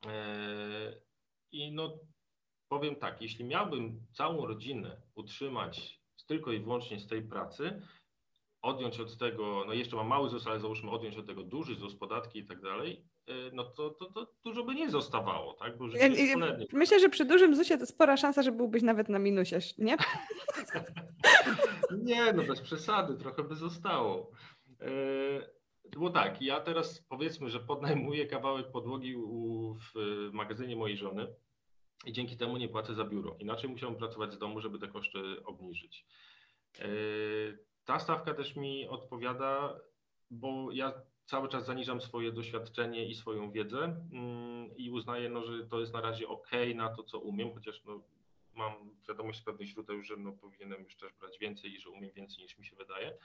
Eee, 0.07 1.01
I 1.51 1.71
no, 1.71 1.99
powiem 2.69 2.95
tak, 2.95 3.21
jeśli 3.21 3.45
miałbym 3.45 4.01
całą 4.13 4.45
rodzinę 4.45 5.01
utrzymać 5.15 5.99
tylko 6.27 6.51
i 6.51 6.59
wyłącznie 6.59 6.99
z 6.99 7.07
tej 7.07 7.21
pracy, 7.21 7.81
odjąć 8.61 8.99
od 8.99 9.17
tego, 9.17 9.63
no 9.67 9.73
jeszcze 9.73 9.95
mam 9.95 10.07
mały 10.07 10.29
ZUS, 10.29 10.47
ale 10.47 10.59
załóżmy 10.59 10.91
odjąć 10.91 11.17
od 11.17 11.27
tego 11.27 11.43
duży 11.43 11.75
ZUS, 11.75 11.95
podatki 11.95 12.39
i 12.39 12.45
tak 12.45 12.61
dalej, 12.61 13.05
y, 13.29 13.33
no 13.53 13.63
to, 13.63 13.89
to, 13.89 14.05
to 14.05 14.27
dużo 14.43 14.63
by 14.63 14.75
nie 14.75 14.89
zostawało, 14.89 15.53
tak? 15.53 15.77
Bo 15.77 15.87
ja, 15.87 16.09
myślę, 16.73 16.99
że 16.99 17.09
przy 17.09 17.25
dużym 17.25 17.55
ZUSie 17.55 17.77
to 17.77 17.85
spora 17.85 18.17
szansa, 18.17 18.43
że 18.43 18.51
byłbyś 18.51 18.83
nawet 18.83 19.09
na 19.09 19.19
minusie, 19.19 19.55
nie? 19.77 19.97
nie, 22.09 22.33
no 22.33 22.43
bez 22.43 22.61
przesady, 22.61 23.17
trochę 23.17 23.43
by 23.43 23.55
zostało. 23.55 24.31
Y, 24.81 25.55
bo 25.97 26.09
tak, 26.09 26.41
ja 26.41 26.59
teraz 26.59 27.05
powiedzmy, 27.09 27.49
że 27.49 27.59
podnajmuję 27.59 28.25
kawałek 28.25 28.71
podłogi 28.71 29.15
w 29.75 30.29
magazynie 30.33 30.75
mojej 30.75 30.97
żony 30.97 31.27
i 32.05 32.13
dzięki 32.13 32.37
temu 32.37 32.57
nie 32.57 32.69
płacę 32.69 32.93
za 32.93 33.03
biuro. 33.03 33.35
Inaczej 33.39 33.69
musiałbym 33.69 33.99
pracować 33.99 34.33
z 34.33 34.37
domu, 34.37 34.61
żeby 34.61 34.79
te 34.79 34.87
koszty 34.87 35.43
obniżyć. 35.45 36.05
Y, 36.79 37.59
ta 37.85 37.99
stawka 37.99 38.33
też 38.33 38.55
mi 38.55 38.87
odpowiada, 38.87 39.79
bo 40.31 40.71
ja 40.71 40.93
cały 41.25 41.49
czas 41.49 41.65
zaniżam 41.65 42.01
swoje 42.01 42.31
doświadczenie 42.31 43.05
i 43.05 43.15
swoją 43.15 43.51
wiedzę 43.51 43.83
mm, 44.11 44.77
i 44.77 44.91
uznaję, 44.91 45.29
no, 45.29 45.43
że 45.43 45.65
to 45.65 45.79
jest 45.79 45.93
na 45.93 46.01
razie 46.01 46.27
ok 46.27 46.51
na 46.75 46.89
to, 46.89 47.03
co 47.03 47.19
umiem, 47.19 47.53
chociaż 47.53 47.83
no, 47.85 48.03
mam 48.53 48.73
wiadomość 49.07 49.39
z 49.39 49.43
pewnych 49.43 49.67
źródeł, 49.67 50.03
że 50.03 50.17
no, 50.17 50.31
powinienem 50.31 50.83
już 50.83 50.95
też 50.95 51.13
brać 51.13 51.39
więcej 51.39 51.73
i 51.73 51.79
że 51.79 51.89
umiem 51.89 52.11
więcej 52.11 52.43
niż 52.43 52.57
mi 52.57 52.65
się 52.65 52.75
wydaje, 52.75 53.17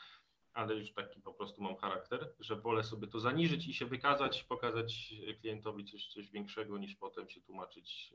ale 0.54 0.74
już 0.74 0.92
taki 0.92 1.20
po 1.20 1.34
prostu 1.34 1.62
mam 1.62 1.76
charakter, 1.76 2.34
że 2.40 2.56
wolę 2.56 2.84
sobie 2.84 3.06
to 3.08 3.20
zaniżyć 3.20 3.66
i 3.68 3.74
się 3.74 3.86
wykazać, 3.86 4.44
pokazać 4.44 5.14
klientowi 5.40 5.84
coś, 5.84 6.06
coś 6.06 6.30
większego 6.30 6.78
niż 6.78 6.96
potem 6.96 7.28
się 7.28 7.40
tłumaczyć 7.40 8.14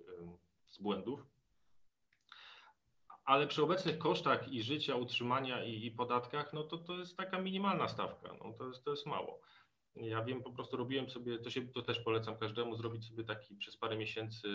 z 0.68 0.78
błędów 0.78 1.26
ale 3.26 3.48
przy 3.48 3.64
obecnych 3.64 3.98
kosztach 3.98 4.54
i 4.54 4.64
życia, 4.64 4.96
utrzymania 4.96 5.64
i, 5.64 5.86
i 5.86 5.92
podatkach, 5.92 6.54
no 6.54 6.64
to 6.64 6.78
to 6.78 6.98
jest 6.98 7.18
taka 7.18 7.42
minimalna 7.42 7.88
stawka, 7.88 8.36
no 8.44 8.54
to 8.54 8.68
jest, 8.68 8.84
to 8.84 8.92
jest 8.92 9.06
mało. 9.06 9.42
Ja 9.96 10.24
wiem, 10.24 10.44
po 10.44 10.52
prostu 10.52 10.78
robiłem 10.78 11.10
sobie, 11.10 11.40
to, 11.40 11.50
się, 11.50 11.68
to 11.68 11.82
też 11.82 12.00
polecam 12.00 12.38
każdemu, 12.38 12.76
zrobić 12.76 13.08
sobie 13.08 13.24
taki 13.24 13.56
przez 13.56 13.78
parę 13.78 13.98
miesięcy 13.98 14.48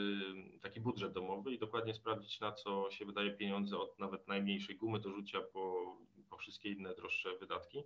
taki 0.63 0.81
budżet 0.81 1.13
domowy 1.13 1.55
i 1.55 1.59
dokładnie 1.59 1.95
sprawdzić, 1.95 2.41
na 2.41 2.53
co 2.53 2.91
się 2.91 3.05
wydaje 3.05 3.31
pieniądze 3.31 3.79
od 3.79 3.99
nawet 3.99 4.29
najmniejszej 4.29 4.77
gumy 4.77 5.01
do 5.01 5.13
rzucia 5.13 5.41
po, 5.41 5.97
po 6.31 6.37
wszystkie 6.37 6.73
inne 6.73 6.95
droższe 6.95 7.39
wydatki 7.39 7.83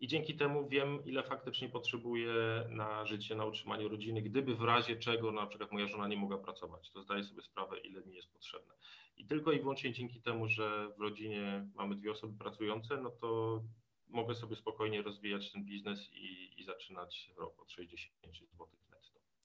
i 0.00 0.06
dzięki 0.06 0.36
temu 0.36 0.68
wiem, 0.68 1.04
ile 1.04 1.22
faktycznie 1.22 1.68
potrzebuję 1.68 2.34
na 2.68 3.06
życie, 3.06 3.34
na 3.34 3.44
utrzymanie 3.44 3.88
rodziny, 3.88 4.22
gdyby 4.22 4.54
w 4.54 4.62
razie 4.62 4.96
czego 4.96 5.32
na 5.32 5.46
przykład 5.46 5.72
moja 5.72 5.86
żona 5.86 6.08
nie 6.08 6.16
mogła 6.16 6.38
pracować, 6.38 6.90
to 6.90 7.02
zdaję 7.02 7.24
sobie 7.24 7.42
sprawę, 7.42 7.78
ile 7.78 8.00
mi 8.00 8.14
jest 8.14 8.32
potrzebne. 8.32 8.74
I 9.16 9.26
tylko 9.26 9.52
i 9.52 9.60
wyłącznie 9.60 9.92
dzięki 9.92 10.22
temu, 10.22 10.48
że 10.48 10.88
w 10.98 11.00
rodzinie 11.00 11.68
mamy 11.74 11.96
dwie 11.96 12.10
osoby 12.10 12.38
pracujące, 12.38 12.96
no 12.96 13.10
to 13.10 13.62
mogę 14.08 14.34
sobie 14.34 14.56
spokojnie 14.56 15.02
rozwijać 15.02 15.52
ten 15.52 15.64
biznes 15.64 16.10
i, 16.12 16.60
i 16.60 16.64
zaczynać 16.64 17.30
rok 17.36 17.62
od 17.62 17.70
60 17.70 18.14
zł. 18.52 18.68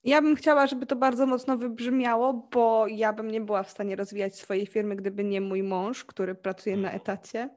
Ja 0.04 0.22
bym 0.22 0.36
chciała, 0.36 0.68
żeby 0.68 0.86
to 0.86 0.96
bardzo 0.96 1.26
mocno 1.26 1.58
wybrzmiało, 1.58 2.34
bo 2.52 2.88
ja 2.88 3.14
bym 3.14 3.32
nie 3.32 3.42
była 3.42 3.64
w 3.64 3.70
stanie 3.70 3.96
rozwijać 3.96 4.36
swojej 4.36 4.66
firmy, 4.66 4.96
gdyby 4.96 5.24
nie 5.24 5.42
mój 5.42 5.64
mąż, 5.64 6.06
który 6.06 6.36
pracuje 6.36 6.78
na 6.78 6.92
etacie. 6.92 7.50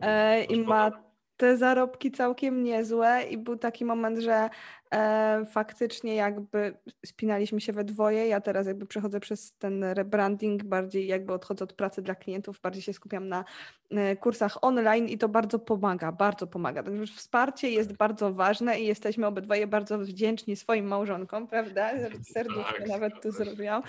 No, 0.00 0.06
e, 0.06 0.44
I 0.44 0.60
ma 0.62 0.90
te 1.36 1.56
zarobki 1.56 2.10
całkiem 2.10 2.62
niezłe 2.62 3.22
i 3.30 3.38
był 3.38 3.56
taki 3.56 3.84
moment, 3.84 4.18
że 4.18 4.50
e, 4.94 5.44
faktycznie 5.46 6.14
jakby 6.14 6.78
spinaliśmy 7.06 7.60
się 7.60 7.72
we 7.72 7.84
dwoje. 7.84 8.28
Ja 8.28 8.40
teraz 8.40 8.66
jakby 8.66 8.86
przechodzę 8.86 9.20
przez 9.20 9.52
ten 9.52 9.84
rebranding, 9.84 10.64
bardziej 10.64 11.06
jakby 11.06 11.32
odchodzę 11.32 11.64
od 11.64 11.72
pracy 11.72 12.02
dla 12.02 12.14
klientów, 12.14 12.60
bardziej 12.60 12.82
się 12.82 12.92
skupiam 12.92 13.28
na 13.28 13.44
e, 13.90 14.16
kursach 14.16 14.64
online 14.64 15.08
i 15.08 15.18
to 15.18 15.28
bardzo 15.28 15.58
pomaga, 15.58 16.12
bardzo 16.12 16.46
pomaga. 16.46 16.82
Także 16.82 17.06
wsparcie 17.06 17.70
jest 17.70 17.92
bardzo 17.92 18.32
ważne 18.32 18.80
i 18.80 18.86
jesteśmy 18.86 19.26
obydwoje 19.26 19.66
bardzo 19.66 19.98
wdzięczni 19.98 20.56
swoim 20.56 20.86
małżonkom, 20.86 21.46
prawda? 21.46 21.90
Serduszko 22.32 22.72
tak, 22.78 22.88
nawet 22.88 23.22
tu 23.22 23.32
zrobiłam. 23.32 23.82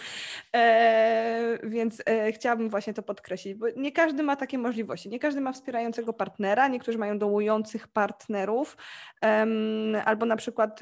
E, 0.56 1.58
więc 1.64 2.02
e, 2.06 2.32
chciałabym 2.32 2.70
właśnie 2.70 2.93
to 2.93 3.04
podkreślić, 3.04 3.54
bo 3.54 3.66
nie 3.76 3.91
każdy 3.91 4.24
ma 4.24 4.36
takie 4.36 4.58
możliwości. 4.58 5.10
Nie 5.10 5.20
każdy 5.20 5.41
ma 5.41 5.54
wspierającego 5.54 6.14
partnera, 6.14 6.68
niektórzy 6.68 6.97
mają 6.97 7.20
dołujących 7.20 7.88
partnerów, 7.88 8.78
albo 10.06 10.26
na 10.26 10.36
przykład 10.36 10.80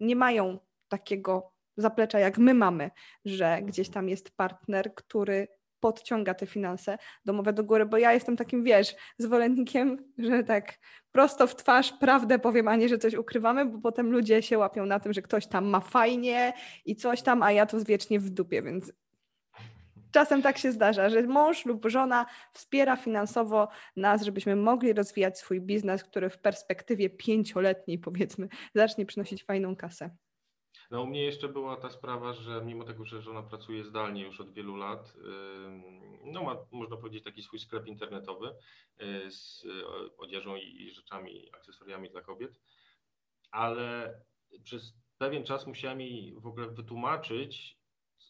nie 0.00 0.16
mają 0.16 0.58
takiego 0.88 1.52
zaplecza, 1.76 2.18
jak 2.18 2.38
my 2.38 2.54
mamy, 2.54 2.90
że 3.24 3.58
gdzieś 3.62 3.90
tam 3.90 4.08
jest 4.08 4.36
partner, 4.36 4.94
który 4.94 5.48
podciąga 5.80 6.34
te 6.34 6.46
finanse 6.46 6.98
domowe 7.24 7.52
do 7.52 7.64
góry, 7.64 7.86
bo 7.86 7.98
ja 7.98 8.12
jestem 8.12 8.36
takim, 8.36 8.64
wiesz, 8.64 8.96
zwolennikiem, 9.18 10.12
że 10.18 10.44
tak 10.44 10.78
prosto 11.12 11.46
w 11.46 11.56
twarz 11.56 11.92
prawdę 11.92 12.38
powiem, 12.38 12.68
a 12.68 12.76
nie, 12.76 12.88
że 12.88 12.98
coś 12.98 13.14
ukrywamy, 13.14 13.64
bo 13.64 13.78
potem 13.78 14.10
ludzie 14.12 14.42
się 14.42 14.58
łapią 14.58 14.86
na 14.86 15.00
tym, 15.00 15.12
że 15.12 15.22
ktoś 15.22 15.46
tam 15.46 15.64
ma 15.64 15.80
fajnie 15.80 16.52
i 16.84 16.96
coś 16.96 17.22
tam, 17.22 17.42
a 17.42 17.52
ja 17.52 17.66
to 17.66 17.84
wiecznie 17.84 18.20
w 18.20 18.30
dupie, 18.30 18.62
więc 18.62 18.92
czasem 20.12 20.42
tak 20.42 20.58
się 20.58 20.72
zdarza, 20.72 21.08
że 21.08 21.22
mąż 21.22 21.66
lub 21.66 21.86
żona 21.86 22.26
wspiera 22.52 22.96
finansowo 22.96 23.68
nas, 23.96 24.22
żebyśmy 24.22 24.56
mogli 24.56 24.92
rozwijać 24.92 25.38
swój 25.38 25.60
biznes, 25.60 26.04
który 26.04 26.30
w 26.30 26.38
perspektywie 26.38 27.10
pięcioletniej, 27.10 27.98
powiedzmy, 27.98 28.48
zacznie 28.74 29.06
przynosić 29.06 29.44
fajną 29.44 29.76
kasę. 29.76 30.16
No 30.90 31.02
u 31.02 31.06
mnie 31.06 31.24
jeszcze 31.24 31.48
była 31.48 31.76
ta 31.76 31.90
sprawa, 31.90 32.32
że 32.32 32.64
mimo 32.64 32.84
tego, 32.84 33.04
że 33.04 33.22
żona 33.22 33.42
pracuje 33.42 33.84
zdalnie 33.84 34.22
już 34.22 34.40
od 34.40 34.52
wielu 34.52 34.76
lat, 34.76 35.14
no 36.24 36.42
ma, 36.42 36.56
można 36.70 36.96
powiedzieć, 36.96 37.24
taki 37.24 37.42
swój 37.42 37.58
sklep 37.58 37.86
internetowy 37.86 38.54
y, 39.02 39.30
z 39.30 39.64
odzieżą 40.18 40.56
i 40.56 40.90
rzeczami, 40.90 41.50
akcesoriami 41.52 42.10
dla 42.10 42.20
kobiet, 42.20 42.60
ale 43.50 44.20
przez 44.64 44.94
pewien 45.18 45.44
czas 45.44 45.66
musiałem 45.66 46.00
jej 46.00 46.34
w 46.34 46.46
ogóle 46.46 46.68
wytłumaczyć, 46.68 47.77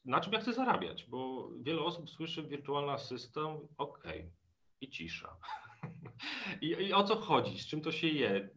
na 0.08 0.20
czym 0.20 0.32
ja 0.32 0.40
chcę 0.40 0.52
zarabiać, 0.52 1.04
bo 1.04 1.50
wiele 1.60 1.80
osób 1.80 2.10
słyszy 2.10 2.42
wirtualny 2.42 2.92
asystent, 2.92 3.60
ok, 3.78 4.04
i 4.80 4.90
cisza. 4.90 5.36
I, 6.62 6.66
I, 6.66 6.92
o 6.92 7.04
co 7.04 7.16
chodzi, 7.16 7.58
z 7.58 7.66
czym 7.66 7.80
to 7.80 7.92
się 7.92 8.08
je? 8.08 8.48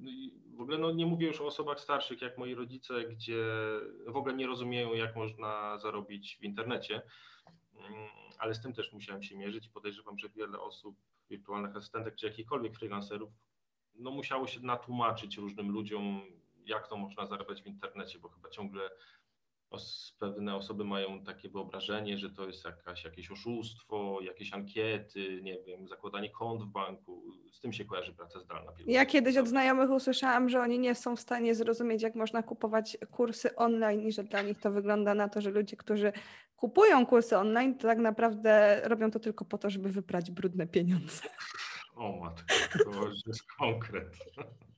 W 0.58 0.62
ogóle 0.62 0.78
no, 0.78 0.91
nie 0.91 1.06
mówię 1.06 1.28
już 1.28 1.41
o 1.41 1.45
osobach 1.45 1.80
starszych 1.80 2.22
jak 2.22 2.38
moi 2.38 2.56
rodzice, 2.56 3.04
gdzie 3.04 3.45
w 4.08 4.16
ogóle 4.16 4.34
nie 4.34 4.47
rozumieją, 4.47 4.93
jak 4.93 5.16
można 5.16 5.78
zarobić 5.78 6.38
w 6.41 6.43
internecie, 6.43 7.02
mm, 7.76 8.08
ale 8.39 8.56
z 8.56 8.62
tym 8.62 8.74
też 8.74 8.93
musiałem 8.93 9.24
się 9.24 9.38
mierzyć 9.38 9.68
podejrzewam, 9.68 10.18
że 10.18 10.30
wiele 10.30 10.60
osób, 10.60 10.95
wirtualnych 11.30 11.76
asystentek 11.76 12.16
czy 12.16 12.26
jakichkolwiek 12.26 12.76
freelancerów, 12.76 13.32
no 13.95 14.12
musiało 14.12 14.47
się 14.47 14.60
natłumaczyć 14.60 15.38
różnym 15.38 15.72
ludziom, 15.72 16.22
jak 16.66 16.88
to 16.88 16.97
można 16.97 17.26
zarabiać 17.26 17.62
w 17.62 17.68
internecie, 17.68 18.20
bo 18.20 18.30
chyba 18.30 18.49
ciągle 18.49 18.89
os, 19.72 20.15
pewne 20.19 20.55
osoby 20.55 20.86
mają 20.86 21.24
takie 21.24 21.49
wyobrażenie, 21.49 22.17
że 22.17 22.30
to 22.30 22.47
jest 22.47 22.65
jakaś, 22.65 23.03
jakieś 23.03 23.32
oszustwo, 23.32 24.19
jakieś 24.22 24.53
ankiety, 24.53 25.41
nie 25.43 25.63
wiem, 25.63 25.88
zakładanie 25.88 26.30
kont 26.30 26.63
w 26.63 26.67
banku. 26.67 27.24
Z 27.51 27.59
tym 27.59 27.74
się 27.74 27.86
kojarzy 27.86 28.13
praca 28.13 28.39
zdalna. 28.39 28.72
Ja 28.88 29.05
kiedyś 29.05 29.38
od 29.38 29.47
znajomych 29.47 29.89
usłyszałam, 29.89 30.49
że 30.49 30.61
oni 30.61 30.80
nie 30.80 30.95
są 30.95 31.15
w 31.15 31.19
stanie 31.19 31.55
zrozumieć, 31.55 32.01
jak 32.01 32.15
można 32.15 32.43
kupować 32.43 32.97
kursy 33.11 33.55
online 33.55 34.01
i 34.01 34.11
że 34.11 34.24
dla 34.24 34.41
nich 34.41 34.59
to 34.59 34.72
wygląda 34.72 35.15
na 35.15 35.30
to, 35.30 35.41
że 35.41 35.49
ludzie, 35.49 35.78
którzy 35.78 36.13
kupują 36.55 37.05
kursy 37.05 37.38
online, 37.38 37.78
to 37.78 37.88
tak 37.88 37.97
naprawdę 37.97 38.82
robią 38.84 39.11
to 39.11 39.19
tylko 39.19 39.45
po 39.45 39.57
to, 39.57 39.69
żeby 39.69 39.89
wyprać 39.89 40.32
brudne 40.32 40.67
pieniądze. 40.67 41.24
O 41.95 42.19
matko, 42.19 42.45
to 42.84 43.07
jest 43.28 43.43
konkret. 43.59 44.17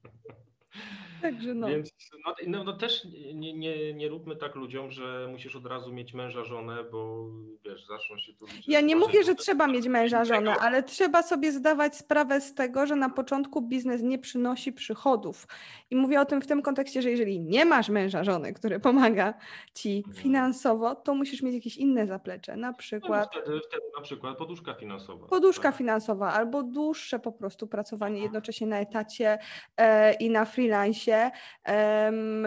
Także 1.21 1.53
no. 1.53 1.67
Więc 1.67 1.93
no, 2.25 2.35
no, 2.47 2.63
no 2.63 2.73
też 2.73 3.07
nie, 3.33 3.53
nie, 3.53 3.93
nie 3.93 4.09
róbmy 4.09 4.35
tak 4.35 4.55
ludziom, 4.55 4.91
że 4.91 5.27
musisz 5.31 5.55
od 5.55 5.65
razu 5.65 5.93
mieć 5.93 6.13
męża, 6.13 6.43
żonę, 6.43 6.83
bo 6.91 7.27
wiesz, 7.65 7.85
zaczną 7.85 8.17
się 8.17 8.33
tu... 8.33 8.45
Ja 8.67 8.81
nie 8.81 8.95
mówię, 8.95 9.23
że 9.23 9.35
trzeba 9.35 9.67
mieć 9.67 9.87
męża, 9.87 10.25
żonę, 10.25 10.55
ale 10.59 10.83
trzeba 10.83 11.23
sobie 11.23 11.51
zdawać 11.51 11.97
sprawę 11.97 12.41
z 12.41 12.53
tego, 12.53 12.85
że 12.85 12.95
na 12.95 13.09
początku 13.09 13.61
biznes 13.61 14.01
nie 14.01 14.19
przynosi 14.19 14.73
przychodów. 14.73 15.47
I 15.91 15.95
mówię 15.95 16.21
o 16.21 16.25
tym 16.25 16.41
w 16.41 16.47
tym 16.47 16.61
kontekście, 16.61 17.01
że 17.01 17.11
jeżeli 17.11 17.39
nie 17.39 17.65
masz 17.65 17.89
męża, 17.89 18.23
żony, 18.23 18.53
który 18.53 18.79
pomaga 18.79 19.33
ci 19.73 20.03
no. 20.07 20.13
finansowo, 20.13 20.95
to 20.95 21.15
musisz 21.15 21.41
mieć 21.41 21.53
jakieś 21.53 21.77
inne 21.77 22.07
zaplecze, 22.07 22.57
na 22.57 22.73
przykład... 22.73 23.29
No 23.35 23.41
wtedy, 23.41 23.59
wtedy 23.67 23.83
na 23.97 24.01
przykład 24.01 24.37
poduszka 24.37 24.73
finansowa. 24.73 25.27
Poduszka 25.27 25.69
tak? 25.69 25.77
finansowa 25.77 26.33
albo 26.33 26.63
dłuższe 26.63 27.19
po 27.19 27.31
prostu 27.31 27.67
pracowanie 27.67 28.21
jednocześnie 28.21 28.67
na 28.67 28.79
etacie 28.79 29.39
e, 29.77 30.13
i 30.13 30.29
na 30.29 30.45
freelance 30.63 31.31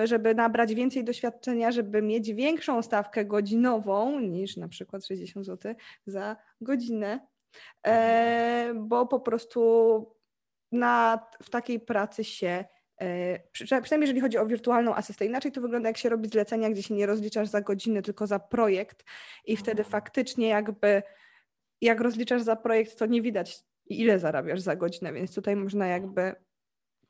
żeby 0.05 0.35
nabrać 0.35 0.75
więcej 0.75 1.05
doświadczenia, 1.05 1.73
żeby 1.73 2.03
mieć 2.03 2.33
większą 2.33 2.83
stawkę 2.83 3.25
godzinową 3.25 4.21
niż 4.21 4.57
na 4.57 4.69
przykład 4.69 5.07
60 5.07 5.47
zł 5.47 5.75
za 6.07 6.37
godzinę, 6.61 7.27
e, 7.87 8.73
bo 8.75 9.07
po 9.07 9.21
prostu 9.21 9.61
na, 10.73 11.27
w 11.43 11.51
takiej 11.51 11.81
pracy 11.81 12.25
się 12.25 12.65
e, 13.01 13.41
przynajmniej 13.53 14.01
jeżeli 14.01 14.21
chodzi 14.21 14.39
o 14.39 14.47
wirtualną 14.47 14.95
asystę. 14.95 15.27
Inaczej 15.27 15.53
to 15.53 15.61
wygląda, 15.61 15.89
jak 15.89 15.97
się 15.97 16.09
robi 16.09 16.29
zlecenia, 16.29 16.71
gdzie 16.71 16.83
się 16.83 16.95
nie 16.95 17.07
rozliczasz 17.07 17.49
za 17.49 17.61
godzinę, 17.61 18.03
tylko 18.03 18.27
za 18.27 18.39
projekt 18.39 19.05
i 19.45 19.57
wtedy 19.57 19.83
mhm. 19.83 19.91
faktycznie 19.91 20.49
jakby 20.49 21.03
jak 21.81 22.01
rozliczasz 22.01 22.43
za 22.43 22.57
projekt, 22.57 22.99
to 22.99 23.07
nie 23.07 23.23
widać 23.23 23.65
ile 23.87 24.19
zarabiasz 24.19 24.61
za 24.61 24.77
godzinę, 24.77 25.13
więc 25.13 25.35
tutaj 25.35 25.57
można 25.57 25.87
jakby 25.87 26.35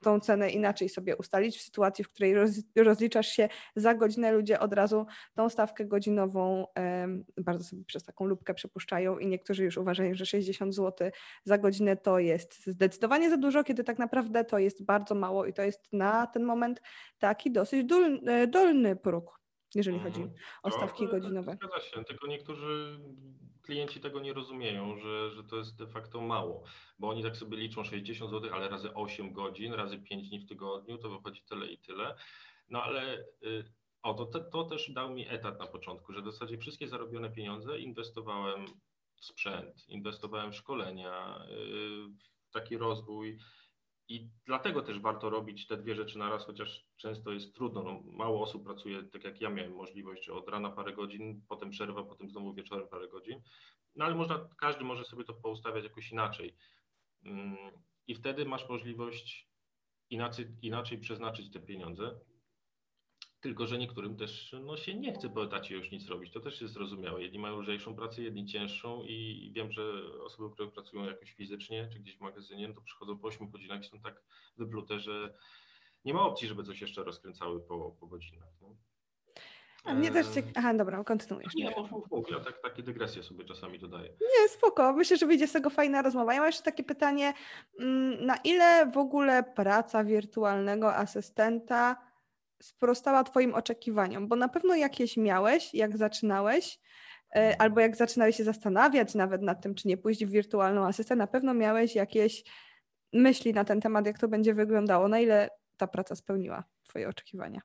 tą 0.06 0.20
cenę 0.20 0.50
inaczej 0.50 0.88
sobie 0.88 1.16
ustalić 1.16 1.58
w 1.58 1.62
sytuacji, 1.62 2.04
w 2.04 2.08
której 2.08 2.34
roz, 2.34 2.50
rozliczasz 2.76 3.28
się 3.28 3.48
za 3.76 3.94
godzinę, 3.94 4.32
ludzie 4.32 4.60
od 4.60 4.72
razu 4.72 5.06
tą 5.34 5.48
stawkę 5.48 5.84
godzinową 5.84 6.66
bardzo 7.38 7.64
sobie 7.64 7.84
przez 7.84 8.04
taką 8.04 8.24
lubkę 8.24 8.54
przepuszczają 8.54 9.18
i 9.18 9.26
niektórzy 9.26 9.64
już 9.64 9.76
uważają, 9.76 10.14
że 10.14 10.26
60 10.26 10.74
zł 10.74 11.10
za 11.44 11.58
godzinę 11.58 11.96
to 11.96 12.18
jest 12.18 12.66
zdecydowanie 12.66 13.30
za 13.30 13.36
dużo, 13.36 13.64
kiedy 13.64 13.84
tak 13.84 13.98
naprawdę 13.98 14.44
to 14.44 14.58
jest 14.58 14.84
bardzo 14.84 15.14
mało 15.14 15.46
i 15.46 15.52
to 15.52 15.62
jest 15.62 15.92
na 15.92 16.26
ten 16.26 16.44
moment 16.44 16.82
taki 17.18 17.52
dosyć 17.52 17.84
dolny, 17.84 18.46
dolny 18.46 18.96
próg, 18.96 19.35
jeżeli 19.76 19.98
chodzi 19.98 20.22
mhm. 20.22 20.40
o 20.62 20.70
stawki 20.70 21.04
no, 21.04 21.10
godzinowe. 21.10 21.52
Zgadza 21.54 21.80
się, 21.80 22.04
tylko 22.04 22.26
niektórzy 22.26 23.00
klienci 23.62 24.00
tego 24.00 24.20
nie 24.20 24.32
rozumieją, 24.32 24.96
że, 24.96 25.30
że 25.30 25.44
to 25.44 25.56
jest 25.56 25.76
de 25.76 25.86
facto 25.86 26.20
mało, 26.20 26.64
bo 26.98 27.08
oni 27.08 27.22
tak 27.22 27.36
sobie 27.36 27.56
liczą 27.56 27.84
60 27.84 28.30
zł, 28.30 28.50
ale 28.54 28.68
razy 28.68 28.94
8 28.94 29.32
godzin, 29.32 29.72
razy 29.72 29.98
5 29.98 30.28
dni 30.28 30.40
w 30.40 30.46
tygodniu, 30.46 30.98
to 30.98 31.10
wychodzi 31.10 31.42
tyle 31.42 31.66
i 31.66 31.78
tyle. 31.78 32.16
No 32.68 32.82
ale 32.82 33.18
y, 33.42 33.64
o, 34.02 34.14
to, 34.14 34.40
to 34.40 34.64
też 34.64 34.90
dał 34.90 35.10
mi 35.10 35.28
etat 35.28 35.58
na 35.58 35.66
początku, 35.66 36.12
że 36.12 36.22
w 36.22 36.24
zasadzie 36.24 36.58
wszystkie 36.58 36.88
zarobione 36.88 37.30
pieniądze 37.30 37.78
inwestowałem 37.78 38.66
w 39.16 39.24
sprzęt, 39.24 39.88
inwestowałem 39.88 40.52
w 40.52 40.56
szkolenia, 40.56 41.46
y, 41.50 42.08
w 42.48 42.50
taki 42.52 42.76
rozwój, 42.76 43.38
i 44.08 44.30
dlatego 44.44 44.82
też 44.82 45.00
warto 45.00 45.30
robić 45.30 45.66
te 45.66 45.76
dwie 45.76 45.94
rzeczy 45.94 46.18
na 46.18 46.30
raz, 46.30 46.46
chociaż 46.46 46.86
często 46.96 47.32
jest 47.32 47.54
trudno. 47.54 47.82
No, 47.82 48.02
mało 48.12 48.42
osób 48.42 48.64
pracuje, 48.64 49.02
tak 49.02 49.24
jak 49.24 49.40
ja 49.40 49.50
miałem 49.50 49.74
możliwość, 49.74 50.28
od 50.28 50.48
rana 50.48 50.70
parę 50.70 50.92
godzin, 50.92 51.42
potem 51.48 51.70
przerwa, 51.70 52.04
potem 52.04 52.30
znowu 52.30 52.54
wieczorem 52.54 52.88
parę 52.88 53.08
godzin. 53.08 53.42
No 53.96 54.04
ale 54.04 54.14
można, 54.14 54.48
każdy 54.58 54.84
może 54.84 55.04
sobie 55.04 55.24
to 55.24 55.34
poustawiać 55.34 55.84
jakoś 55.84 56.12
inaczej. 56.12 56.56
Mm, 57.24 57.56
I 58.06 58.14
wtedy 58.14 58.44
masz 58.44 58.68
możliwość 58.68 59.48
inaczej, 60.10 60.46
inaczej 60.62 60.98
przeznaczyć 60.98 61.50
te 61.50 61.60
pieniądze. 61.60 62.20
Tylko, 63.46 63.66
że 63.66 63.78
niektórym 63.78 64.16
też 64.16 64.56
no, 64.64 64.76
się 64.76 64.94
nie 64.94 65.12
chce 65.12 65.28
po 65.28 65.44
etacie 65.44 65.74
już 65.74 65.90
nic 65.90 66.08
robić. 66.08 66.32
To 66.32 66.40
też 66.40 66.60
jest 66.60 66.74
zrozumiałe. 66.74 67.22
Jedni 67.22 67.38
mają 67.38 67.60
lżejszą 67.60 67.96
pracę, 67.96 68.22
jedni 68.22 68.46
cięższą 68.46 69.02
i 69.02 69.50
wiem, 69.54 69.72
że 69.72 69.82
osoby, 70.24 70.54
które 70.54 70.70
pracują 70.70 71.04
jakoś 71.04 71.32
fizycznie 71.32 71.88
czy 71.92 71.98
gdzieś 71.98 72.16
w 72.16 72.20
magazynie, 72.20 72.68
no 72.68 72.74
to 72.74 72.80
przychodzą 72.80 73.18
po 73.18 73.28
8 73.28 73.50
godzinach 73.50 73.80
i 73.80 73.84
są 73.84 74.00
tak 74.00 74.22
wyplute, 74.56 75.00
że 75.00 75.34
nie 76.04 76.14
ma 76.14 76.22
opcji, 76.22 76.48
żeby 76.48 76.64
coś 76.64 76.80
jeszcze 76.80 77.04
rozkręcały 77.04 77.60
po, 77.60 77.96
po 78.00 78.06
godzinach. 78.06 78.48
No. 78.60 78.76
A 79.84 79.94
mnie 79.94 80.10
też 80.10 80.26
ciekawe. 80.28 80.52
Aha, 80.56 80.74
dobra, 80.74 81.04
kontynuujesz. 81.04 81.54
Nie, 81.54 81.70
mów, 81.70 81.90
mów, 81.90 82.10
mów. 82.10 82.30
Ja 82.30 82.40
tak, 82.40 82.62
takie 82.62 82.82
dygresje 82.82 83.22
sobie 83.22 83.44
czasami 83.44 83.78
dodaję. 83.78 84.08
Nie, 84.08 84.48
spoko. 84.48 84.92
Myślę, 84.92 85.16
że 85.16 85.26
wyjdzie 85.26 85.46
z 85.46 85.52
tego 85.52 85.70
fajna 85.70 86.02
rozmowa. 86.02 86.34
Ja 86.34 86.40
mam 86.40 86.48
jeszcze 86.48 86.62
takie 86.62 86.84
pytanie, 86.84 87.34
mm, 87.80 88.26
na 88.26 88.36
ile 88.36 88.90
w 88.94 88.98
ogóle 88.98 89.42
praca 89.42 90.04
wirtualnego 90.04 90.94
asystenta 90.94 92.06
sprostała 92.62 93.24
Twoim 93.24 93.54
oczekiwaniom? 93.54 94.28
Bo 94.28 94.36
na 94.36 94.48
pewno 94.48 94.74
jakieś 94.74 95.16
miałeś, 95.16 95.74
jak 95.74 95.96
zaczynałeś, 95.96 96.78
e, 97.36 97.56
albo 97.60 97.80
jak 97.80 97.96
zaczynałeś 97.96 98.36
się 98.36 98.44
zastanawiać 98.44 99.14
nawet 99.14 99.42
nad 99.42 99.62
tym, 99.62 99.74
czy 99.74 99.88
nie 99.88 99.96
pójść 99.96 100.24
w 100.24 100.30
wirtualną 100.30 100.86
asystę, 100.86 101.16
na 101.16 101.26
pewno 101.26 101.54
miałeś 101.54 101.94
jakieś 101.94 102.44
myśli 103.12 103.52
na 103.52 103.64
ten 103.64 103.80
temat, 103.80 104.06
jak 104.06 104.18
to 104.18 104.28
będzie 104.28 104.54
wyglądało, 104.54 105.08
na 105.08 105.20
ile 105.20 105.50
ta 105.76 105.86
praca 105.86 106.16
spełniła 106.16 106.64
Twoje 106.82 107.08
oczekiwania? 107.08 107.60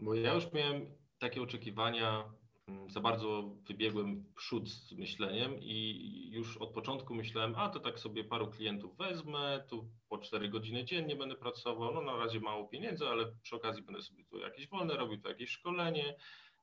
Bo 0.00 0.14
ja 0.14 0.34
już 0.34 0.52
miałem 0.52 0.86
takie 1.18 1.42
oczekiwania 1.42 2.24
za 2.94 3.00
bardzo 3.00 3.42
wybiegłem 3.42 4.24
przód 4.36 4.68
z 4.68 4.92
myśleniem 4.92 5.58
i 5.60 6.28
już 6.32 6.56
od 6.56 6.70
początku 6.70 7.14
myślałem, 7.14 7.54
a 7.56 7.68
to 7.68 7.80
tak 7.80 8.00
sobie 8.00 8.24
paru 8.24 8.50
klientów 8.50 8.96
wezmę, 8.96 9.64
tu 9.68 9.88
po 10.08 10.18
4 10.18 10.48
godziny 10.48 10.84
dziennie 10.84 11.16
będę 11.16 11.34
pracował, 11.34 11.94
no 11.94 12.02
na 12.02 12.16
razie 12.16 12.40
mało 12.40 12.68
pieniędzy, 12.68 13.08
ale 13.08 13.32
przy 13.42 13.56
okazji 13.56 13.82
będę 13.82 14.02
sobie 14.02 14.24
tu 14.24 14.38
jakieś 14.38 14.68
wolne 14.68 14.94
robił, 14.94 15.20
tu 15.20 15.28
jakieś 15.28 15.50
szkolenie, 15.50 16.16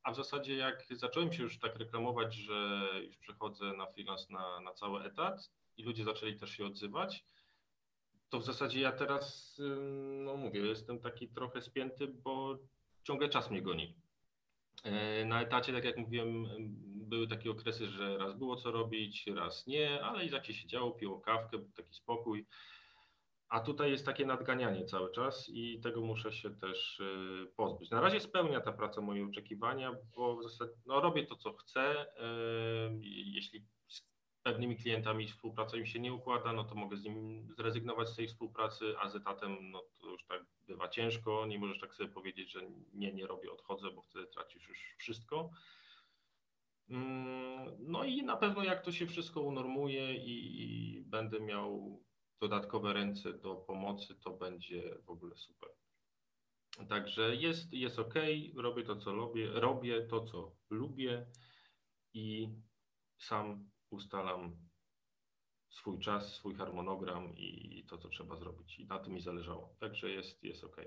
a 0.04 0.12
w 0.12 0.16
zasadzie 0.16 0.56
jak 0.56 0.86
zacząłem 0.92 1.34
się 1.34 1.44
już 1.44 1.60
tak 1.60 1.76
reklamować, 1.76 2.36
że 2.36 2.90
już 3.06 3.18
przechodzę 3.18 3.74
na 3.74 3.86
freelance 3.86 4.26
na, 4.30 4.60
na 4.60 4.74
cały 4.74 5.04
etat 5.04 5.52
i 5.78 5.84
ludzie 5.84 6.04
zaczęli 6.04 6.40
też 6.40 6.52
się 6.52 6.66
odzywać, 6.66 7.26
to 8.30 8.40
w 8.40 8.46
zasadzie 8.46 8.82
ja 8.82 8.92
teraz, 8.92 9.58
no 10.26 10.38
mówię, 10.38 10.60
jestem 10.60 11.00
taki 11.00 11.28
trochę 11.28 11.62
spięty, 11.62 12.08
bo 12.08 12.58
ciągle 13.04 13.30
czas 13.30 13.52
mnie 13.52 13.62
goni. 13.62 13.96
E, 14.84 15.26
na 15.26 15.42
etacie, 15.42 15.74
tak 15.74 15.86
jak 15.86 15.98
mówiłem, 15.98 16.48
były 17.12 17.28
takie 17.28 17.52
okresy, 17.52 17.88
że 17.88 18.18
raz 18.18 18.34
było 18.34 18.56
co 18.56 18.72
robić, 18.72 19.28
raz 19.28 19.68
nie, 19.68 20.04
ale 20.04 20.26
i 20.26 20.30
tak 20.30 20.46
się 20.46 20.54
siedziało, 20.54 20.92
piło 20.92 21.22
kawkę, 21.22 21.58
był 21.58 21.72
taki 21.72 21.94
spokój. 21.94 22.46
A 23.50 23.60
tutaj 23.60 23.92
jest 23.92 24.06
takie 24.06 24.26
nadganianie 24.26 24.86
cały 24.86 25.12
czas 25.12 25.50
i 25.50 25.80
tego 25.80 26.02
muszę 26.02 26.34
się 26.34 26.56
też 26.56 27.00
e, 27.00 27.46
pozbyć. 27.56 27.90
Na 27.90 28.02
razie 28.02 28.20
spełnia 28.20 28.62
ta 28.62 28.72
praca 28.72 29.02
moje 29.02 29.26
oczekiwania, 29.26 29.92
bo 30.16 30.38
w 30.38 30.44
zasadzie 30.44 30.74
no, 30.86 31.02
robię 31.02 31.26
to, 31.26 31.36
co 31.36 31.54
chcę. 31.54 31.82
E, 32.18 32.30
jeśli 33.02 33.66
pewnymi 34.44 34.78
klientami 34.78 35.28
współpraca 35.28 35.78
im 35.78 35.86
się 35.86 36.00
nie 36.00 36.14
układa, 36.14 36.54
no 36.54 36.64
to 36.64 36.76
mogę 36.76 36.98
z 36.98 37.04
nim 37.04 37.48
zrezygnować 37.58 38.10
z 38.10 38.16
tej 38.16 38.28
współpracy, 38.28 38.94
a 39.00 39.10
z 39.10 39.16
etatem 39.16 39.72
no 39.72 39.84
to 40.02 40.08
już 40.08 40.26
tak 40.26 40.46
bywa 40.68 40.90
ciężko, 40.90 41.46
nie 41.46 41.60
możesz 41.60 41.80
tak 41.80 41.96
sobie 41.96 42.10
powiedzieć, 42.10 42.52
że 42.52 42.62
nie, 42.94 43.14
nie 43.14 43.28
robię, 43.28 43.52
odchodzę, 43.52 43.92
bo 43.92 44.02
wtedy 44.02 44.28
tracisz 44.28 44.70
już 44.70 44.96
wszystko. 44.98 45.52
Mm, 46.90 47.76
no 47.80 48.04
i 48.04 48.24
na 48.24 48.38
pewno 48.38 48.64
jak 48.64 48.82
to 48.82 48.92
się 48.92 49.08
wszystko 49.08 49.42
unormuje 49.42 50.16
i, 50.16 50.62
i 50.64 51.02
będę 51.02 51.40
miał 51.40 52.02
dodatkowe 52.40 52.94
ręce 52.94 53.34
do 53.34 53.56
pomocy, 53.56 54.16
to 54.16 54.32
będzie 54.32 54.98
w 55.06 55.10
ogóle 55.10 55.36
super. 55.36 55.70
Także 56.90 57.36
jest, 57.36 57.74
jest 57.74 58.00
ok, 58.00 58.14
robię 58.56 58.84
to, 58.84 58.96
co 58.96 59.14
lubię, 59.14 59.48
robię 59.52 60.02
to, 60.02 60.26
co 60.26 60.56
lubię 60.70 61.26
i 62.14 62.50
sam 63.18 63.70
ustalam 63.92 64.58
swój 65.70 66.00
czas, 66.00 66.34
swój 66.34 66.56
harmonogram 66.56 67.34
i 67.38 67.86
to, 67.90 67.98
co 67.98 68.10
trzeba 68.10 68.36
zrobić. 68.36 68.80
I 68.80 68.86
na 68.86 69.00
tym 69.00 69.14
mi 69.14 69.22
zależało. 69.22 69.76
Także 69.80 70.10
jest, 70.10 70.44
jest 70.44 70.64
ok. 70.64 70.82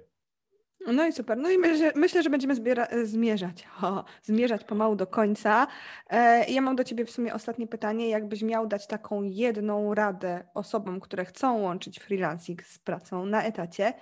No 0.86 1.06
i 1.06 1.12
super. 1.12 1.38
No 1.38 1.50
i 1.50 1.58
myślę, 1.58 1.92
myślę 1.96 2.22
że 2.22 2.30
będziemy 2.30 2.54
zbiera, 2.54 2.88
zmierzać, 3.04 3.68
o, 3.82 4.04
zmierzać 4.22 4.64
pomału 4.64 4.96
do 4.96 5.06
końca. 5.06 5.66
E, 6.10 6.50
ja 6.50 6.60
mam 6.60 6.76
do 6.76 6.84
Ciebie 6.84 7.04
w 7.04 7.10
sumie 7.10 7.34
ostatnie 7.34 7.66
pytanie. 7.66 8.08
Jakbyś 8.08 8.42
miał 8.42 8.66
dać 8.66 8.86
taką 8.86 9.22
jedną 9.22 9.94
radę 9.94 10.48
osobom, 10.54 11.00
które 11.00 11.24
chcą 11.24 11.60
łączyć 11.60 11.98
freelancing 11.98 12.62
z 12.62 12.78
pracą 12.78 13.26
na 13.26 13.42
etacie, 13.42 13.92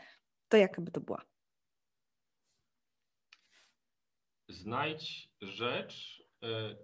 to 0.48 0.56
jaka 0.56 0.82
by 0.82 0.90
to 0.90 1.00
była? 1.00 1.32
znajdź 4.52 5.30
rzecz, 5.40 6.20
e, 6.20 6.21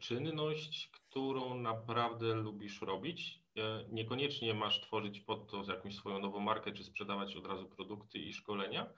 czynność, 0.00 0.90
którą 0.92 1.60
naprawdę 1.60 2.34
lubisz 2.34 2.82
robić. 2.82 3.42
E, 3.56 3.84
niekoniecznie 3.88 4.54
masz 4.54 4.80
tworzyć 4.80 5.20
pod 5.20 5.50
to 5.50 5.64
jakąś 5.68 5.96
swoją 5.96 6.18
nową 6.18 6.40
markę, 6.40 6.72
czy 6.72 6.84
sprzedawać 6.84 7.36
od 7.36 7.46
razu 7.46 7.68
produkty 7.68 8.18
i 8.18 8.32
szkolenia, 8.32 8.92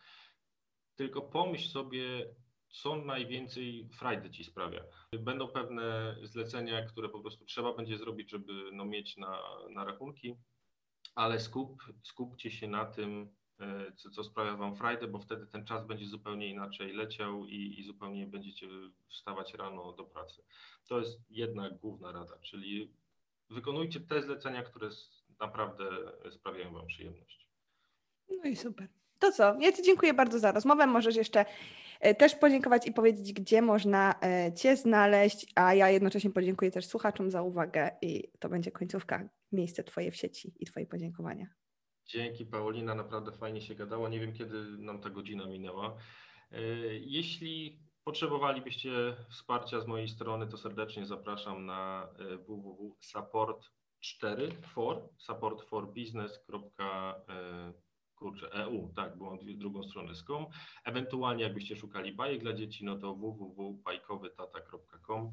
tylko 0.97 1.23
pomyśl 1.23 1.69
sobie, 1.69 2.35
co 2.69 2.97
najwięcej 2.97 3.89
frajdy 3.89 4.31
ci 4.31 4.45
sprawia. 4.45 4.85
Będą 5.19 5.49
pewne 5.49 6.17
zlecenia, 6.23 6.83
które 6.83 7.09
po 7.09 7.21
prostu 7.21 7.45
trzeba 7.45 7.75
będzie 7.75 7.99
zrobić, 7.99 8.31
żeby 8.31 8.53
no, 8.73 8.85
mieć 8.85 9.17
na, 9.17 9.43
na 9.71 9.85
rachunki, 9.85 10.35
ale 11.15 11.41
skup, 11.41 11.83
skupcie 12.03 12.51
się 12.51 12.69
na 12.69 12.85
tym, 12.85 13.23
e, 13.23 13.40
co, 13.97 14.11
co 14.11 14.25
sprawia 14.25 14.57
Wam 14.57 14.77
frajdę, 14.77 15.07
bo 15.07 15.19
wtedy 15.19 15.47
ten 15.47 15.65
czas 15.65 15.87
będzie 15.87 16.07
zupełnie 16.07 16.49
inaczej 16.49 16.93
leciał 16.93 17.47
i, 17.47 17.81
i 17.81 17.85
zupełnie 17.85 18.27
będziecie 18.27 18.67
wstawać 19.09 19.55
rano 19.55 19.93
do 19.93 20.05
pracy. 20.05 20.43
To 20.89 20.99
jest 20.99 21.21
jedna 21.31 21.71
główna 21.71 22.13
rada, 22.13 22.39
czyli 22.39 22.93
wykonujcie 23.51 24.01
te 24.01 24.23
zlecenia, 24.23 24.63
które 24.63 24.89
naprawdę 25.41 25.85
sprawiają 26.31 26.73
Wam 26.73 26.87
przyjemność. 26.87 27.49
No 28.29 28.51
i 28.51 28.57
super. 28.57 28.89
To 29.19 29.33
co? 29.33 29.57
Ja 29.61 29.73
Ci 29.73 29.83
dziękuję 29.83 30.15
bardzo 30.15 30.39
za 30.39 30.53
rozmowę. 30.53 30.87
Możesz 30.87 31.17
jeszcze 31.17 31.45
e, 32.01 32.15
też 32.15 32.35
podziękować 32.35 32.87
i 32.87 32.93
powiedzieć, 32.93 33.33
gdzie 33.33 33.63
można 33.63 34.15
e, 34.23 34.53
Cię 34.53 34.77
znaleźć, 34.77 35.47
a 35.55 35.75
ja 35.75 35.91
jednocześnie 35.91 36.31
podziękuję 36.31 36.71
też 36.71 36.87
słuchaczom 36.87 37.31
za 37.31 37.43
uwagę 37.43 37.91
i 38.03 38.33
to 38.39 38.49
będzie 38.49 38.71
końcówka, 38.71 39.29
miejsce 39.53 39.85
Twoje 39.85 40.11
w 40.11 40.17
sieci 40.17 40.53
i 40.61 40.67
Twoje 40.67 40.87
podziękowania. 40.87 41.60
Dzięki 42.13 42.47
Paulina, 42.47 42.95
naprawdę 42.95 43.33
fajnie 43.33 43.61
się 43.61 43.75
gadało. 43.75 44.09
Nie 44.09 44.21
wiem, 44.21 44.33
kiedy 44.33 44.79
nam 44.79 45.01
ta 45.01 45.11
godzina 45.11 45.47
minęła. 45.47 45.97
E, 46.53 46.61
jeśli 46.95 47.79
potrzebowalibyście 48.05 49.17
wsparcia 49.31 49.81
z 49.81 49.87
mojej 49.87 50.09
strony, 50.09 50.47
to 50.47 50.57
serdecznie 50.57 51.07
zapraszam 51.07 51.67
na 51.67 52.09
www.support4 52.47 54.63
for 54.63 55.09
supportforbusiness.com 55.19 57.15
kurczę, 58.21 58.53
EU, 58.53 58.93
tak, 58.97 59.19
bo 59.19 59.25
mam 59.25 59.39
drugą 59.59 59.83
stronę 59.83 60.15
z 60.15 60.25
com. 60.25 60.47
Ewentualnie 60.85 61.45
jakbyście 61.45 61.77
szukali 61.77 62.13
bajek 62.13 62.43
dla 62.43 62.53
dzieci, 62.53 62.85
no 62.85 62.99
to 62.99 63.15
www.bajkowytata.com. 63.15 65.33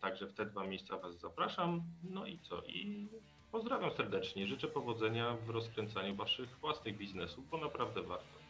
Także 0.00 0.26
w 0.26 0.34
te 0.34 0.46
dwa 0.46 0.66
miejsca 0.66 0.98
Was 0.98 1.20
zapraszam. 1.20 1.82
No 2.02 2.26
i 2.26 2.38
co? 2.38 2.62
I 2.62 3.08
pozdrawiam 3.56 3.90
serdecznie. 3.90 4.46
Życzę 4.46 4.68
powodzenia 4.68 5.36
w 5.46 5.50
rozkręcaniu 5.50 6.16
Waszych 6.16 6.58
własnych 6.58 6.96
biznesów, 6.96 7.48
bo 7.50 7.58
naprawdę 7.58 8.02
warto. 8.02 8.45